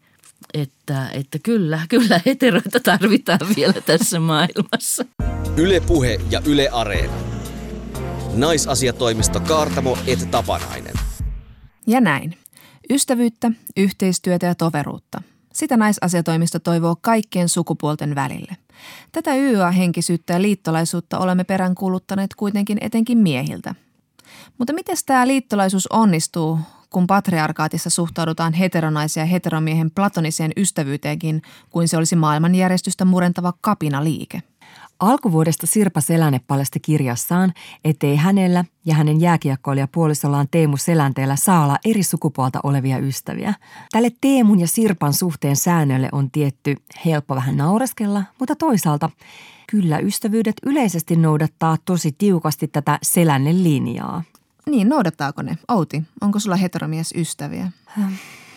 että, 0.54 1.08
että 1.10 1.38
kyllä, 1.38 1.80
kyllä 1.88 2.20
heteroita 2.26 2.80
tarvitaan 2.80 3.40
vielä 3.56 3.80
tässä 3.86 4.20
maailmassa. 4.20 5.04
Ylepuhe 5.56 6.20
ja 6.30 6.42
Yle 6.46 6.68
Areena. 6.68 7.31
Naisasiatoimisto 8.36 9.40
Kaartamo 9.40 9.98
et 10.06 10.30
Tapanainen. 10.30 10.94
Ja 11.86 12.00
näin. 12.00 12.38
Ystävyyttä, 12.90 13.50
yhteistyötä 13.76 14.46
ja 14.46 14.54
toveruutta. 14.54 15.22
Sitä 15.52 15.76
naisasiatoimisto 15.76 16.58
toivoo 16.58 16.96
kaikkien 17.00 17.48
sukupuolten 17.48 18.14
välille. 18.14 18.56
Tätä 19.12 19.34
YA-henkisyyttä 19.34 20.32
ja 20.32 20.42
liittolaisuutta 20.42 21.18
olemme 21.18 21.44
peräänkuuluttaneet 21.44 22.34
kuitenkin 22.34 22.78
etenkin 22.80 23.18
miehiltä. 23.18 23.74
Mutta 24.58 24.72
miten 24.72 24.96
tämä 25.06 25.26
liittolaisuus 25.26 25.86
onnistuu, 25.86 26.58
kun 26.90 27.06
patriarkaatissa 27.06 27.90
suhtaudutaan 27.90 28.52
heteronaisia 28.52 29.24
heteromiehen 29.24 29.90
platoniseen 29.90 30.52
ystävyyteenkin, 30.56 31.42
kuin 31.70 31.88
se 31.88 31.96
olisi 31.96 32.16
maailmanjärjestystä 32.16 33.04
murentava 33.04 33.52
kapinaliike? 33.60 34.42
Alkuvuodesta 35.02 35.66
Sirpa 35.66 36.00
Seläne 36.00 36.40
paljasti 36.46 36.80
kirjassaan, 36.80 37.52
ettei 37.84 38.16
hänellä 38.16 38.64
ja 38.84 38.94
hänen 38.94 39.20
jääkiekkoilijapuolisollaan 39.20 40.48
Teemu 40.50 40.76
Selänteellä 40.76 41.36
saa 41.36 41.64
olla 41.64 41.78
eri 41.84 42.02
sukupuolta 42.02 42.60
olevia 42.62 42.98
ystäviä. 42.98 43.54
Tälle 43.92 44.10
Teemun 44.20 44.60
ja 44.60 44.66
Sirpan 44.66 45.12
suhteen 45.12 45.56
säännölle 45.56 46.08
on 46.12 46.30
tietty 46.30 46.76
helppo 47.04 47.34
vähän 47.34 47.56
naureskella, 47.56 48.24
mutta 48.38 48.56
toisaalta 48.56 49.10
kyllä 49.70 49.98
ystävyydet 49.98 50.56
yleisesti 50.62 51.16
noudattaa 51.16 51.76
tosi 51.84 52.12
tiukasti 52.18 52.68
tätä 52.68 52.98
Selännen 53.02 53.64
linjaa. 53.64 54.22
Niin, 54.66 54.88
noudattaako 54.88 55.42
ne? 55.42 55.58
Outi, 55.68 56.02
onko 56.20 56.38
sulla 56.38 56.56
heteromies 56.56 57.14
ystäviä? 57.16 57.70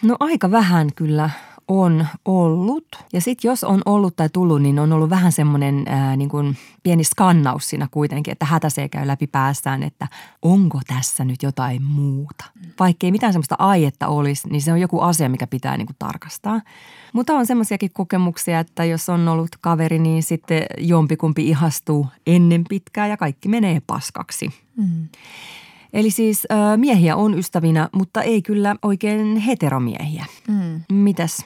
No 0.02 0.18
aika 0.20 0.52
vähän 0.52 0.90
kyllä 0.96 1.30
on 1.68 2.08
ollut. 2.26 2.88
Ja 3.14 3.22
sitten 3.22 3.50
jos 3.50 3.64
on 3.64 3.82
ollut 3.86 4.16
tai 4.16 4.30
tullut, 4.30 4.62
niin 4.62 4.80
on 4.80 4.94
ollut 4.94 5.10
vähän 5.10 5.32
semmoinen 5.32 5.84
ää, 5.88 6.16
niin 6.16 6.30
kuin 6.30 6.58
pieni 6.84 7.04
skannaus 7.04 7.70
siinä 7.70 7.88
kuitenkin, 7.92 8.32
että 8.32 8.46
hätäsee 8.46 8.90
käy 8.90 9.08
läpi 9.08 9.28
päässään, 9.28 9.84
että 9.84 10.08
onko 10.42 10.80
tässä 10.88 11.26
nyt 11.26 11.44
jotain 11.44 11.84
muuta. 11.84 12.46
Vaikka 12.80 13.08
ei 13.08 13.12
mitään 13.12 13.34
semmoista 13.34 13.56
aietta 13.60 14.08
olisi, 14.08 14.50
niin 14.50 14.62
se 14.62 14.74
on 14.74 14.82
joku 14.82 15.00
asia, 15.00 15.30
mikä 15.30 15.48
pitää 15.48 15.78
niin 15.78 15.88
kuin 15.88 15.96
tarkastaa. 16.00 16.62
Mutta 17.14 17.34
on 17.34 17.46
semmoisiakin 17.46 17.92
kokemuksia, 17.94 18.60
että 18.60 18.86
jos 18.86 19.10
on 19.10 19.28
ollut 19.28 19.56
kaveri, 19.62 20.00
niin 20.00 20.24
sitten 20.24 20.66
jompikumpi 20.78 21.48
ihastuu 21.48 22.08
ennen 22.28 22.64
pitkää 22.70 23.08
ja 23.08 23.18
kaikki 23.18 23.50
menee 23.50 23.82
paskaksi. 23.88 24.50
Mm. 24.78 25.08
Eli 25.96 26.12
siis 26.12 26.46
ö, 26.52 26.78
miehiä 26.78 27.16
on 27.16 27.38
ystävinä, 27.38 27.90
mutta 27.94 28.22
ei 28.22 28.42
kyllä 28.42 28.76
oikein 28.82 29.38
heteromiehiä. 29.38 30.26
Mm. 30.48 30.82
Mitäs? 30.92 31.46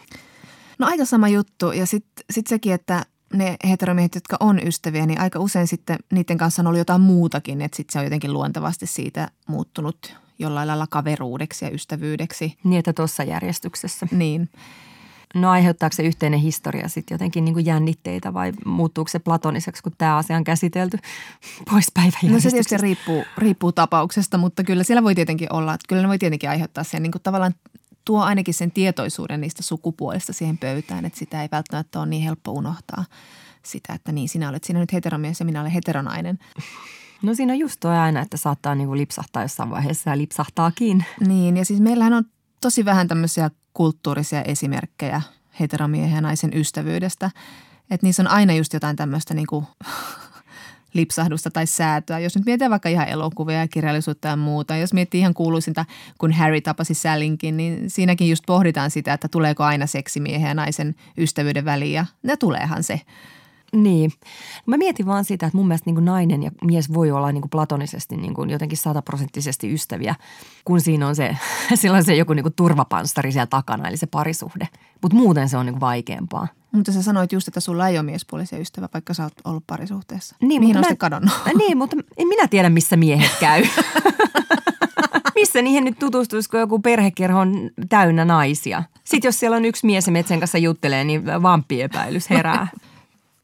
No 0.79 0.87
aika 0.87 1.05
sama 1.05 1.27
juttu 1.27 1.71
ja 1.71 1.85
sitten 1.85 2.25
sit 2.29 2.47
sekin, 2.47 2.73
että 2.73 3.05
ne 3.33 3.55
heteromiehet, 3.69 4.15
jotka 4.15 4.37
on 4.39 4.59
ystäviä, 4.67 5.05
niin 5.05 5.21
aika 5.21 5.39
usein 5.39 5.67
sitten 5.67 5.97
niiden 6.11 6.37
kanssa 6.37 6.61
on 6.61 6.67
ollut 6.67 6.77
jotain 6.77 7.01
muutakin, 7.01 7.61
että 7.61 7.77
sitten 7.77 7.93
se 7.93 7.99
on 7.99 8.05
jotenkin 8.05 8.33
luontevasti 8.33 8.87
siitä 8.87 9.27
muuttunut 9.47 10.15
jollain 10.39 10.67
lailla 10.67 10.87
kaveruudeksi 10.89 11.65
ja 11.65 11.71
ystävyydeksi. 11.71 12.57
Niin, 12.63 12.79
että 12.79 12.93
tuossa 12.93 13.23
järjestyksessä. 13.23 14.07
Niin. 14.11 14.49
No 15.35 15.49
aiheuttaako 15.49 15.95
se 15.95 16.03
yhteinen 16.03 16.39
historia 16.39 16.87
sitten 16.87 17.15
jotenkin 17.15 17.45
niin 17.45 17.53
kuin 17.53 17.65
jännitteitä 17.65 18.33
vai 18.33 18.53
muuttuuko 18.65 19.07
se 19.07 19.19
platoniseksi, 19.19 19.83
kun 19.83 19.91
tämä 19.97 20.17
asia 20.17 20.37
on 20.37 20.43
käsitelty 20.43 20.97
pois 21.71 21.91
päiväjärjestyksestä? 21.93 22.35
No 22.35 22.39
se 22.39 22.49
tietysti 22.49 22.77
riippuu, 22.77 23.23
riippuu 23.37 23.71
tapauksesta, 23.71 24.37
mutta 24.37 24.63
kyllä 24.63 24.83
siellä 24.83 25.03
voi 25.03 25.15
tietenkin 25.15 25.53
olla, 25.53 25.73
että 25.73 25.85
kyllä 25.87 26.01
ne 26.01 26.07
voi 26.07 26.17
tietenkin 26.17 26.49
aiheuttaa 26.49 26.83
sen 26.83 27.03
niin 27.03 27.11
kuin 27.11 27.21
tavallaan 27.21 27.53
tuo 28.05 28.21
ainakin 28.21 28.53
sen 28.53 28.71
tietoisuuden 28.71 29.41
niistä 29.41 29.63
sukupuolista 29.63 30.33
siihen 30.33 30.57
pöytään, 30.57 31.05
että 31.05 31.19
sitä 31.19 31.41
ei 31.41 31.49
välttämättä 31.51 31.99
ole 31.99 32.07
niin 32.07 32.23
helppo 32.23 32.51
unohtaa 32.51 33.05
sitä, 33.63 33.93
että 33.93 34.11
niin 34.11 34.29
sinä 34.29 34.49
olet 34.49 34.63
siinä 34.63 34.79
nyt 34.79 34.93
heteromies 34.93 35.39
ja 35.39 35.45
minä 35.45 35.61
olen 35.61 35.71
heteronainen. 35.71 36.39
No 37.21 37.33
siinä 37.33 37.53
on 37.53 37.59
just 37.59 37.79
toi 37.79 37.97
aina, 37.97 38.21
että 38.21 38.37
saattaa 38.37 38.75
niin 38.75 38.87
kuin 38.87 38.99
lipsahtaa 38.99 39.41
jossain 39.41 39.69
vaiheessa 39.69 40.09
ja 40.09 40.17
lipsahtaakin. 40.17 41.05
Niin 41.27 41.57
ja 41.57 41.65
siis 41.65 41.79
meillähän 41.79 42.13
on 42.13 42.23
tosi 42.61 42.85
vähän 42.85 43.07
tämmöisiä 43.07 43.49
kulttuurisia 43.73 44.41
esimerkkejä 44.41 45.21
heteromiehen 45.59 46.15
ja 46.15 46.21
naisen 46.21 46.51
ystävyydestä. 46.53 47.31
Että 47.91 48.07
niissä 48.07 48.23
on 48.23 48.27
aina 48.27 48.53
just 48.53 48.73
jotain 48.73 48.95
tämmöistä 48.95 49.33
niin 49.33 49.47
kuin 49.47 49.65
lipsahdusta 50.93 51.51
tai 51.51 51.67
säätöä. 51.67 52.19
Jos 52.19 52.35
nyt 52.35 52.45
mietitään 52.45 52.71
vaikka 52.71 52.89
ihan 52.89 53.07
elokuvia 53.07 53.59
ja 53.59 53.67
kirjallisuutta 53.67 54.27
ja 54.27 54.35
muuta. 54.35 54.75
Jos 54.75 54.93
miettii 54.93 55.19
ihan 55.19 55.33
kuuluisinta, 55.33 55.85
kun 56.17 56.31
Harry 56.31 56.61
tapasi 56.61 56.93
Sallinkin, 56.93 57.57
niin 57.57 57.89
siinäkin 57.89 58.29
just 58.29 58.43
pohditaan 58.47 58.91
sitä, 58.91 59.13
että 59.13 59.27
tuleeko 59.27 59.63
aina 59.63 59.87
seksimiehen 59.87 60.47
ja 60.47 60.53
naisen 60.53 60.95
ystävyyden 61.17 61.65
väliin 61.65 61.93
ja 61.93 62.05
ne 62.23 62.37
tuleehan 62.37 62.83
se. 62.83 63.01
Niin. 63.73 64.11
Mä 64.65 64.77
mietin 64.77 65.05
vaan 65.05 65.25
sitä, 65.25 65.45
että 65.45 65.57
mun 65.57 65.67
mielestä 65.67 65.91
niin 65.91 66.05
nainen 66.05 66.43
ja 66.43 66.51
mies 66.63 66.93
voi 66.93 67.11
olla 67.11 67.31
niin 67.31 67.49
platonisesti 67.51 68.17
niin 68.17 68.33
kuin 68.33 68.49
jotenkin 68.49 68.77
sataprosenttisesti 68.77 69.73
ystäviä, 69.73 70.15
kun 70.65 70.81
siinä 70.81 71.07
on 71.07 71.15
se, 71.15 71.37
silloin 71.75 72.03
se 72.03 72.15
joku 72.15 72.33
niin 72.33 72.53
turvapanssari 72.55 73.31
siellä 73.31 73.47
takana, 73.47 73.87
eli 73.87 73.97
se 73.97 74.07
parisuhde. 74.07 74.67
Mutta 75.01 75.17
muuten 75.17 75.49
se 75.49 75.57
on 75.57 75.65
niin 75.65 75.79
vaikeampaa. 75.79 76.47
Mutta 76.71 76.91
sä 76.91 77.01
sanoit 77.01 77.31
just, 77.31 77.47
että 77.47 77.59
sulla 77.59 77.87
ei 77.87 77.97
ole 77.97 78.05
miespuolisia 78.05 78.59
ystävä, 78.59 78.89
vaikka 78.93 79.13
sä 79.13 79.23
oot 79.23 79.33
ollut 79.43 79.63
parisuhteessa. 79.67 80.35
Niin, 80.41 80.61
Mihin 80.61 80.77
on 80.77 80.83
mä, 80.83 80.89
se 80.89 80.95
kadonnut? 80.95 81.33
Niin, 81.57 81.77
mutta 81.77 81.97
en 82.17 82.27
minä 82.27 82.47
tiedä, 82.47 82.69
missä 82.69 82.97
miehet 82.97 83.31
käy. 83.39 83.65
missä 85.35 85.61
niihin 85.61 85.83
nyt 85.83 85.99
tutustuisi, 85.99 86.49
kun 86.49 86.59
joku 86.59 86.79
perhekerho 86.79 87.39
on 87.39 87.69
täynnä 87.89 88.25
naisia. 88.25 88.83
Sitten 89.03 89.27
jos 89.27 89.39
siellä 89.39 89.57
on 89.57 89.65
yksi 89.65 89.85
mies 89.85 90.07
ja 90.07 90.11
metsen 90.11 90.39
kanssa 90.39 90.57
juttelee, 90.57 91.03
niin 91.03 91.25
vamppiepäilys 91.25 92.29
herää. 92.29 92.67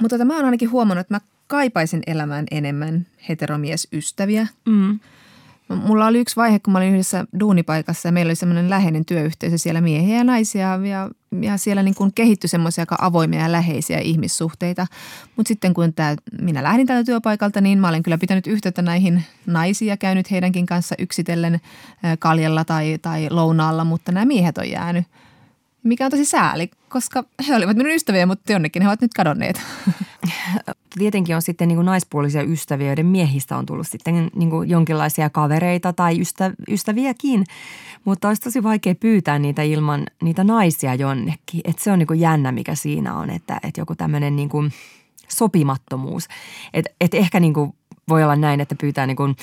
Mutta 0.01 0.15
tota, 0.15 0.25
mä 0.25 0.35
oon 0.35 0.45
ainakin 0.45 0.71
huomannut, 0.71 1.01
että 1.01 1.13
mä 1.13 1.19
kaipaisin 1.47 2.03
elämään 2.07 2.45
enemmän 2.51 3.07
heteromiesystäviä. 3.29 4.47
Mm. 4.65 4.99
Mulla 5.67 6.07
oli 6.07 6.19
yksi 6.19 6.35
vaihe, 6.35 6.59
kun 6.59 6.71
mä 6.71 6.77
olin 6.77 6.93
yhdessä 6.93 7.25
duunipaikassa 7.39 8.07
ja 8.07 8.11
meillä 8.11 8.29
oli 8.29 8.35
semmoinen 8.35 8.69
läheinen 8.69 9.05
työyhteisö 9.05 9.57
siellä 9.57 9.81
miehiä 9.81 10.17
ja 10.17 10.23
naisia 10.23 10.79
ja, 10.83 11.09
ja 11.41 11.57
siellä 11.57 11.83
niin 11.83 11.95
kuin 11.95 12.13
kehittyi 12.15 12.47
semmoisia 12.47 12.81
aika 12.81 12.97
avoimia 13.01 13.41
ja 13.41 13.51
läheisiä 13.51 13.99
ihmissuhteita. 13.99 14.87
Mutta 15.35 15.47
sitten 15.47 15.73
kun 15.73 15.93
tää, 15.93 16.15
minä 16.41 16.63
lähdin 16.63 16.87
tältä 16.87 17.05
työpaikalta, 17.05 17.61
niin 17.61 17.79
mä 17.79 17.89
olen 17.89 18.03
kyllä 18.03 18.17
pitänyt 18.17 18.47
yhteyttä 18.47 18.81
näihin 18.81 19.23
naisiin 19.45 19.89
ja 19.89 19.97
käynyt 19.97 20.31
heidänkin 20.31 20.65
kanssa 20.65 20.95
yksitellen 20.99 21.61
kaljalla 22.19 22.65
tai, 22.65 22.97
tai 23.01 23.27
lounaalla, 23.29 23.83
mutta 23.83 24.11
nämä 24.11 24.25
miehet 24.25 24.57
on 24.57 24.69
jäänyt– 24.69 25.05
mikä 25.85 26.05
on 26.05 26.11
tosi 26.11 26.25
sääli, 26.25 26.71
koska 26.95 27.23
he 27.47 27.55
olivat 27.55 27.77
minun 27.77 27.91
ystäviä, 27.91 28.25
mutta 28.25 28.51
jonnekin 28.51 28.81
he 28.81 28.87
ovat 28.87 29.01
nyt 29.01 29.13
kadonneet. 29.13 29.61
Tietenkin 30.99 31.35
on 31.35 31.41
sitten 31.41 31.67
niin 31.67 31.75
kuin 31.75 31.85
naispuolisia 31.85 32.43
ystäviä, 32.43 32.87
joiden 32.87 33.05
miehistä 33.05 33.57
on 33.57 33.65
tullut 33.65 33.87
sitten 33.87 34.29
niin 34.35 34.49
kuin 34.49 34.69
jonkinlaisia 34.69 35.29
kavereita 35.29 35.93
tai 35.93 36.21
ystä, 36.21 36.51
ystäviäkin. 36.69 37.43
Mutta 38.05 38.27
olisi 38.27 38.41
tosi 38.41 38.63
vaikea 38.63 38.95
pyytää 38.95 39.39
niitä 39.39 39.61
ilman 39.61 40.03
niitä 40.21 40.43
naisia 40.43 40.95
jonnekin. 40.95 41.61
Et 41.63 41.79
se 41.79 41.91
on 41.91 41.99
niin 41.99 42.07
kuin 42.07 42.19
jännä, 42.19 42.51
mikä 42.51 42.75
siinä 42.75 43.13
on, 43.13 43.29
että, 43.29 43.59
että 43.63 43.81
joku 43.81 43.95
tämmöinen 43.95 44.35
niin 44.35 44.49
sopimattomuus. 45.27 46.27
Että 46.73 46.91
et 47.01 47.13
ehkä 47.13 47.39
niin 47.39 47.53
kuin 47.53 47.73
voi 48.09 48.23
olla 48.23 48.35
näin, 48.35 48.61
että 48.61 48.75
pyytää 48.81 49.07
niin 49.07 49.17
kuin 49.17 49.35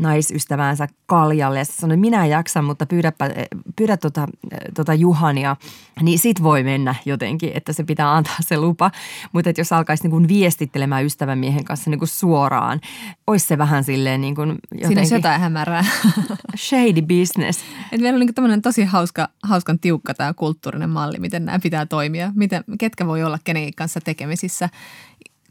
naisystäväänsä 0.00 0.88
kaljalle 1.06 1.58
ja 1.58 1.64
sanoo, 1.64 1.94
että 1.94 2.00
minä 2.00 2.24
en 2.24 2.30
jaksa, 2.30 2.62
mutta 2.62 2.86
pyydäpä, 2.86 3.30
pyydä 3.76 3.96
tota, 3.96 4.28
tota 4.74 4.94
Juhania, 4.94 5.56
niin 6.02 6.18
sit 6.18 6.42
voi 6.42 6.62
mennä 6.62 6.94
jotenkin, 7.04 7.50
että 7.54 7.72
se 7.72 7.84
pitää 7.84 8.16
antaa 8.16 8.36
se 8.40 8.56
lupa. 8.56 8.90
Mutta 9.32 9.50
että 9.50 9.60
jos 9.60 9.72
alkaisi 9.72 10.02
niin 10.02 10.10
kuin 10.10 10.28
viestittelemään 10.28 11.04
ystävän 11.04 11.38
miehen 11.38 11.64
kanssa 11.64 11.90
niin 11.90 11.98
kuin 11.98 12.08
suoraan, 12.08 12.80
olisi 13.26 13.46
se 13.46 13.58
vähän 13.58 13.84
silleen 13.84 14.20
niin 14.20 14.34
kuin 14.34 14.48
jotenkin... 14.72 15.06
Siinä 15.06 15.16
jotain 15.18 15.40
hämärää. 15.40 15.84
Shady 16.56 17.02
business. 17.02 17.64
Et 17.92 18.00
meillä 18.00 18.16
on 18.16 18.20
niin 18.20 18.34
tämmöinen 18.34 18.62
tosi 18.62 18.84
hauska, 18.84 19.28
hauskan 19.42 19.78
tiukka 19.78 20.14
tämä 20.14 20.34
kulttuurinen 20.34 20.90
malli, 20.90 21.18
miten 21.18 21.44
nämä 21.44 21.58
pitää 21.58 21.86
toimia, 21.86 22.32
miten, 22.34 22.64
ketkä 22.78 23.06
voi 23.06 23.24
olla 23.24 23.38
kenenkin 23.44 23.74
kanssa 23.74 24.00
tekemisissä 24.00 24.68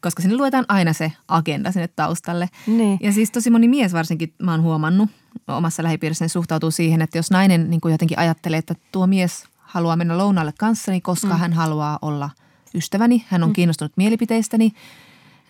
koska 0.01 0.21
sinne 0.21 0.37
luetaan 0.37 0.65
aina 0.67 0.93
se 0.93 1.11
agenda 1.27 1.71
sinne 1.71 1.87
taustalle. 1.87 2.49
Niin. 2.67 2.99
Ja 3.01 3.13
siis 3.13 3.31
tosi 3.31 3.49
moni 3.49 3.67
mies 3.67 3.93
varsinkin 3.93 4.33
mä 4.43 4.51
oon 4.51 4.61
huomannut 4.61 5.09
omassa 5.47 5.83
lähipiirissäni 5.83 6.29
suhtautuu 6.29 6.71
siihen, 6.71 7.01
että 7.01 7.17
jos 7.17 7.31
nainen 7.31 7.69
niin 7.69 7.81
kuin 7.81 7.91
jotenkin 7.91 8.19
ajattelee, 8.19 8.59
että 8.59 8.75
tuo 8.91 9.07
mise 9.07 9.45
haluaa 9.59 9.95
mennä 9.95 10.17
lounaalle 10.17 10.53
kanssani, 10.59 11.01
koska 11.01 11.33
mm. 11.33 11.39
hän 11.39 11.53
haluaa 11.53 11.99
olla 12.01 12.29
ystäväni, 12.75 13.25
hän 13.27 13.43
on 13.43 13.49
mm. 13.49 13.53
kiinnostunut 13.53 13.91
mielipiteistäni, 13.95 14.71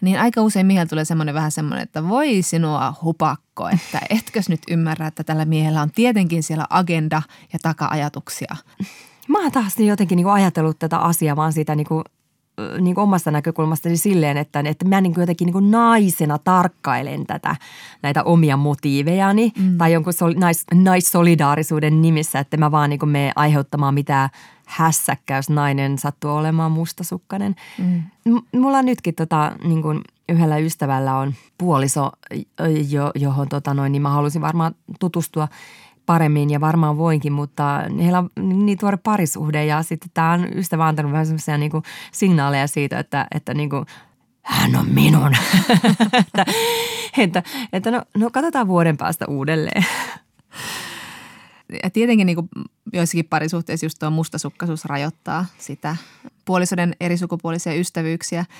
niin 0.01 0.19
aika 0.19 0.41
usein 0.41 0.65
miehellä 0.65 0.89
tulee 0.89 1.05
semmoinen 1.05 1.35
vähän 1.35 1.51
semmoinen, 1.51 1.83
että 1.83 2.07
voi 2.07 2.41
sinua 2.41 2.93
hupakko, 3.03 3.69
että 3.69 4.01
etkös 4.17 4.49
nyt 4.49 4.61
ymmärrä, 4.69 5.07
että 5.07 5.23
tällä 5.23 5.45
miehellä 5.45 5.81
on 5.81 5.91
tietenkin 5.91 6.43
siellä 6.43 6.65
agenda 6.69 7.21
ja 7.53 7.59
taka-ajatuksia. 7.61 8.55
Mä 9.27 9.39
oon 9.39 9.51
taas 9.51 9.77
jotenkin 9.77 10.15
niin 10.15 10.27
ajatellut 10.27 10.79
tätä 10.79 10.97
asiaa 10.97 11.35
vaan 11.35 11.53
siitä 11.53 11.75
niin 11.75 11.87
kuin 11.87 12.03
niin 12.81 12.95
kuin 12.95 13.03
omasta 13.03 13.31
näkökulmastani 13.31 13.97
silleen, 13.97 14.37
että, 14.37 14.59
että 14.65 14.87
mä 14.87 15.01
niin 15.01 15.13
kuin 15.13 15.21
jotenkin 15.21 15.45
niin 15.45 15.53
kuin 15.53 15.71
naisena 15.71 16.37
tarkkailen 16.37 17.25
tätä, 17.25 17.55
näitä 18.01 18.23
omia 18.23 18.57
motiivejani 18.57 19.51
mm. 19.59 19.77
tai 19.77 19.93
jonkun 19.93 20.13
sol, 20.13 20.33
nais, 20.37 20.65
naissolidaarisuuden 20.73 22.01
nimissä, 22.01 22.39
että 22.39 22.57
mä 22.57 22.71
vaan 22.71 22.89
niin 22.89 22.99
kuin 22.99 23.09
mene 23.09 23.31
aiheuttamaan 23.35 23.93
mitään 23.93 24.29
hässäkkää, 24.67 25.37
jos 25.37 25.49
nainen 25.49 25.97
sattuu 25.97 26.31
olemaan 26.31 26.71
mustasukkainen. 26.71 27.55
Mm. 27.77 28.03
M- 28.25 28.59
mulla 28.59 28.81
nytkin 28.81 29.15
tota, 29.15 29.51
niin 29.63 29.81
kuin 29.81 30.01
yhdellä 30.29 30.57
ystävällä 30.57 31.17
on 31.17 31.33
puoliso, 31.57 32.11
jo, 32.89 33.11
johon 33.15 33.49
tota 33.49 33.73
noin, 33.73 33.91
niin 33.91 34.01
mä 34.01 34.09
halusin 34.09 34.41
varmaan 34.41 34.75
tutustua– 34.99 35.47
paremmin 36.09 36.49
ja 36.49 36.61
varmaan 36.61 36.97
voinkin, 36.97 37.33
mutta 37.33 37.81
heillä 38.03 38.19
on 38.19 38.29
niin 38.65 38.77
tuore 38.77 38.97
parisuhde 38.97 39.65
ja 39.65 39.83
sitten 39.83 40.09
tämä 40.13 40.31
on 40.31 40.57
ystävä 40.57 40.87
antanut 40.87 41.11
vähän 41.11 41.25
semmoisia 41.25 41.57
niin 41.57 41.71
signaaleja 42.11 42.67
siitä, 42.67 42.99
että, 42.99 43.27
että 43.35 43.53
niin 43.53 43.69
kuin, 43.69 43.85
hän 44.41 44.75
on 44.75 44.89
minun. 44.89 45.35
että, 46.27 46.45
että, 47.17 47.43
että 47.73 47.91
no, 47.91 48.01
no 48.17 48.29
katsotaan 48.31 48.67
vuoden 48.67 48.97
päästä 48.97 49.25
uudelleen. 49.27 49.85
Ja 51.83 51.89
tietenkin 51.89 52.25
niin 52.25 52.35
kuin 52.35 52.49
joissakin 52.93 53.25
parisuhteissa 53.25 53.85
just 53.85 53.99
tuo 53.99 54.09
mustasukkaisuus 54.09 54.85
rajoittaa 54.85 55.45
sitä 55.57 55.95
puolisoiden 56.45 56.95
erisukupuolisia 56.99 57.73
ystävyyksiä– 57.73 58.45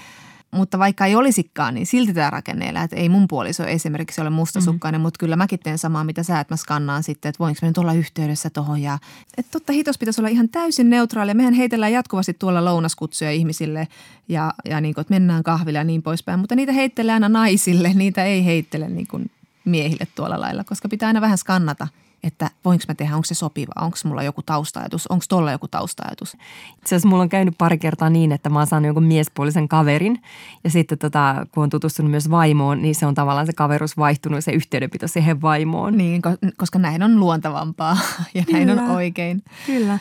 mutta 0.51 0.79
vaikka 0.79 1.05
ei 1.05 1.15
olisikaan, 1.15 1.73
niin 1.73 1.85
silti 1.85 2.13
tämä 2.13 2.29
rakenne 2.29 2.69
elää. 2.69 2.83
Että 2.83 2.95
ei 2.95 3.09
mun 3.09 3.27
puoliso 3.27 3.63
esimerkiksi 3.63 4.21
ole 4.21 4.29
mustasukkainen, 4.29 4.99
mm-hmm. 4.99 5.05
mutta 5.05 5.19
kyllä 5.19 5.35
mäkin 5.35 5.59
teen 5.59 5.77
samaa, 5.77 6.03
mitä 6.03 6.23
sä, 6.23 6.39
että 6.39 6.53
mä 6.53 6.57
skannaan 6.57 7.03
sitten, 7.03 7.29
että 7.29 7.39
voinko 7.39 7.59
mä 7.61 7.67
nyt 7.67 7.77
olla 7.77 7.93
yhteydessä 7.93 8.49
tuohon. 8.49 8.81
Ja, 8.81 8.99
että 9.37 9.51
totta 9.51 9.73
hitos 9.73 9.97
pitäisi 9.97 10.21
olla 10.21 10.29
ihan 10.29 10.49
täysin 10.49 10.89
neutraali. 10.89 11.33
Mehän 11.33 11.53
heitellään 11.53 11.93
jatkuvasti 11.93 12.33
tuolla 12.33 12.65
lounaskutsuja 12.65 13.31
ihmisille 13.31 13.87
ja, 14.29 14.53
ja 14.65 14.81
niin 14.81 14.93
kuin, 14.93 15.01
että 15.01 15.13
mennään 15.13 15.43
kahville 15.43 15.77
ja 15.77 15.83
niin 15.83 16.03
poispäin. 16.03 16.39
Mutta 16.39 16.55
niitä 16.55 16.71
heittelee 16.71 17.13
aina 17.13 17.29
naisille, 17.29 17.93
niitä 17.93 18.23
ei 18.23 18.45
heittele 18.45 18.89
niin 18.89 19.07
kuin 19.07 19.31
miehille 19.65 20.07
tuolla 20.15 20.39
lailla, 20.39 20.63
koska 20.63 20.89
pitää 20.89 21.07
aina 21.07 21.21
vähän 21.21 21.37
skannata– 21.37 21.87
että 22.23 22.51
voinko 22.65 22.83
mä 22.87 22.95
tehdä, 22.95 23.15
onko 23.15 23.25
se 23.25 23.35
sopiva, 23.35 23.71
onko 23.81 23.97
mulla 24.03 24.23
joku 24.23 24.41
taustajatus, 24.41 25.07
onko 25.07 25.25
tuolla 25.29 25.51
joku 25.51 25.67
taustajatus. 25.67 26.33
Itse 26.77 26.95
asiassa 26.95 27.07
mulla 27.07 27.23
on 27.23 27.29
käynyt 27.29 27.55
pari 27.57 27.77
kertaa 27.77 28.09
niin, 28.09 28.31
että 28.31 28.49
mä 28.49 28.59
oon 28.59 28.67
saanut 28.67 28.85
jonkun 28.85 29.03
miespuolisen 29.03 29.67
kaverin 29.67 30.21
ja 30.63 30.69
sitten 30.69 30.97
tota, 30.97 31.45
kun 31.51 31.63
on 31.63 31.69
tutustunut 31.69 32.11
myös 32.11 32.29
vaimoon, 32.29 32.81
niin 32.81 32.95
se 32.95 33.05
on 33.05 33.15
tavallaan 33.15 33.45
se 33.45 33.53
kaverus 33.53 33.97
vaihtunut 33.97 34.43
se 34.43 34.51
yhteydenpito 34.51 35.07
siihen 35.07 35.41
vaimoon. 35.41 35.97
Niin, 35.97 36.21
koska 36.57 36.79
näin 36.79 37.03
on 37.03 37.19
luontavampaa 37.19 37.97
ja 38.33 38.43
näin 38.51 38.67
Kyllä. 38.67 38.81
on 38.81 38.89
oikein. 38.89 39.43
Kyllä. 39.65 39.99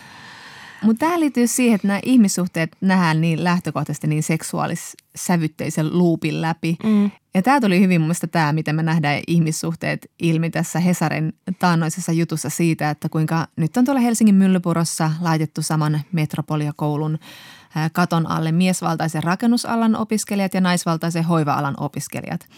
Mutta 0.82 1.06
tämä 1.06 1.20
liittyy 1.20 1.46
siihen, 1.46 1.74
että 1.74 1.88
nämä 1.88 2.00
ihmissuhteet 2.02 2.76
nähdään 2.80 3.20
niin 3.20 3.44
lähtökohtaisesti 3.44 4.06
niin 4.06 4.22
seksuaalis-sävytteisen 4.22 5.98
luupin 5.98 6.40
läpi. 6.40 6.76
Mm. 6.84 7.10
Ja 7.34 7.42
tämä 7.42 7.60
tuli 7.60 7.80
hyvin 7.80 8.00
mun 8.00 8.14
tämä, 8.30 8.52
miten 8.52 8.76
me 8.76 8.82
nähdään 8.82 9.20
ihmissuhteet 9.26 10.10
ilmi 10.18 10.50
tässä 10.50 10.80
Hesarin 10.80 11.32
taannoisessa 11.58 12.12
jutussa 12.12 12.50
siitä, 12.50 12.90
että 12.90 13.08
kuinka 13.08 13.48
nyt 13.56 13.76
on 13.76 13.84
tuolla 13.84 14.00
Helsingin 14.00 14.34
Myllypurossa 14.34 15.10
laitettu 15.20 15.62
saman 15.62 16.00
metropoliakoulun 16.12 17.18
katon 17.92 18.30
alle 18.30 18.52
miesvaltaisen 18.52 19.22
rakennusalan 19.22 19.96
opiskelijat 19.96 20.54
ja 20.54 20.60
naisvaltaisen 20.60 21.24
hoiva-alan 21.24 21.74
opiskelijat. 21.80 22.48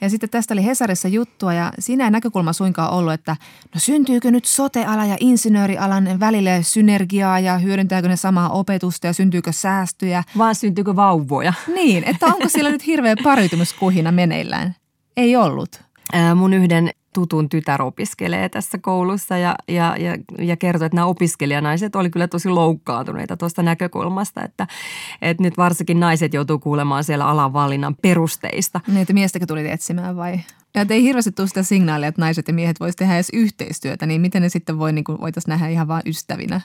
Ja 0.00 0.10
sitten 0.10 0.30
tästä 0.30 0.54
oli 0.54 0.64
Hesarissa 0.64 1.08
juttua 1.08 1.54
ja 1.54 1.72
siinä 1.78 2.04
ei 2.04 2.10
näkökulma 2.10 2.52
suinkaan 2.52 2.92
ollut, 2.92 3.12
että 3.12 3.36
no 3.74 3.80
syntyykö 3.80 4.30
nyt 4.30 4.44
soteala 4.44 5.04
ja 5.04 5.16
insinöörialan 5.20 6.20
välille 6.20 6.58
synergiaa 6.62 7.40
ja 7.40 7.58
hyödyntääkö 7.58 8.08
ne 8.08 8.16
samaa 8.16 8.48
opetusta 8.48 9.06
ja 9.06 9.12
syntyykö 9.12 9.52
säästöjä. 9.52 10.24
Vaan 10.38 10.54
syntyykö 10.54 10.96
vauvoja. 10.96 11.52
Niin, 11.74 12.04
että 12.04 12.26
onko 12.26 12.48
siellä 12.48 12.70
nyt 12.70 12.86
hirveä 12.86 13.14
pariutumiskuhina 13.22 14.12
meneillään. 14.12 14.74
Ei 15.16 15.36
ollut. 15.36 15.80
Ää, 16.12 16.34
mun 16.34 16.54
yhden 16.54 16.90
tutun 17.16 17.48
tytär 17.48 17.82
opiskelee 17.82 18.48
tässä 18.48 18.78
koulussa 18.78 19.38
ja, 19.38 19.54
ja, 19.68 19.96
ja, 19.98 20.16
ja 20.38 20.56
kertoi, 20.56 20.86
että 20.86 20.96
nämä 20.96 21.06
opiskelijanaiset 21.06 21.96
oli 21.96 22.10
kyllä 22.10 22.28
tosi 22.28 22.48
loukkaantuneita 22.48 23.36
tuosta 23.36 23.62
näkökulmasta, 23.62 24.44
että, 24.44 24.66
että 25.22 25.42
nyt 25.42 25.56
varsinkin 25.56 26.00
naiset 26.00 26.34
joutuu 26.34 26.58
kuulemaan 26.58 27.04
siellä 27.04 27.26
alan 27.26 27.52
valinnan 27.52 27.96
perusteista. 28.02 28.80
Niin, 28.86 28.98
että 28.98 29.12
miestäkö 29.12 29.46
tuli 29.46 29.70
etsimään 29.70 30.16
vai? 30.16 30.40
Ja 30.74 30.86
ei 30.90 31.02
hirveästi 31.02 31.32
tule 31.32 31.48
sitä 31.48 31.62
signaalia, 31.62 32.08
että 32.08 32.20
naiset 32.20 32.48
ja 32.48 32.54
miehet 32.54 32.80
voisivat 32.80 32.98
tehdä 32.98 33.14
edes 33.14 33.30
yhteistyötä, 33.32 34.06
niin 34.06 34.20
miten 34.20 34.42
ne 34.42 34.48
sitten 34.48 34.78
voi, 34.78 34.92
niin 34.92 35.04
kuin 35.04 35.20
voitaisiin 35.20 35.50
nähdä 35.50 35.68
ihan 35.68 35.88
vain 35.88 36.02
ystävinä? 36.06 36.60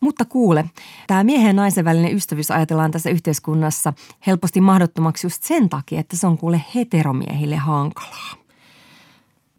Mutta 0.00 0.24
kuule, 0.24 0.64
tämä 1.06 1.24
miehen 1.24 1.46
ja 1.46 1.52
naisen 1.52 1.84
välinen 1.84 2.14
ystävyys 2.14 2.50
ajatellaan 2.50 2.90
tässä 2.90 3.10
yhteiskunnassa 3.10 3.92
helposti 4.26 4.60
mahdottomaksi 4.60 5.26
just 5.26 5.42
sen 5.42 5.68
takia, 5.68 6.00
että 6.00 6.16
se 6.16 6.26
on 6.26 6.38
kuule 6.38 6.64
heteromiehille 6.74 7.56
hankalaa. 7.56 8.43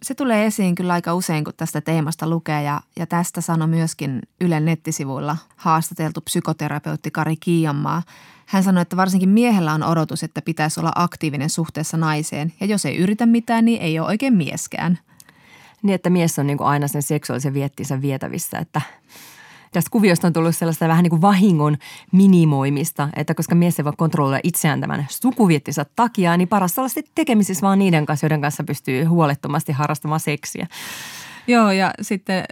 Se 0.06 0.16
tulee 0.16 0.46
esiin 0.46 0.76
kyllä 0.76 0.94
aika 0.94 1.14
usein, 1.14 1.44
kun 1.44 1.54
tästä 1.58 1.82
teemasta 1.82 2.30
lukee 2.30 2.64
ja, 2.64 2.82
ja 3.00 3.08
tästä 3.08 3.42
sanoi 3.42 3.68
myöskin 3.68 4.22
Ylen 4.42 4.66
nettisivuilla 4.66 5.38
haastateltu 5.56 6.22
psykoterapeutti 6.22 7.12
Kari 7.12 7.36
Kiianmaa. 7.38 8.04
Hän 8.46 8.64
sanoi, 8.64 8.82
että 8.82 8.98
varsinkin 8.98 9.30
miehellä 9.30 9.74
on 9.74 9.84
odotus, 9.84 10.24
että 10.24 10.42
pitäisi 10.42 10.80
olla 10.80 10.92
aktiivinen 10.96 11.50
suhteessa 11.50 11.98
naiseen 11.98 12.54
ja 12.60 12.66
jos 12.66 12.86
ei 12.86 12.98
yritä 12.98 13.26
mitään, 13.26 13.66
niin 13.66 13.82
ei 13.82 14.00
ole 14.00 14.08
oikein 14.08 14.34
mieskään. 14.34 15.00
Niin, 15.82 15.96
että 15.96 16.10
mies 16.10 16.40
on 16.40 16.48
niin 16.48 16.58
kuin 16.58 16.68
aina 16.68 16.88
sen 16.88 17.04
seksuaalisen 17.04 17.54
viettinsä 17.54 18.02
vietävissä, 18.02 18.58
että 18.58 18.82
tästä 19.76 19.90
kuviosta 19.92 20.28
on 20.28 20.34
tullut 20.34 20.56
sellaista 20.56 20.88
vähän 20.88 21.04
niin 21.04 21.10
kuin 21.10 21.22
vahingon 21.22 21.78
minimoimista, 22.12 23.10
että 23.16 23.34
koska 23.34 23.56
mies 23.56 23.80
ei 23.80 23.86
voi 23.86 23.94
kontrolloida 23.98 24.40
itseään 24.44 24.82
tämän 24.82 25.06
sukuviettinsä 25.10 25.86
takia, 25.96 26.38
niin 26.38 26.48
paras 26.48 26.80
olla 26.80 26.90
sitten 26.90 27.12
tekemisissä 27.16 27.62
vaan 27.62 27.80
niiden 27.80 28.06
kanssa, 28.06 28.26
joiden 28.26 28.42
kanssa 28.42 28.64
pystyy 28.64 29.04
huolettomasti 29.04 29.72
harrastamaan 29.72 30.20
seksiä. 30.20 30.68
Joo, 31.48 31.72
ja 31.72 31.94
sitten 32.02 32.44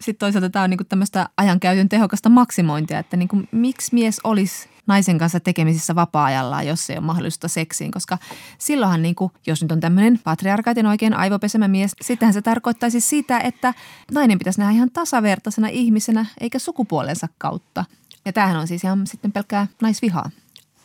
sit 0.00 0.18
toisaalta 0.18 0.50
tämä 0.50 0.62
on 0.62 0.70
niinku 0.70 0.84
tämmöistä 0.84 1.28
ajankäytön 1.36 1.88
tehokasta 1.88 2.28
maksimointia, 2.28 2.98
että 2.98 3.16
niinku, 3.16 3.42
miksi 3.52 3.94
mies 3.94 4.20
olisi 4.24 4.68
naisen 4.86 5.18
kanssa 5.18 5.40
tekemisissä 5.40 5.94
vapaa-ajallaan, 5.94 6.66
jos 6.66 6.90
ei 6.90 6.96
ole 6.96 7.06
mahdollista 7.06 7.48
seksiin, 7.48 7.90
koska 7.90 8.18
silloinhan 8.58 9.02
niinku, 9.02 9.32
jos 9.46 9.62
nyt 9.62 9.72
on 9.72 9.80
tämmöinen 9.80 10.20
patriarkaatin 10.24 10.86
oikein 10.86 11.14
aivopesemä 11.14 11.68
mies, 11.68 11.96
sittenhän 12.00 12.34
se 12.34 12.42
tarkoittaisi 12.42 13.00
sitä, 13.00 13.40
että 13.40 13.74
nainen 14.12 14.38
pitäisi 14.38 14.60
nähdä 14.60 14.72
ihan 14.72 14.90
tasavertaisena 14.90 15.68
ihmisenä 15.68 16.26
eikä 16.40 16.58
sukupuolensa 16.58 17.28
kautta. 17.38 17.84
Ja 18.24 18.32
tämähän 18.32 18.56
on 18.56 18.68
siis 18.68 18.84
ihan 18.84 19.06
sitten 19.06 19.32
pelkkää 19.32 19.66
naisvihaa. 19.82 20.30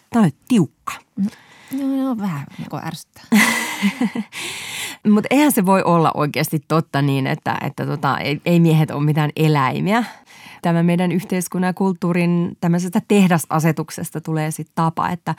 Tämä 0.09 0.25
on 0.25 0.31
tiukka. 0.47 0.93
No, 1.71 2.03
no 2.03 2.17
vähän 2.17 2.47
niin 2.57 2.85
ärsyttää. 2.85 3.23
Mutta 5.09 5.27
eihän 5.29 5.51
se 5.51 5.65
voi 5.65 5.83
olla 5.83 6.11
oikeasti 6.13 6.63
totta 6.67 7.01
niin, 7.01 7.27
että, 7.27 7.57
että 7.61 7.85
tota, 7.85 8.17
ei, 8.17 8.41
ei 8.45 8.59
miehet 8.59 8.91
ole 8.91 9.03
mitään 9.03 9.29
eläimiä. 9.35 10.03
Tämä 10.61 10.83
meidän 10.83 11.11
yhteiskunnan 11.11 11.67
ja 11.67 11.73
kulttuurin 11.73 12.57
tämmöisestä 12.61 13.01
tehdasasetuksesta 13.07 14.21
tulee 14.21 14.51
sitten 14.51 14.75
tapa, 14.75 15.09
että 15.09 15.35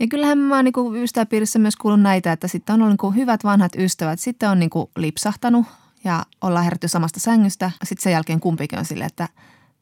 ja 0.00 0.06
kyllähän 0.06 0.38
mä 0.38 0.56
oon 0.56 0.64
niinku 0.64 0.94
ystäväpiirissä 0.94 1.58
myös 1.58 1.76
kuullut 1.76 2.00
näitä, 2.00 2.32
että 2.32 2.48
sitten 2.48 2.74
on 2.74 2.82
ollut 2.82 2.92
niinku 2.92 3.10
hyvät 3.10 3.44
vanhat 3.44 3.72
ystävät. 3.78 4.20
Sitten 4.20 4.50
on 4.50 4.60
niinku 4.60 4.90
lipsahtanut 4.96 5.66
ja 6.04 6.22
ollaan 6.40 6.64
herätty 6.64 6.88
samasta 6.88 7.20
sängystä. 7.20 7.70
Sitten 7.84 8.02
sen 8.02 8.12
jälkeen 8.12 8.40
kumpikin 8.40 8.78
on 8.78 8.84
silleen, 8.84 9.06
että– 9.06 9.28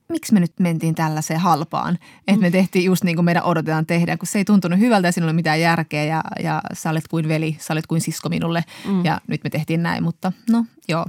miksi 0.09 0.35
me 0.35 0.41
nyt 0.41 0.53
mentiin 0.61 0.95
tällaiseen 0.95 1.41
halpaan, 1.41 1.99
että 2.29 2.41
me 2.41 2.49
mm. 2.49 2.53
tehtiin 2.53 2.85
just 2.85 3.05
niin 3.05 3.17
kuin 3.17 3.25
meidän 3.25 3.43
odotetaan 3.43 3.87
tehdä, 3.87 4.17
kun 4.17 4.27
se 4.27 4.39
ei 4.39 4.45
tuntunut 4.45 4.79
hyvältä 4.79 5.09
ja 5.17 5.25
ole 5.25 5.33
mitään 5.33 5.61
järkeä 5.61 6.05
ja, 6.05 6.23
ja 6.43 6.63
sä 6.73 6.91
olet 6.91 7.09
kuin 7.09 7.29
veli, 7.29 7.57
sä 7.61 7.75
olet 7.75 7.87
kuin 7.87 8.01
sisko 8.01 8.29
minulle 8.29 8.65
mm. 8.87 9.05
ja 9.05 9.21
nyt 9.27 9.45
me 9.45 9.51
tehtiin 9.51 9.83
näin, 9.83 10.03
mutta 10.03 10.33
no 10.51 10.65
joo. 10.89 11.07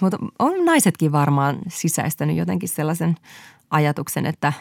Mutta 0.00 0.18
on 0.38 0.64
naisetkin 0.64 1.12
varmaan 1.12 1.58
sisäistänyt 1.68 2.36
jotenkin 2.36 2.68
sellaisen 2.68 3.16
ajatuksen, 3.70 4.26
että, 4.26 4.52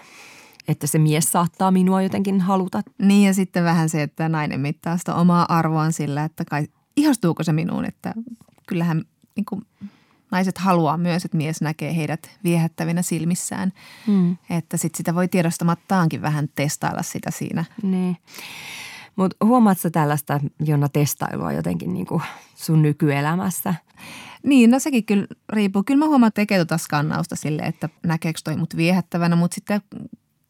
että 0.67 0.87
se 0.87 0.99
mies 0.99 1.31
saattaa 1.31 1.71
minua 1.71 2.01
jotenkin 2.01 2.41
haluta. 2.41 2.81
Niin 2.97 3.27
ja 3.27 3.33
sitten 3.33 3.63
vähän 3.63 3.89
se, 3.89 4.03
että 4.03 4.29
nainen 4.29 4.59
mittaa 4.59 4.97
sitä 4.97 5.15
omaa 5.15 5.45
arvoaan 5.49 5.93
sillä, 5.93 6.23
että 6.23 6.45
kai 6.45 6.67
ihastuuko 6.97 7.43
se 7.43 7.53
minuun, 7.53 7.85
että 7.85 8.13
kyllähän 8.67 9.03
niin 9.35 9.45
kuin 9.45 9.61
naiset 10.31 10.57
haluaa 10.57 10.97
myös, 10.97 11.25
että 11.25 11.37
mies 11.37 11.61
näkee 11.61 11.95
heidät 11.95 12.29
viehättävinä 12.43 13.01
silmissään. 13.01 13.73
Mm. 14.07 14.37
Että 14.49 14.77
sit 14.77 14.95
sitä 14.95 15.15
voi 15.15 15.27
tiedostamattaankin 15.27 16.21
vähän 16.21 16.49
testailla 16.55 17.03
sitä 17.03 17.31
siinä. 17.31 17.65
Niin. 17.83 18.17
Mutta 19.19 19.45
huomaatko 19.45 19.89
tällaista, 19.89 20.39
Jonna, 20.65 20.89
testailua 20.89 21.53
jotenkin 21.53 21.93
niin 21.93 22.05
kuin 22.05 22.21
sun 22.55 22.81
nykyelämässä? 22.81 23.75
Niin, 24.43 24.71
no 24.71 24.79
sekin 24.79 25.05
kyllä 25.05 25.27
riippuu. 25.53 25.83
Kyllä 25.83 25.97
mä 25.97 26.07
huomaan, 26.07 26.31
tekee 26.33 26.57
tuota 26.57 26.77
skannausta 26.77 27.35
sille, 27.35 27.61
että 27.61 27.89
näkeekö 28.03 28.39
toi 28.43 28.57
mut 28.57 28.77
viehättävänä, 28.77 29.35
mutta 29.35 29.55
sitten 29.55 29.81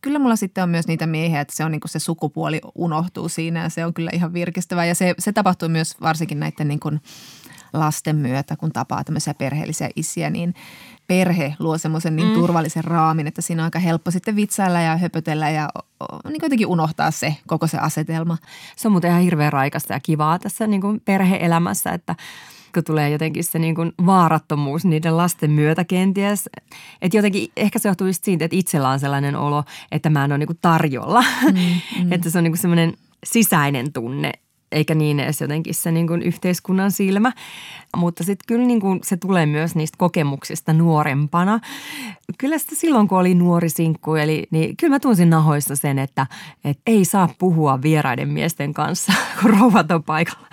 kyllä 0.01 0.19
mulla 0.19 0.35
sitten 0.35 0.63
on 0.63 0.69
myös 0.69 0.87
niitä 0.87 1.07
miehiä, 1.07 1.41
että 1.41 1.55
se 1.55 1.65
on 1.65 1.71
niin 1.71 1.81
kuin 1.81 1.89
se 1.91 1.99
sukupuoli 1.99 2.61
unohtuu 2.75 3.29
siinä 3.29 3.63
ja 3.63 3.69
se 3.69 3.85
on 3.85 3.93
kyllä 3.93 4.11
ihan 4.13 4.33
virkistävää. 4.33 4.85
Ja 4.85 4.95
se, 4.95 5.15
se 5.19 5.33
tapahtuu 5.33 5.69
myös 5.69 6.01
varsinkin 6.01 6.39
näiden 6.39 6.67
niin 6.67 6.79
kuin– 6.79 7.01
lasten 7.73 8.15
myötä, 8.15 8.55
kun 8.55 8.71
tapaa 8.71 9.03
tämmöisiä 9.03 9.33
perheellisiä 9.33 9.89
isiä, 9.95 10.29
niin 10.29 10.53
perhe 11.07 11.55
luo 11.59 11.77
semmoisen 11.77 12.15
niin 12.15 12.27
mm. 12.27 12.33
turvallisen 12.33 12.83
raamin, 12.83 13.27
että 13.27 13.41
siinä 13.41 13.61
on 13.61 13.65
aika 13.65 13.79
helppo 13.79 14.11
sitten 14.11 14.35
vitsailla 14.35 14.81
ja 14.81 14.97
höpötellä 14.97 15.49
ja 15.49 15.69
niin 16.23 16.39
jotenkin 16.41 16.67
unohtaa 16.67 17.11
se 17.11 17.35
koko 17.47 17.67
se 17.67 17.77
asetelma. 17.77 18.37
Se 18.75 18.87
on 18.87 18.91
muuten 18.91 19.11
ihan 19.11 19.23
hirveän 19.23 19.53
raikasta 19.53 19.93
ja 19.93 19.99
kivaa 19.99 20.39
tässä 20.39 20.67
niin 20.67 20.81
kuin 20.81 21.01
perhe-elämässä, 21.05 21.91
että 21.91 22.15
kun 22.73 22.83
tulee 22.83 23.09
jotenkin 23.09 23.43
se 23.43 23.59
niin 23.59 23.75
kuin 23.75 23.91
vaarattomuus 24.05 24.85
niiden 24.85 25.17
lasten 25.17 25.51
myötä 25.51 25.83
kenties. 25.83 26.49
Että 27.01 27.17
jotenkin 27.17 27.51
ehkä 27.57 27.79
se 27.79 27.89
johtuu 27.89 28.07
just 28.07 28.23
siitä, 28.23 28.45
että 28.45 28.57
itsellä 28.57 28.89
on 28.89 28.99
sellainen 28.99 29.35
olo, 29.35 29.63
että 29.91 30.09
mä 30.09 30.25
en 30.25 30.31
ole 30.31 30.37
niin 30.37 30.47
kuin 30.47 30.59
tarjolla. 30.61 31.21
Mm, 31.21 31.57
mm. 32.03 32.11
että 32.11 32.29
se 32.29 32.37
on 32.37 32.43
niin 32.43 32.51
kuin 32.51 32.61
semmoinen 32.61 32.93
sisäinen 33.23 33.93
tunne, 33.93 34.31
eikä 34.71 34.95
niin 34.95 35.19
edes 35.19 35.41
jotenkin 35.41 35.73
se 35.73 35.91
niin 35.91 36.07
kuin 36.07 36.21
yhteiskunnan 36.21 36.91
silmä. 36.91 37.31
Mutta 37.97 38.23
sitten 38.23 38.45
kyllä 38.47 38.65
niin 38.65 38.79
kuin 38.79 38.99
se 39.03 39.17
tulee 39.17 39.45
myös 39.45 39.75
niistä 39.75 39.97
kokemuksista 39.97 40.73
nuorempana. 40.73 41.59
Kyllä 42.37 42.57
sitä 42.57 42.75
silloin, 42.75 43.07
kun 43.07 43.19
oli 43.19 43.35
nuori 43.35 43.69
sinkku, 43.69 44.15
eli, 44.15 44.47
niin 44.51 44.77
kyllä 44.77 44.95
mä 44.95 44.99
tunsin 44.99 45.29
nahoissa 45.29 45.75
sen, 45.75 45.99
että, 45.99 46.27
että 46.63 46.83
ei 46.87 47.05
saa 47.05 47.29
puhua 47.39 47.81
vieraiden 47.81 48.29
miesten 48.29 48.73
kanssa, 48.73 49.13
kun 49.41 49.49
rouvat 49.49 49.91
on 49.91 50.03
paikalla 50.03 50.47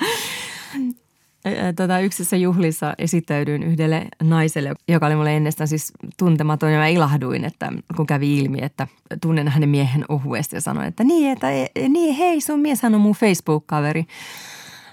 tota, 1.76 2.01
yksissä 2.01 2.36
juhlissa 2.36 2.94
esittäydyin 2.99 3.62
yhdelle 3.62 4.07
naiselle, 4.22 4.74
joka 4.88 5.07
oli 5.07 5.16
mulle 5.16 5.36
ennestään 5.36 5.68
siis 5.68 5.92
tuntematon 6.18 6.72
ja 6.72 6.78
mä 6.78 6.86
ilahduin, 6.86 7.44
että 7.44 7.72
kun 7.97 8.07
kävi 8.07 8.38
ilmi, 8.38 8.59
että 8.62 8.86
tunnen 9.22 9.49
hänen 9.49 9.68
miehen 9.68 10.05
ohuesti 10.09 10.57
ja 10.57 10.61
sanoin, 10.61 10.86
että 10.86 11.05
niin, 11.05 11.32
että 11.32 11.47
niin, 11.88 12.14
hei 12.14 12.40
sun 12.40 12.61
mieshän 12.61 12.94
on 12.94 13.01
mun 13.01 13.14
Facebook-kaveri. 13.14 14.07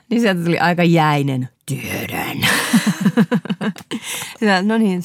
Niin 0.09 0.21
sieltä 0.21 0.43
tuli 0.43 0.59
aika 0.59 0.83
jäinen, 0.83 1.49
tiedän. 1.65 2.37
no 4.67 4.77
niin, 4.77 5.01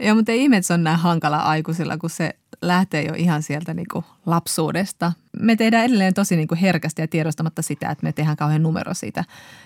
Joo, 0.00 0.14
mutta 0.14 0.32
ei 0.32 0.42
ihme, 0.42 0.56
että 0.56 0.66
se 0.66 0.74
on 0.74 0.84
näin 0.84 0.98
hankala 0.98 1.36
aikuisilla, 1.36 1.98
kun 1.98 2.10
se 2.10 2.34
lähtee 2.62 3.02
jo 3.02 3.14
ihan 3.16 3.42
sieltä 3.42 3.74
niin 3.74 3.86
kuin 3.92 4.04
lapsuudesta. 4.26 5.12
Me 5.40 5.56
tehdään 5.56 5.84
edelleen 5.84 6.14
tosi 6.14 6.36
niin 6.36 6.48
kuin 6.48 6.58
herkästi 6.58 7.02
ja 7.02 7.08
tiedostamatta 7.08 7.62
sitä, 7.62 7.90
että 7.90 8.04
me 8.04 8.12
tehdään 8.12 8.36
kauhean 8.36 8.62
numero 8.62 8.94
siitä, 8.94 9.24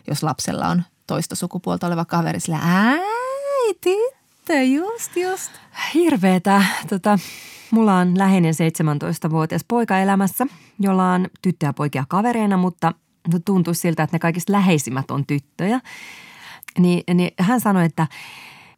jos 0.09 0.23
lapsella 0.23 0.69
on 0.69 0.83
toista 1.07 1.35
sukupuolta 1.35 1.87
oleva 1.87 2.05
kaveri. 2.05 2.41
Sillä 2.41 2.61
äi, 2.63 2.99
tyttö, 3.81 4.63
just, 4.63 5.17
just. 5.17 5.53
Hirveetä. 5.95 6.63
Tota, 6.89 7.19
mulla 7.71 7.99
on 7.99 8.19
läheinen 8.19 8.55
17-vuotias 8.55 9.65
poika 9.69 9.99
elämässä, 9.99 10.47
jolla 10.79 11.13
on 11.13 11.27
tyttöjä 11.43 11.73
poikia 11.73 12.05
kavereina, 12.09 12.57
mutta 12.57 12.93
tuntuu 13.45 13.75
siltä, 13.75 14.03
että 14.03 14.15
ne 14.15 14.19
kaikista 14.19 14.53
läheisimmät 14.53 15.11
on 15.11 15.27
tyttöjä. 15.27 15.81
Niin, 16.79 17.03
niin 17.15 17.31
hän 17.39 17.61
sanoi, 17.61 17.85
että 17.85 18.07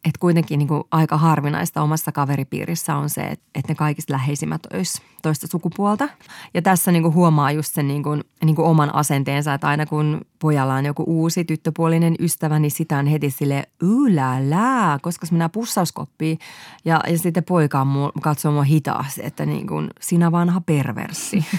että 0.05 0.19
kuitenkin 0.19 0.59
niin 0.59 0.67
kuin 0.67 0.83
aika 0.91 1.17
harvinaista 1.17 1.81
omassa 1.81 2.11
kaveripiirissä 2.11 2.95
on 2.95 3.09
se, 3.09 3.21
että, 3.21 3.45
että 3.55 3.71
ne 3.71 3.75
kaikista 3.75 4.13
läheisimmät 4.13 4.61
olisi 4.73 5.01
toista 5.21 5.47
sukupuolta. 5.47 6.09
Ja 6.53 6.61
tässä 6.61 6.91
niin 6.91 7.03
kuin 7.03 7.13
huomaa 7.13 7.51
just 7.51 7.73
sen 7.73 7.87
niin 7.87 8.03
kuin, 8.03 8.23
niin 8.45 8.55
kuin 8.55 8.67
oman 8.67 8.95
asenteensa, 8.95 9.53
että 9.53 9.67
aina 9.67 9.85
kun 9.85 10.21
pojalla 10.39 10.75
on 10.75 10.85
joku 10.85 11.03
uusi 11.07 11.45
tyttöpuolinen 11.45 12.15
ystävä, 12.19 12.59
niin 12.59 12.71
sitä 12.71 12.97
on 12.97 13.07
heti 13.07 13.31
sille 13.31 13.63
ylälää, 13.81 14.99
koska 15.01 15.25
se 15.25 15.31
mennään 15.31 15.51
pussauskoppiin. 15.51 16.39
Ja, 16.85 17.01
ja 17.07 17.19
sitten 17.19 17.43
poika 17.43 17.81
on 17.81 18.11
katsoo 18.21 18.51
mua 18.51 18.63
hitaasti, 18.63 19.21
että 19.23 19.45
niin 19.45 19.67
kuin, 19.67 19.89
sinä 20.01 20.31
vanha 20.31 20.61
perverssi. 20.61 21.45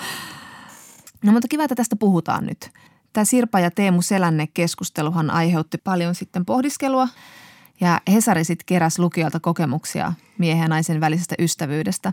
No 1.24 1.32
mutta 1.32 1.48
kiva, 1.48 1.64
että 1.64 1.74
tästä 1.74 1.96
puhutaan 1.96 2.46
nyt. 2.46 2.70
Tämä 3.12 3.24
Sirpa 3.24 3.60
ja 3.60 3.70
Teemu 3.70 4.02
Selänne 4.02 4.46
keskusteluhan 4.46 5.30
aiheutti 5.30 5.78
paljon 5.78 6.14
sitten 6.14 6.44
pohdiskelua 6.44 7.08
ja 7.80 8.00
Hesari 8.12 8.44
sitten 8.44 8.66
keräsi 8.66 9.02
lukijoilta 9.02 9.40
kokemuksia 9.40 10.12
miehen 10.38 10.62
ja 10.62 10.68
naisen 10.68 11.00
välisestä 11.00 11.34
ystävyydestä. 11.38 12.12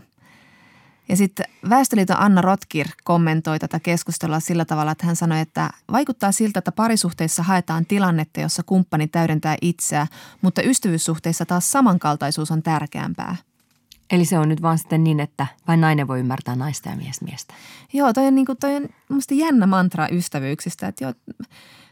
Ja 1.08 1.16
sitten 1.16 1.46
Väestöliiton 1.70 2.20
Anna 2.20 2.40
Rotkir 2.40 2.88
kommentoi 3.04 3.58
tätä 3.58 3.80
keskustelua 3.80 4.40
sillä 4.40 4.64
tavalla, 4.64 4.92
että 4.92 5.06
hän 5.06 5.16
sanoi, 5.16 5.40
että 5.40 5.70
vaikuttaa 5.92 6.32
siltä, 6.32 6.58
että 6.58 6.72
parisuhteissa 6.72 7.42
haetaan 7.42 7.86
tilannetta, 7.86 8.40
jossa 8.40 8.62
kumppani 8.62 9.08
täydentää 9.08 9.56
itseä, 9.62 10.06
mutta 10.42 10.62
ystävyyssuhteissa 10.62 11.46
taas 11.46 11.72
samankaltaisuus 11.72 12.50
on 12.50 12.62
tärkeämpää. 12.62 13.36
Eli 14.10 14.24
se 14.24 14.38
on 14.38 14.48
nyt 14.48 14.62
vaan 14.62 14.78
sitten 14.78 15.04
niin, 15.04 15.20
että 15.20 15.46
vain 15.68 15.80
nainen 15.80 16.08
voi 16.08 16.20
ymmärtää 16.20 16.56
naista 16.56 16.88
ja 16.88 16.96
mies 16.96 17.20
miestä. 17.20 17.54
Joo, 17.92 18.12
toi 18.12 18.26
on, 18.26 18.34
niin 18.34 18.46
kuin, 18.46 18.58
toi 18.58 18.76
on 18.76 18.88
musta 19.08 19.34
jännä 19.34 19.66
mantra 19.66 20.08
ystävyyksistä, 20.08 20.88
että 20.88 21.04
joo, 21.04 21.12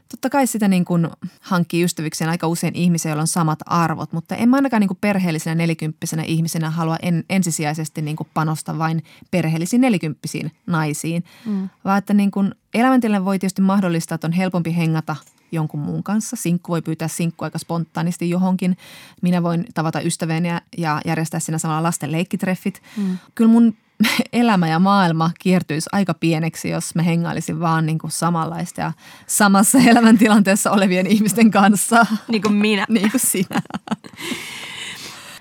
totta 0.08 0.30
kai 0.30 0.46
sitä 0.46 0.68
niin 0.68 0.84
kuin 0.84 1.08
hankkii 1.40 1.84
ystävykseen 1.84 2.30
aika 2.30 2.46
usein 2.46 2.74
ihmisiä, 2.74 3.10
joilla 3.10 3.20
on 3.20 3.26
samat 3.26 3.58
arvot, 3.66 4.12
mutta 4.12 4.36
en 4.36 4.48
mä 4.48 4.56
ainakaan 4.56 4.80
niin 4.80 4.88
kuin 4.88 4.98
perheellisenä 5.00 5.54
nelikymppisenä 5.54 6.22
ihmisenä 6.22 6.70
halua 6.70 6.96
en, 7.02 7.24
ensisijaisesti 7.30 8.02
niin 8.02 8.16
kuin 8.16 8.28
panostaa 8.34 8.78
vain 8.78 9.02
perheellisiin 9.30 9.80
nelikymppisiin 9.80 10.52
naisiin, 10.66 11.24
mm. 11.46 11.68
vaan 11.84 11.98
että 11.98 12.14
niin 12.14 12.30
kuin 12.30 12.54
elämäntilanne 12.74 13.24
voi 13.24 13.38
tietysti 13.38 13.62
mahdollistaa, 13.62 14.14
että 14.14 14.26
on 14.26 14.32
helpompi 14.32 14.76
hengata 14.76 15.16
jonkun 15.52 15.80
muun 15.80 16.02
kanssa. 16.02 16.36
Sinkku 16.36 16.72
voi 16.72 16.82
pyytää 16.82 17.08
sinkku 17.08 17.44
aika 17.44 17.58
spontaanisti 17.58 18.30
johonkin. 18.30 18.76
Minä 19.22 19.42
voin 19.42 19.64
tavata 19.74 20.00
ystäviä 20.00 20.60
ja 20.78 21.00
järjestää 21.04 21.40
siinä 21.40 21.58
samalla 21.58 21.82
lasten 21.82 22.12
leikkitreffit. 22.12 22.82
Mm. 22.96 23.18
Kyllä 23.34 23.50
mun 23.50 23.74
elämä 24.32 24.68
ja 24.68 24.78
maailma 24.78 25.30
kiertyisi 25.38 25.88
aika 25.92 26.14
pieneksi, 26.14 26.68
jos 26.68 26.94
mä 26.94 27.02
hengailisin 27.02 27.60
vaan 27.60 27.86
niin 27.86 27.98
kuin 27.98 28.10
samanlaista 28.10 28.80
ja 28.80 28.92
samassa 29.26 29.78
elämäntilanteessa 29.90 30.70
olevien 30.70 31.06
ihmisten 31.06 31.50
kanssa. 31.50 32.06
Niin 32.28 32.42
kuin 32.42 32.54
minä. 32.54 32.86
niin 32.90 33.10
kuin 33.10 33.20
sinä. 33.20 33.62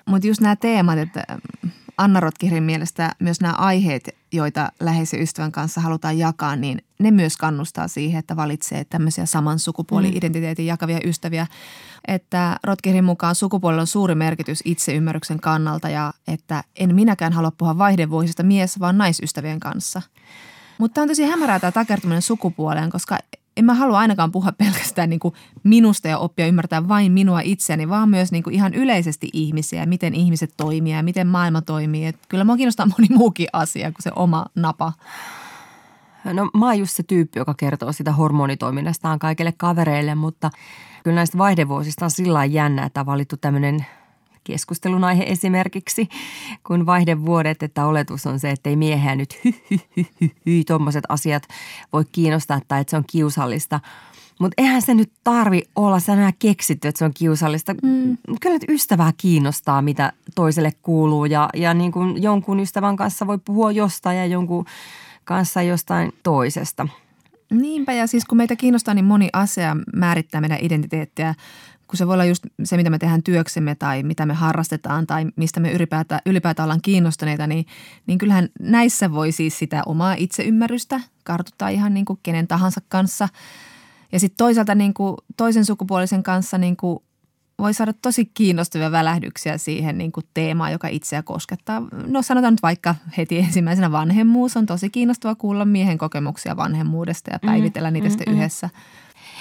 Mutta 0.05 0.27
just 0.27 0.41
nämä 0.41 0.55
teemat, 0.55 0.99
että 0.99 1.23
Anna 1.97 2.19
Rotkirin 2.19 2.63
mielestä 2.63 3.11
myös 3.19 3.41
nämä 3.41 3.53
aiheet, 3.53 4.15
joita 4.31 4.71
läheisen 4.79 5.21
ystävän 5.21 5.51
kanssa 5.51 5.81
halutaan 5.81 6.17
jakaa, 6.17 6.55
niin 6.55 6.81
ne 6.99 7.11
myös 7.11 7.37
kannustaa 7.37 7.87
siihen, 7.87 8.19
että 8.19 8.35
valitsee 8.35 8.85
tämmöisiä 8.85 9.25
saman 9.25 9.59
sukupuoli-identiteetin 9.59 10.65
jakavia 10.65 10.99
ystäviä. 11.03 11.47
Että 12.07 12.57
Rotkirin 12.63 13.03
mukaan 13.03 13.35
sukupuolella 13.35 13.81
on 13.81 13.87
suuri 13.87 14.15
merkitys 14.15 14.61
itseymmärryksen 14.65 15.39
kannalta 15.39 15.89
ja 15.89 16.13
että 16.27 16.63
en 16.75 16.95
minäkään 16.95 17.33
halua 17.33 17.51
puhua 17.51 17.77
vaihdevuosista 17.77 18.43
mies, 18.43 18.79
vaan 18.79 18.97
naisystävien 18.97 19.59
kanssa. 19.59 20.01
Mutta 20.77 21.01
on 21.01 21.07
tosi 21.07 21.23
hämärää 21.23 21.59
tämä 21.59 21.71
takertuminen 21.71 22.21
sukupuoleen, 22.21 22.89
koska 22.89 23.17
en 23.57 23.65
mä 23.65 23.73
halua 23.73 23.99
ainakaan 23.99 24.31
puhua 24.31 24.51
pelkästään 24.57 25.09
niin 25.09 25.19
kuin 25.19 25.33
minusta 25.63 26.07
ja 26.07 26.17
oppia 26.17 26.47
ymmärtää 26.47 26.87
vain 26.87 27.11
minua 27.11 27.39
itseäni, 27.39 27.89
vaan 27.89 28.09
myös 28.09 28.31
niin 28.31 28.43
kuin 28.43 28.53
ihan 28.53 28.73
yleisesti 28.73 29.29
ihmisiä, 29.33 29.85
miten 29.85 30.15
ihmiset 30.15 30.53
toimii 30.57 30.93
ja 30.93 31.03
miten 31.03 31.27
maailma 31.27 31.61
toimii. 31.61 32.05
Et 32.05 32.19
kyllä 32.29 32.43
mua 32.43 32.57
kiinnostaa 32.57 32.85
moni 32.85 33.07
muukin 33.09 33.47
asia 33.53 33.91
kuin 33.91 34.03
se 34.03 34.11
oma 34.15 34.45
napa. 34.55 34.93
No 36.33 36.49
mä 36.57 36.65
oon 36.65 36.79
just 36.79 36.95
se 36.95 37.03
tyyppi, 37.03 37.39
joka 37.39 37.53
kertoo 37.53 37.91
sitä 37.91 38.11
hormonitoiminnastaan 38.11 39.19
kaikille 39.19 39.53
kavereille, 39.57 40.15
mutta 40.15 40.49
kyllä 41.03 41.15
näistä 41.15 41.37
vaihdevuosista 41.37 42.05
on 42.05 42.11
sillä 42.11 42.45
jännä, 42.45 42.85
että 42.85 42.99
on 42.99 43.05
valittu 43.05 43.37
tämmöinen 43.37 43.85
keskustelun 44.45 45.03
aihe 45.03 45.23
esimerkiksi, 45.23 46.09
kun 46.67 46.85
vaihdevuodet, 46.85 47.63
että 47.63 47.85
oletus 47.85 48.25
on 48.25 48.39
se, 48.39 48.51
että 48.51 48.69
ei 48.69 48.75
mieheä 48.75 49.15
nyt 49.15 49.39
hy, 49.45 49.53
hy, 49.71 49.77
hy, 49.97 50.05
hy, 50.21 50.29
hy 50.45 50.63
tuommoiset 50.63 51.03
asiat 51.09 51.43
voi 51.93 52.05
kiinnostaa 52.11 52.59
tai 52.67 52.81
että 52.81 52.91
se 52.91 52.97
on 52.97 53.03
kiusallista. 53.11 53.79
Mutta 54.39 54.53
eihän 54.57 54.81
se 54.81 54.93
nyt 54.93 55.11
tarvi 55.23 55.61
olla 55.75 55.99
sanaa 55.99 56.31
keksitty, 56.39 56.87
että 56.87 56.99
se 56.99 57.05
on 57.05 57.13
kiusallista. 57.13 57.73
Mm. 57.73 58.17
Kyllä 58.41 58.55
nyt 58.55 58.69
ystävää 58.69 59.13
kiinnostaa, 59.17 59.81
mitä 59.81 60.13
toiselle 60.35 60.71
kuuluu 60.81 61.25
ja, 61.25 61.49
ja 61.53 61.73
niin 61.73 61.91
kuin 61.91 62.23
jonkun 62.23 62.59
ystävän 62.59 62.95
kanssa 62.95 63.27
voi 63.27 63.37
puhua 63.45 63.71
jostain 63.71 64.17
ja 64.17 64.25
jonkun 64.25 64.65
kanssa 65.23 65.61
jostain 65.61 66.11
toisesta. 66.23 66.87
Niinpä 67.51 67.93
ja 67.93 68.07
siis 68.07 68.25
kun 68.25 68.37
meitä 68.37 68.55
kiinnostaa 68.55 68.93
niin 68.93 69.05
moni 69.05 69.29
asia 69.33 69.77
määrittää 69.95 70.41
meidän 70.41 70.59
identiteettiä, 70.61 71.35
kun 71.87 71.97
se 71.97 72.07
voi 72.07 72.13
olla 72.13 72.25
just 72.25 72.45
se, 72.63 72.77
mitä 72.77 72.89
me 72.89 72.99
tehdään 72.99 73.23
työksemme 73.23 73.75
tai 73.75 74.03
mitä 74.03 74.25
me 74.25 74.33
harrastetaan 74.33 75.07
tai 75.07 75.25
mistä 75.35 75.59
me 75.59 75.71
ylipäätään, 75.71 76.21
ylipäätään 76.25 76.65
ollaan 76.65 76.81
kiinnostuneita, 76.81 77.47
niin, 77.47 77.65
niin 78.07 78.17
kyllähän 78.17 78.49
näissä 78.59 79.11
voi 79.11 79.31
siis 79.31 79.59
sitä 79.59 79.83
omaa 79.85 80.15
itseymmärrystä 80.17 81.01
kartuttaa 81.23 81.69
ihan 81.69 81.93
niin 81.93 82.05
kuin 82.05 82.19
kenen 82.23 82.47
tahansa 82.47 82.81
kanssa. 82.89 83.29
Ja 84.11 84.19
sitten 84.19 84.37
toisaalta 84.37 84.75
niin 84.75 84.93
kuin 84.93 85.15
toisen 85.37 85.65
sukupuolisen 85.65 86.23
kanssa 86.23 86.57
niin 86.57 86.77
kuin 86.77 86.99
voi 87.59 87.73
saada 87.73 87.93
tosi 88.01 88.25
kiinnostavia 88.25 88.91
välähdyksiä 88.91 89.57
siihen 89.57 89.97
niin 89.97 90.11
kuin 90.11 90.25
teemaan, 90.33 90.71
joka 90.71 90.87
itseä 90.87 91.23
koskettaa. 91.23 91.81
No 92.07 92.21
sanotaan 92.21 92.53
nyt 92.53 92.61
vaikka 92.61 92.95
heti 93.17 93.39
ensimmäisenä 93.39 93.91
vanhemmuus. 93.91 94.57
On 94.57 94.65
tosi 94.65 94.89
kiinnostava 94.89 95.35
kuulla 95.35 95.65
miehen 95.65 95.97
kokemuksia 95.97 96.57
vanhemmuudesta 96.57 97.31
ja 97.31 97.39
päivitellä 97.39 97.89
mm, 97.89 97.93
niitä 97.93 98.07
mm, 98.07 98.11
sitten 98.11 98.33
mm. 98.33 98.39
yhdessä. 98.39 98.69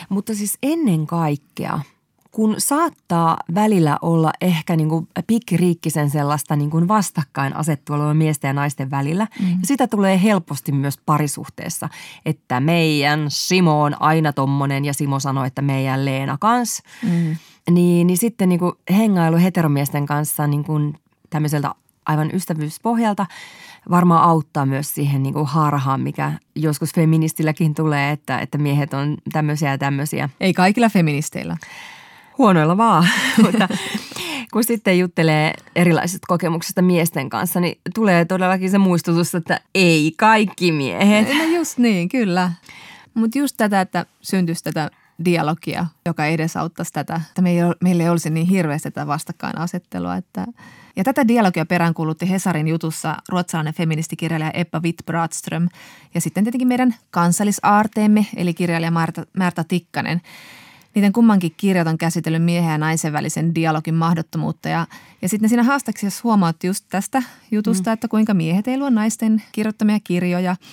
Mutta 0.09 0.35
siis 0.35 0.59
ennen 0.63 1.07
kaikkea– 1.07 1.81
kun 2.35 2.55
saattaa 2.59 3.37
välillä 3.55 3.99
olla 4.03 4.33
ehkä 4.41 4.77
niin 4.77 4.89
kuin 4.89 5.09
pikkiriikkisen 5.27 6.11
sellaista 6.11 6.57
niin 6.57 6.71
kuin 6.71 6.89
vastakkainasettelua 6.89 8.15
miesten 8.15 8.49
ja 8.49 8.53
naisten 8.53 8.91
välillä. 8.91 9.27
Mm. 9.41 9.51
Ja 9.51 9.59
sitä 9.67 9.87
tulee 9.87 10.23
helposti 10.23 10.73
myös 10.73 10.99
parisuhteessa, 11.07 11.89
että 12.27 12.61
meidän 12.61 13.27
Simo 13.29 13.83
on 13.83 14.03
aina 14.03 14.33
tommonen 14.33 14.85
ja 14.85 14.95
Simo 14.95 15.21
sanoi, 15.21 15.47
että 15.47 15.63
meidän 15.63 16.05
Leena 16.05 16.37
kans. 16.41 16.83
Mm. 17.03 17.37
Niin, 17.71 18.07
niin 18.07 18.19
sitten 18.19 18.49
niin 18.49 18.59
kuin 18.59 18.73
hengailu 18.91 19.37
heteromiesten 19.37 20.07
kanssa 20.07 20.47
niin 20.47 20.65
kuin 20.65 20.95
tämmöiseltä 21.31 21.75
aivan 22.07 22.31
ystävyyspohjalta 22.35 23.27
varmaan 23.91 24.25
auttaa 24.25 24.67
myös 24.67 24.95
siihen 24.95 25.23
niin 25.23 25.35
kuin 25.35 25.47
harhaan, 25.47 26.01
mikä 26.01 26.33
joskus 26.55 26.95
feministilläkin 26.95 27.75
tulee, 27.75 28.11
että, 28.11 28.39
että 28.39 28.59
miehet 28.59 28.95
on 28.95 29.17
tämmöisiä 29.33 29.71
ja 29.71 29.79
tämmöisiä. 29.79 30.29
Ei 30.41 30.55
kaikilla 30.55 30.89
feministeillä 30.89 31.57
huonoilla 32.39 32.77
vaan. 32.77 33.09
Mutta 33.43 33.69
kun 34.53 34.65
sitten 34.65 34.99
juttelee 34.99 35.55
erilaisista 35.77 36.27
kokemuksista 36.29 36.83
miesten 36.83 37.31
kanssa, 37.31 37.61
niin 37.61 37.79
tulee 37.95 38.25
todellakin 38.25 38.71
se 38.71 38.79
muistutus, 38.79 39.35
että 39.35 39.61
ei 39.75 40.13
kaikki 40.17 40.73
miehet. 40.73 41.29
No 41.29 41.45
just 41.45 41.79
niin, 41.79 42.09
kyllä. 42.09 42.53
Mutta 43.15 43.39
just 43.39 43.57
tätä, 43.57 43.81
että 43.81 44.07
syntyisi 44.23 44.65
tätä 44.65 44.91
dialogia, 45.25 45.87
joka 46.07 46.27
edesauttaisi 46.27 46.93
tätä, 46.93 47.21
että 47.29 47.43
meillä 47.83 48.03
ei 48.03 48.09
olisi 48.09 48.31
niin 48.31 48.47
hirveästi 48.47 48.91
tätä 48.91 49.07
vastakkainasettelua. 49.07 50.17
Että, 50.17 50.47
ja 50.97 51.05
tätä 51.05 51.29
dialogia 51.29 51.67
peräänkuulutti 51.67 52.31
Hesarin 52.31 52.69
jutussa 52.69 53.17
ruotsalainen 53.29 53.75
feministikirjailija 53.75 54.51
Eppa 54.51 54.79
Witt-Bradström 54.79 55.69
ja 56.15 56.21
sitten 56.21 56.45
tietenkin 56.45 56.69
meidän 56.69 56.95
kansallisaarteemme, 57.11 58.27
eli 58.37 58.55
kirjailija 58.55 58.91
Marta, 58.91 59.27
Märta 59.37 59.65
Tikkanen– 59.65 60.21
niiden 60.95 61.13
kummankin 61.13 61.55
kirjat 61.57 61.89
on 61.89 61.99
käsitellyt 61.99 62.45
miehen 62.45 62.71
ja 62.71 62.79
naisen 62.79 63.13
välisen 63.13 63.55
dialogin 63.55 63.95
mahdottomuutta. 63.95 64.69
Ja, 64.69 64.87
ja 65.23 65.29
sitten 65.29 65.49
siinä 65.49 65.63
haastaksessa 65.63 66.21
huomaat 66.25 66.65
just 66.65 66.85
tästä 66.89 67.23
jutusta, 67.51 67.91
mm. 67.91 67.93
että 67.93 68.09
kuinka 68.09 68.35
miehet 68.35 68.69
ei 68.69 68.79
luo 68.79 68.91
naisten 68.91 69.43
kirjoittamia 69.53 70.01
kirjoja– 70.01 70.57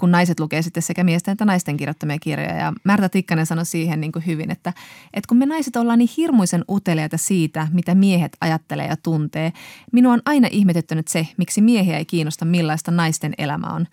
kun 0.00 0.10
naiset 0.10 0.40
lukee 0.40 0.62
sitten 0.62 0.82
sekä 0.82 1.04
miesten 1.04 1.32
että 1.32 1.44
naisten 1.44 1.76
kirjoittamia 1.76 2.18
kirjoja. 2.18 2.54
Ja 2.54 2.72
Märta 2.84 3.08
Tikkanen 3.08 3.46
sanoi 3.46 3.66
siihen 3.66 4.00
niin 4.00 4.12
kuin 4.12 4.26
hyvin, 4.26 4.50
että, 4.50 4.72
että 5.14 5.28
kun 5.28 5.36
me 5.36 5.46
naiset 5.46 5.76
ollaan 5.76 5.98
niin 5.98 6.10
hirmuisen 6.16 6.64
uteliaita 6.68 7.16
siitä, 7.16 7.68
mitä 7.72 7.94
miehet 7.94 8.36
ajattelee 8.40 8.86
ja 8.86 8.96
tuntee, 8.96 9.52
minua 9.92 10.12
on 10.12 10.22
aina 10.24 10.48
ihmetyttänyt 10.50 11.08
se, 11.08 11.28
miksi 11.36 11.60
miehiä 11.60 11.98
ei 11.98 12.04
kiinnosta 12.04 12.44
millaista 12.44 12.90
naisten 12.90 13.34
elämä 13.38 13.66
on. 13.66 13.86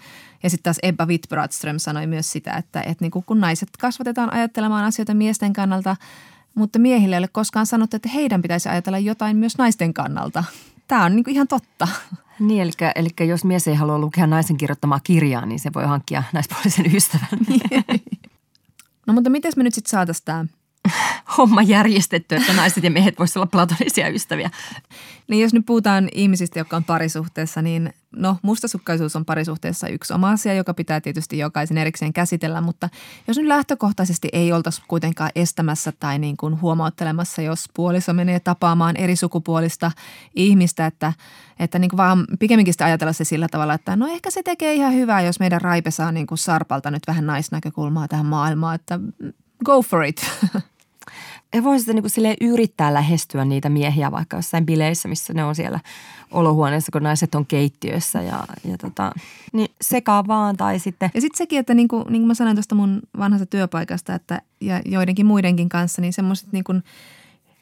Ja 0.44 0.50
sitten 0.50 0.64
taas 0.64 0.80
Ebba 0.84 1.06
Wittbradström 1.06 1.80
sanoi 1.80 2.08
myös 2.08 2.32
sitä, 2.32 2.54
että, 2.54 2.82
että 2.82 3.04
niin 3.04 3.12
kuin 3.12 3.26
kun 3.26 3.40
naiset 3.40 3.70
kasvatetaan 3.80 4.34
ajattelemaan 4.34 4.86
asioita 4.86 5.14
miesten 5.14 5.54
kannalta, 5.54 5.96
mutta 6.56 6.80
miehille 6.80 7.16
ei 7.16 7.20
ole 7.20 7.28
koskaan 7.28 7.66
sanottu, 7.66 7.96
että 7.96 8.10
heidän 8.10 8.42
pitäisi 8.42 8.70
ajatella 8.70 9.00
jotain 9.00 9.38
myös 9.38 9.58
naisten 9.58 9.94
kannalta. 9.94 10.44
Tämä 10.88 11.06
on 11.06 11.16
niin 11.16 11.24
kuin 11.24 11.34
ihan 11.34 11.48
totta. 11.48 11.88
Niin, 12.40 12.62
eli, 12.62 12.72
eli 12.96 13.30
jos 13.30 13.44
mies 13.44 13.68
ei 13.68 13.76
halua 13.76 14.00
lukea 14.00 14.28
naisen 14.28 14.58
kirjoittamaa 14.58 15.00
kirjaa, 15.04 15.46
niin 15.46 15.60
se 15.60 15.74
voi 15.74 15.86
hankkia 15.86 16.24
naispuolisen 16.34 16.96
ystävän. 16.96 17.40
no 19.08 19.14
mutta 19.14 19.30
miten 19.30 19.52
me 19.56 19.64
nyt 19.64 19.74
sitten 19.74 19.92
saataisiin 19.92 20.26
tämä 20.26 20.46
homma 21.38 21.62
järjestetty, 21.62 22.36
että 22.36 22.54
naiset 22.54 22.84
ja 22.84 22.92
miehet 22.92 23.20
voisivat 23.20 23.36
olla 23.38 23.46
platonisia 23.46 24.10
ystäviä. 24.10 24.50
Niin 25.28 25.42
jos 25.42 25.54
nyt 25.54 25.66
puhutaan 25.66 26.10
ihmisistä, 26.14 26.60
jotka 26.60 26.78
on 26.78 26.84
parisuhteessa, 26.84 27.62
niin 27.62 27.94
no 28.16 28.38
mustasukkaisuus 28.42 29.16
on 29.16 29.26
parisuhteessa 29.26 29.88
yksi 29.88 30.14
oma 30.14 30.32
asia, 30.32 30.54
joka 30.54 30.74
pitää 30.74 31.02
tietysti 31.02 31.38
jokaisen 31.38 31.78
erikseen 31.78 32.14
käsitellä, 32.14 32.62
mutta 32.62 32.90
jos 33.28 33.38
nyt 33.38 33.48
lähtökohtaisesti 33.48 34.30
ei 34.34 34.54
oltaisi 34.54 34.82
kuitenkaan 34.88 35.32
estämässä 35.36 35.94
tai 36.00 36.20
niin 36.20 36.38
kuin 36.38 36.62
huomauttelemassa, 36.62 37.42
jos 37.42 37.66
puoliso 37.74 38.14
menee 38.14 38.40
tapaamaan 38.40 38.98
eri 38.98 39.16
sukupuolista 39.16 39.92
ihmistä, 40.36 40.86
että, 40.86 41.14
että 41.60 41.80
niin 41.80 41.90
kuin 41.90 41.98
vaan 41.98 42.26
pikemminkin 42.40 42.74
sitä 42.74 42.86
ajatella 42.86 43.14
se 43.14 43.24
sillä 43.24 43.48
tavalla, 43.52 43.74
että 43.74 43.96
no 43.96 44.08
ehkä 44.08 44.32
se 44.32 44.44
tekee 44.44 44.74
ihan 44.74 44.94
hyvää, 44.94 45.22
jos 45.22 45.40
meidän 45.40 45.62
raipe 45.62 45.92
saa 45.92 46.12
niin 46.12 46.28
kuin 46.28 46.38
sarpalta 46.38 46.92
nyt 46.92 47.04
vähän 47.08 47.26
naisnäkökulmaa 47.26 48.08
tähän 48.08 48.26
maailmaan, 48.26 48.76
että 48.76 49.00
go 49.66 49.82
for 49.82 50.04
it. 50.04 50.22
Ja 51.54 51.64
voi 51.64 51.80
sitten 51.80 51.96
niin 51.96 52.38
yrittää 52.42 52.94
lähestyä 52.94 53.46
niitä 53.46 53.70
miehiä 53.70 54.12
vaikka 54.12 54.38
jossain 54.38 54.66
bileissä, 54.66 55.08
missä 55.08 55.34
ne 55.34 55.44
on 55.44 55.56
siellä 55.56 55.80
olohuoneessa, 56.32 56.92
kun 56.92 57.04
naiset 57.04 57.36
on 57.36 57.46
keittiössä 57.46 58.22
ja, 58.22 58.48
ja 58.64 58.78
tota, 58.78 59.12
niin 59.54 59.68
sekaa 59.82 60.28
vaan 60.28 60.58
tai 60.58 60.80
sitten. 60.80 61.12
Ja 61.14 61.22
sitten 61.22 61.38
sekin, 61.38 61.60
että 61.60 61.74
niin 61.74 61.88
kuin, 61.88 62.04
niin 62.10 62.22
kuin 62.22 62.28
mä 62.28 62.34
sanoin 62.34 62.56
tuosta 62.56 62.76
mun 62.76 63.02
vanhasta 63.18 63.46
työpaikasta, 63.46 64.16
että 64.16 64.42
ja 64.62 64.82
joidenkin 64.86 65.26
muidenkin 65.26 65.70
kanssa, 65.70 66.02
niin 66.02 66.14
semmoiset 66.14 66.52
niin 66.52 66.64
kuin 66.64 66.84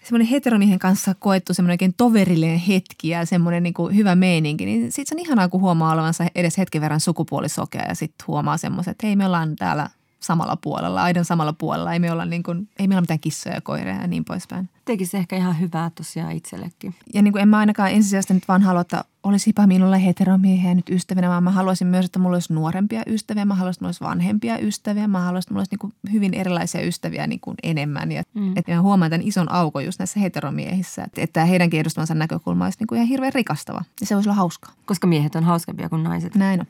semmoinen 0.03 0.27
heteromiehen 0.27 0.79
kanssa 0.79 1.15
koettu 1.19 1.53
semmoinen 1.53 1.73
oikein 1.73 1.93
toverillinen 1.97 2.59
hetki 2.59 3.09
ja 3.09 3.25
semmoinen 3.25 3.63
niin 3.63 3.73
kuin 3.73 3.95
hyvä 3.95 4.15
meininki, 4.15 4.65
niin 4.65 4.91
sitten 4.91 5.05
se 5.05 5.15
on 5.15 5.27
ihanaa, 5.27 5.49
kun 5.49 5.61
huomaa 5.61 5.93
olevansa 5.93 6.25
edes 6.35 6.57
hetken 6.57 6.81
verran 6.81 6.99
sukupuolisokea 6.99 7.85
ja 7.87 7.95
sitten 7.95 8.27
huomaa 8.27 8.57
semmoiset, 8.57 8.91
että 8.91 9.07
hei 9.07 9.15
me 9.15 9.25
ollaan 9.25 9.55
täällä 9.55 9.89
samalla 10.25 10.55
puolella, 10.55 11.03
aidan 11.03 11.25
samalla 11.25 11.53
puolella. 11.53 11.93
Ei 11.93 11.99
me 11.99 12.11
olla 12.11 12.25
niin 12.25 12.43
kuin, 12.43 12.69
ei 12.79 12.87
meillä 12.87 12.99
ole 12.99 13.01
mitään 13.01 13.19
kissoja 13.19 13.55
ja 13.55 13.61
koiria 13.61 13.95
ja 13.95 14.07
niin 14.07 14.25
poispäin. 14.25 14.69
Tekisi 14.85 15.17
ehkä 15.17 15.35
ihan 15.35 15.59
hyvää 15.59 15.89
tosiaan 15.95 16.31
itsellekin. 16.31 16.95
Ja 17.13 17.21
niin 17.21 17.31
kuin 17.31 17.41
en 17.41 17.47
mä 17.47 17.57
ainakaan 17.57 17.91
ensisijaisesti 17.91 18.33
nyt 18.33 18.47
vaan 18.47 18.61
halua, 18.61 18.81
että 18.81 19.03
olisipa 19.23 19.67
minulla 19.67 19.97
heteromiehiä 19.97 20.75
nyt 20.75 20.89
ystävinä, 20.89 21.29
vaan 21.29 21.43
mä 21.43 21.51
haluaisin 21.51 21.87
myös, 21.87 22.05
että 22.05 22.19
mulla 22.19 22.35
olisi 22.35 22.53
nuorempia 22.53 23.03
ystäviä, 23.07 23.45
mä 23.45 23.55
haluaisin, 23.55 23.77
että 23.77 23.83
mulla 23.83 23.89
olisi 23.89 24.03
vanhempia 24.03 24.59
ystäviä, 24.59 25.07
mä 25.07 25.19
haluaisin, 25.19 25.47
että 25.47 25.53
mulla 25.53 25.61
olisi 25.61 25.71
niin 25.71 25.79
kuin 25.79 25.93
hyvin 26.13 26.33
erilaisia 26.33 26.81
ystäviä 26.81 27.27
niin 27.27 27.39
kuin 27.39 27.55
enemmän. 27.63 28.11
Ja 28.11 28.23
mm. 28.33 28.57
että 28.57 28.71
mä 28.71 28.81
huomaan 28.81 29.11
tämän 29.11 29.27
ison 29.27 29.51
aukon 29.51 29.85
just 29.85 29.99
näissä 29.99 30.19
heteromiehissä, 30.19 31.03
että, 31.03 31.21
että 31.21 31.45
heidänkin 31.45 31.79
edustamansa 31.79 32.15
näkökulma 32.15 32.63
olisi 32.63 32.79
niin 32.79 32.87
kuin 32.87 32.97
ihan 32.97 33.07
hirveän 33.07 33.33
rikastava. 33.33 33.83
Ja 34.01 34.05
se 34.05 34.15
voisi 34.15 34.29
olla 34.29 34.35
hauskaa. 34.35 34.71
Koska 34.85 35.07
miehet 35.07 35.35
on 35.35 35.43
hauskempia 35.43 35.89
kuin 35.89 36.03
naiset. 36.03 36.35
Näin 36.35 36.59
on. 36.59 36.65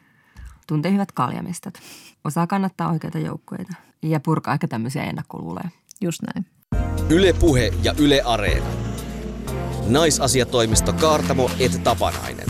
Tuntee 0.67 0.91
hyvät 0.91 1.11
kaljamestat. 1.11 1.73
Osaa 2.23 2.47
kannattaa 2.47 2.91
oikeita 2.91 3.19
joukkueita 3.19 3.73
ja 4.01 4.19
purkaa 4.19 4.53
ehkä 4.53 4.67
tämmöisiä 4.67 5.03
ennakkoluuleja. 5.03 5.69
Just 6.01 6.21
näin. 6.21 6.45
Yle 7.09 7.33
Puhe 7.33 7.73
ja 7.83 7.93
Yle 7.99 8.21
Areena. 8.21 8.65
Naisasiatoimisto 9.87 10.93
Kaartamo 10.93 11.51
et 11.59 11.83
Tapanainen. 11.83 12.47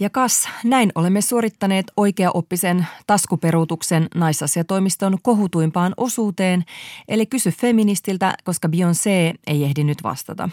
Ja 0.00 0.10
kas, 0.10 0.48
näin 0.64 0.92
olemme 0.94 1.20
suorittaneet 1.20 1.86
oikeaoppisen 1.96 2.86
taskuperuutuksen 3.06 4.08
naisasiatoimiston 4.14 5.18
kohutuimpaan 5.22 5.94
osuuteen, 5.96 6.64
eli 7.08 7.26
kysy 7.26 7.50
feministiltä, 7.50 8.34
koska 8.44 8.68
Beyoncé 8.68 9.38
ei 9.46 9.64
ehdi 9.64 9.84
nyt 9.84 10.02
vastata. 10.02 10.48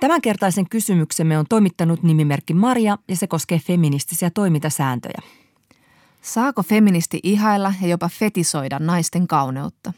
Tämänkertaisen 0.00 0.68
kysymyksemme 0.68 1.38
on 1.38 1.44
toimittanut 1.48 2.02
nimimerkki 2.02 2.54
Maria 2.54 2.98
ja 3.08 3.16
se 3.16 3.26
koskee 3.26 3.58
feministisiä 3.58 4.30
toimintasääntöjä. 4.30 5.22
Saako 6.22 6.62
feministi 6.62 7.20
ihailla 7.22 7.74
ja 7.82 7.88
jopa 7.88 8.08
fetisoida 8.08 8.78
naisten 8.78 9.26
kauneutta? 9.26 9.92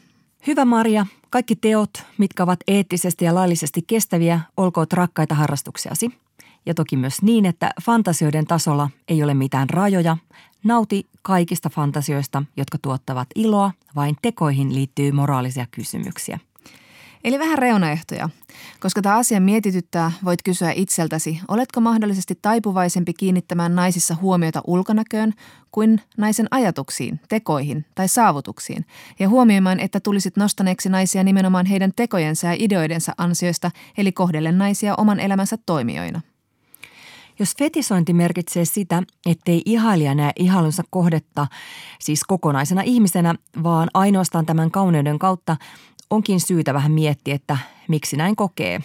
Hyvä 0.47 0.65
Maria, 0.65 1.05
kaikki 1.29 1.55
teot, 1.55 1.89
mitkä 2.17 2.43
ovat 2.43 2.59
eettisesti 2.67 3.25
ja 3.25 3.35
laillisesti 3.35 3.81
kestäviä, 3.87 4.39
olkoot 4.57 4.93
rakkaita 4.93 5.35
harrastuksiasi. 5.35 6.09
Ja 6.65 6.73
toki 6.73 6.97
myös 6.97 7.21
niin, 7.21 7.45
että 7.45 7.71
fantasioiden 7.83 8.47
tasolla 8.47 8.89
ei 9.07 9.23
ole 9.23 9.33
mitään 9.33 9.69
rajoja. 9.69 10.17
Nauti 10.63 11.05
kaikista 11.21 11.69
fantasioista, 11.69 12.43
jotka 12.57 12.77
tuottavat 12.77 13.27
iloa, 13.35 13.71
vain 13.95 14.15
tekoihin 14.21 14.75
liittyy 14.75 15.11
moraalisia 15.11 15.65
kysymyksiä– 15.71 16.39
Eli 17.23 17.39
vähän 17.39 17.57
reunaehtoja. 17.57 18.29
Koska 18.79 19.01
tämä 19.01 19.17
asia 19.17 19.41
mietityttää, 19.41 20.11
voit 20.25 20.43
kysyä 20.43 20.71
itseltäsi, 20.75 21.39
oletko 21.47 21.81
mahdollisesti 21.81 22.39
taipuvaisempi 22.41 23.13
kiinnittämään 23.13 23.75
naisissa 23.75 24.15
huomiota 24.21 24.61
ulkonäköön 24.67 25.33
kuin 25.71 26.01
naisen 26.17 26.47
ajatuksiin, 26.51 27.19
tekoihin 27.29 27.85
tai 27.95 28.07
saavutuksiin, 28.07 28.85
ja 29.19 29.29
huomioimaan, 29.29 29.79
että 29.79 29.99
tulisit 29.99 30.37
nostaneeksi 30.37 30.89
naisia 30.89 31.23
nimenomaan 31.23 31.65
heidän 31.65 31.93
tekojensa 31.95 32.47
ja 32.47 32.55
ideoidensa 32.59 33.13
ansioista, 33.17 33.71
eli 33.97 34.11
kohdellen 34.11 34.57
naisia 34.57 34.95
oman 34.97 35.19
elämänsä 35.19 35.57
toimijoina. 35.65 36.21
Jos 37.39 37.55
fetisointi 37.59 38.13
merkitsee 38.13 38.65
sitä, 38.65 39.03
ettei 39.25 39.61
ihailija 39.65 40.15
näe 40.15 40.31
ihailunsa 40.35 40.83
kohdetta, 40.89 41.47
siis 41.99 42.23
kokonaisena 42.23 42.81
ihmisenä, 42.81 43.35
vaan 43.63 43.89
ainoastaan 43.93 44.45
tämän 44.45 44.71
kauneuden 44.71 45.19
kautta, 45.19 45.57
onkin 46.11 46.39
syytä 46.39 46.73
vähän 46.73 46.91
miettiä, 46.91 47.35
että 47.35 47.57
miksi 47.87 48.17
näin 48.17 48.35
kokee. 48.35 48.79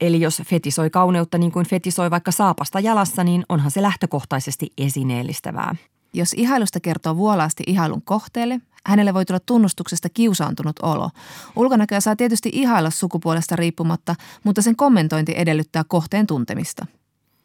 Eli 0.00 0.20
jos 0.20 0.42
fetisoi 0.46 0.90
kauneutta 0.90 1.38
niin 1.38 1.52
kuin 1.52 1.66
fetisoi 1.66 2.10
vaikka 2.10 2.30
saapasta 2.30 2.80
jalassa, 2.80 3.24
niin 3.24 3.44
onhan 3.48 3.70
se 3.70 3.82
lähtökohtaisesti 3.82 4.72
esineellistävää. 4.78 5.74
Jos 6.14 6.32
ihailusta 6.36 6.80
kertoo 6.80 7.16
vuolaasti 7.16 7.62
ihailun 7.66 8.02
kohteelle, 8.02 8.60
hänelle 8.86 9.14
voi 9.14 9.24
tulla 9.24 9.40
tunnustuksesta 9.40 10.08
kiusaantunut 10.08 10.76
olo. 10.82 11.10
Ulkonäköä 11.56 12.00
saa 12.00 12.16
tietysti 12.16 12.50
ihailla 12.52 12.90
sukupuolesta 12.90 13.56
riippumatta, 13.56 14.14
mutta 14.44 14.62
sen 14.62 14.76
kommentointi 14.76 15.32
edellyttää 15.36 15.84
kohteen 15.88 16.26
tuntemista– 16.26 16.86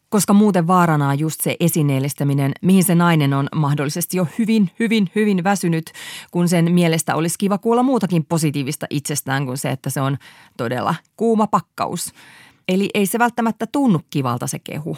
koska 0.08 0.32
muuten 0.32 0.66
vaarana 0.66 1.08
on 1.08 1.18
just 1.18 1.40
se 1.40 1.56
esineellistäminen, 1.60 2.52
mihin 2.62 2.84
se 2.84 2.94
nainen 2.94 3.34
on 3.34 3.48
mahdollisesti 3.54 4.16
jo 4.16 4.26
hyvin, 4.38 4.70
hyvin, 4.78 5.10
hyvin 5.14 5.44
väsynyt, 5.44 5.92
kun 6.30 6.48
sen 6.48 6.72
mielestä 6.72 7.14
olisi 7.14 7.38
kiva 7.38 7.58
kuulla 7.58 7.82
muutakin 7.82 8.24
positiivista 8.24 8.86
itsestään 8.90 9.46
kuin 9.46 9.58
se, 9.58 9.70
että 9.70 9.90
se 9.90 10.00
on 10.00 10.16
todella 10.56 10.94
kuuma 11.16 11.46
pakkaus. 11.46 12.12
Eli 12.68 12.90
ei 12.94 13.06
se 13.06 13.18
välttämättä 13.18 13.66
tunnu 13.66 14.00
kivalta 14.10 14.46
se 14.46 14.58
kehu. 14.58 14.96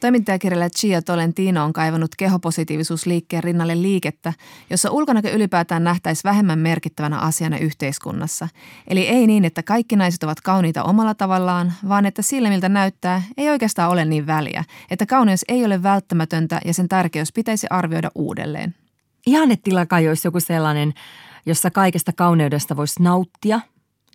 Toimittajakirjailija 0.00 0.70
Chia 0.70 1.02
Tolentino 1.02 1.64
on 1.64 1.72
kaivannut 1.72 2.10
kehopositiivisuusliikkeen 2.18 3.44
rinnalle 3.44 3.82
liikettä, 3.82 4.32
jossa 4.70 4.90
ulkonäkö 4.90 5.30
ylipäätään 5.30 5.84
nähtäisi 5.84 6.24
vähemmän 6.24 6.58
merkittävänä 6.58 7.18
asiana 7.18 7.58
yhteiskunnassa. 7.58 8.48
Eli 8.88 9.08
ei 9.08 9.26
niin, 9.26 9.44
että 9.44 9.62
kaikki 9.62 9.96
naiset 9.96 10.22
ovat 10.22 10.40
kauniita 10.40 10.82
omalla 10.82 11.14
tavallaan, 11.14 11.72
vaan 11.88 12.06
että 12.06 12.22
sillä 12.22 12.48
miltä 12.48 12.68
näyttää 12.68 13.22
ei 13.36 13.50
oikeastaan 13.50 13.90
ole 13.90 14.04
niin 14.04 14.26
väliä, 14.26 14.64
että 14.90 15.06
kauneus 15.06 15.44
ei 15.48 15.64
ole 15.64 15.82
välttämätöntä 15.82 16.60
ja 16.64 16.74
sen 16.74 16.88
tärkeys 16.88 17.32
pitäisi 17.32 17.66
arvioida 17.70 18.10
uudelleen. 18.14 18.74
Ihannetila 19.26 19.86
olisi 20.08 20.28
joku 20.28 20.40
sellainen, 20.40 20.94
jossa 21.46 21.70
kaikesta 21.70 22.12
kauneudesta 22.12 22.76
voisi 22.76 23.02
nauttia 23.02 23.60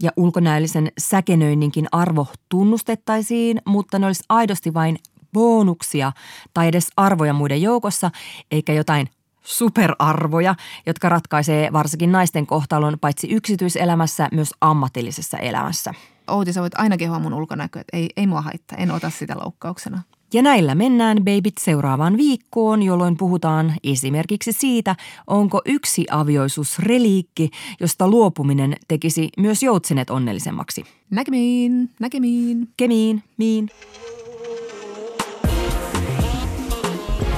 ja 0.02 0.12
ulkonäöllisen 0.16 0.92
säkenöinninkin 0.98 1.88
arvo 1.92 2.28
tunnustettaisiin, 2.50 3.62
mutta 3.66 4.00
ne 4.00 4.06
olisi 4.06 4.24
aidosti 4.30 4.74
vain 4.74 4.98
bonuksia 5.34 6.12
tai 6.54 6.68
edes 6.68 6.88
arvoja 6.98 7.34
muiden 7.34 7.62
joukossa, 7.62 8.12
eikä 8.52 8.74
jotain 8.74 9.10
superarvoja, 9.44 10.56
jotka 10.86 11.10
ratkaisee 11.10 11.74
varsinkin 11.74 12.12
naisten 12.12 12.48
kohtalon 12.48 12.98
paitsi 13.02 13.28
yksityiselämässä 13.28 14.28
myös 14.32 14.54
ammatillisessa 14.62 15.38
elämässä. 15.38 15.94
Outi, 16.28 16.54
sä 16.54 16.62
voit 16.62 16.76
aina 16.76 16.98
kehua 16.98 17.20
mun 17.20 17.34
ulkonäköä, 17.34 17.82
että 17.82 17.98
ei, 17.98 18.10
ei 18.18 18.28
mua 18.28 18.42
haittaa, 18.42 18.78
en 18.78 18.92
ota 18.92 19.10
sitä 19.10 19.36
loukkauksena. 19.44 20.02
Ja 20.34 20.42
näillä 20.42 20.76
mennään 20.76 21.18
babit 21.18 21.58
seuraavaan 21.60 22.18
viikkoon, 22.18 22.84
jolloin 22.84 23.18
puhutaan 23.18 23.74
esimerkiksi 23.84 24.52
siitä, 24.52 24.96
onko 25.28 25.62
yksi 25.66 26.06
avioisuus 26.12 26.80
reliikki, 26.80 27.50
josta 27.80 28.08
luopuminen 28.08 28.76
tekisi 28.88 29.30
myös 29.38 29.64
joutsenet 29.64 30.10
onnellisemmaksi. 30.10 30.84
Näkemiin, 31.10 31.90
näkemiin. 32.00 32.68
Kemiin, 32.78 33.24
miin. 33.38 33.70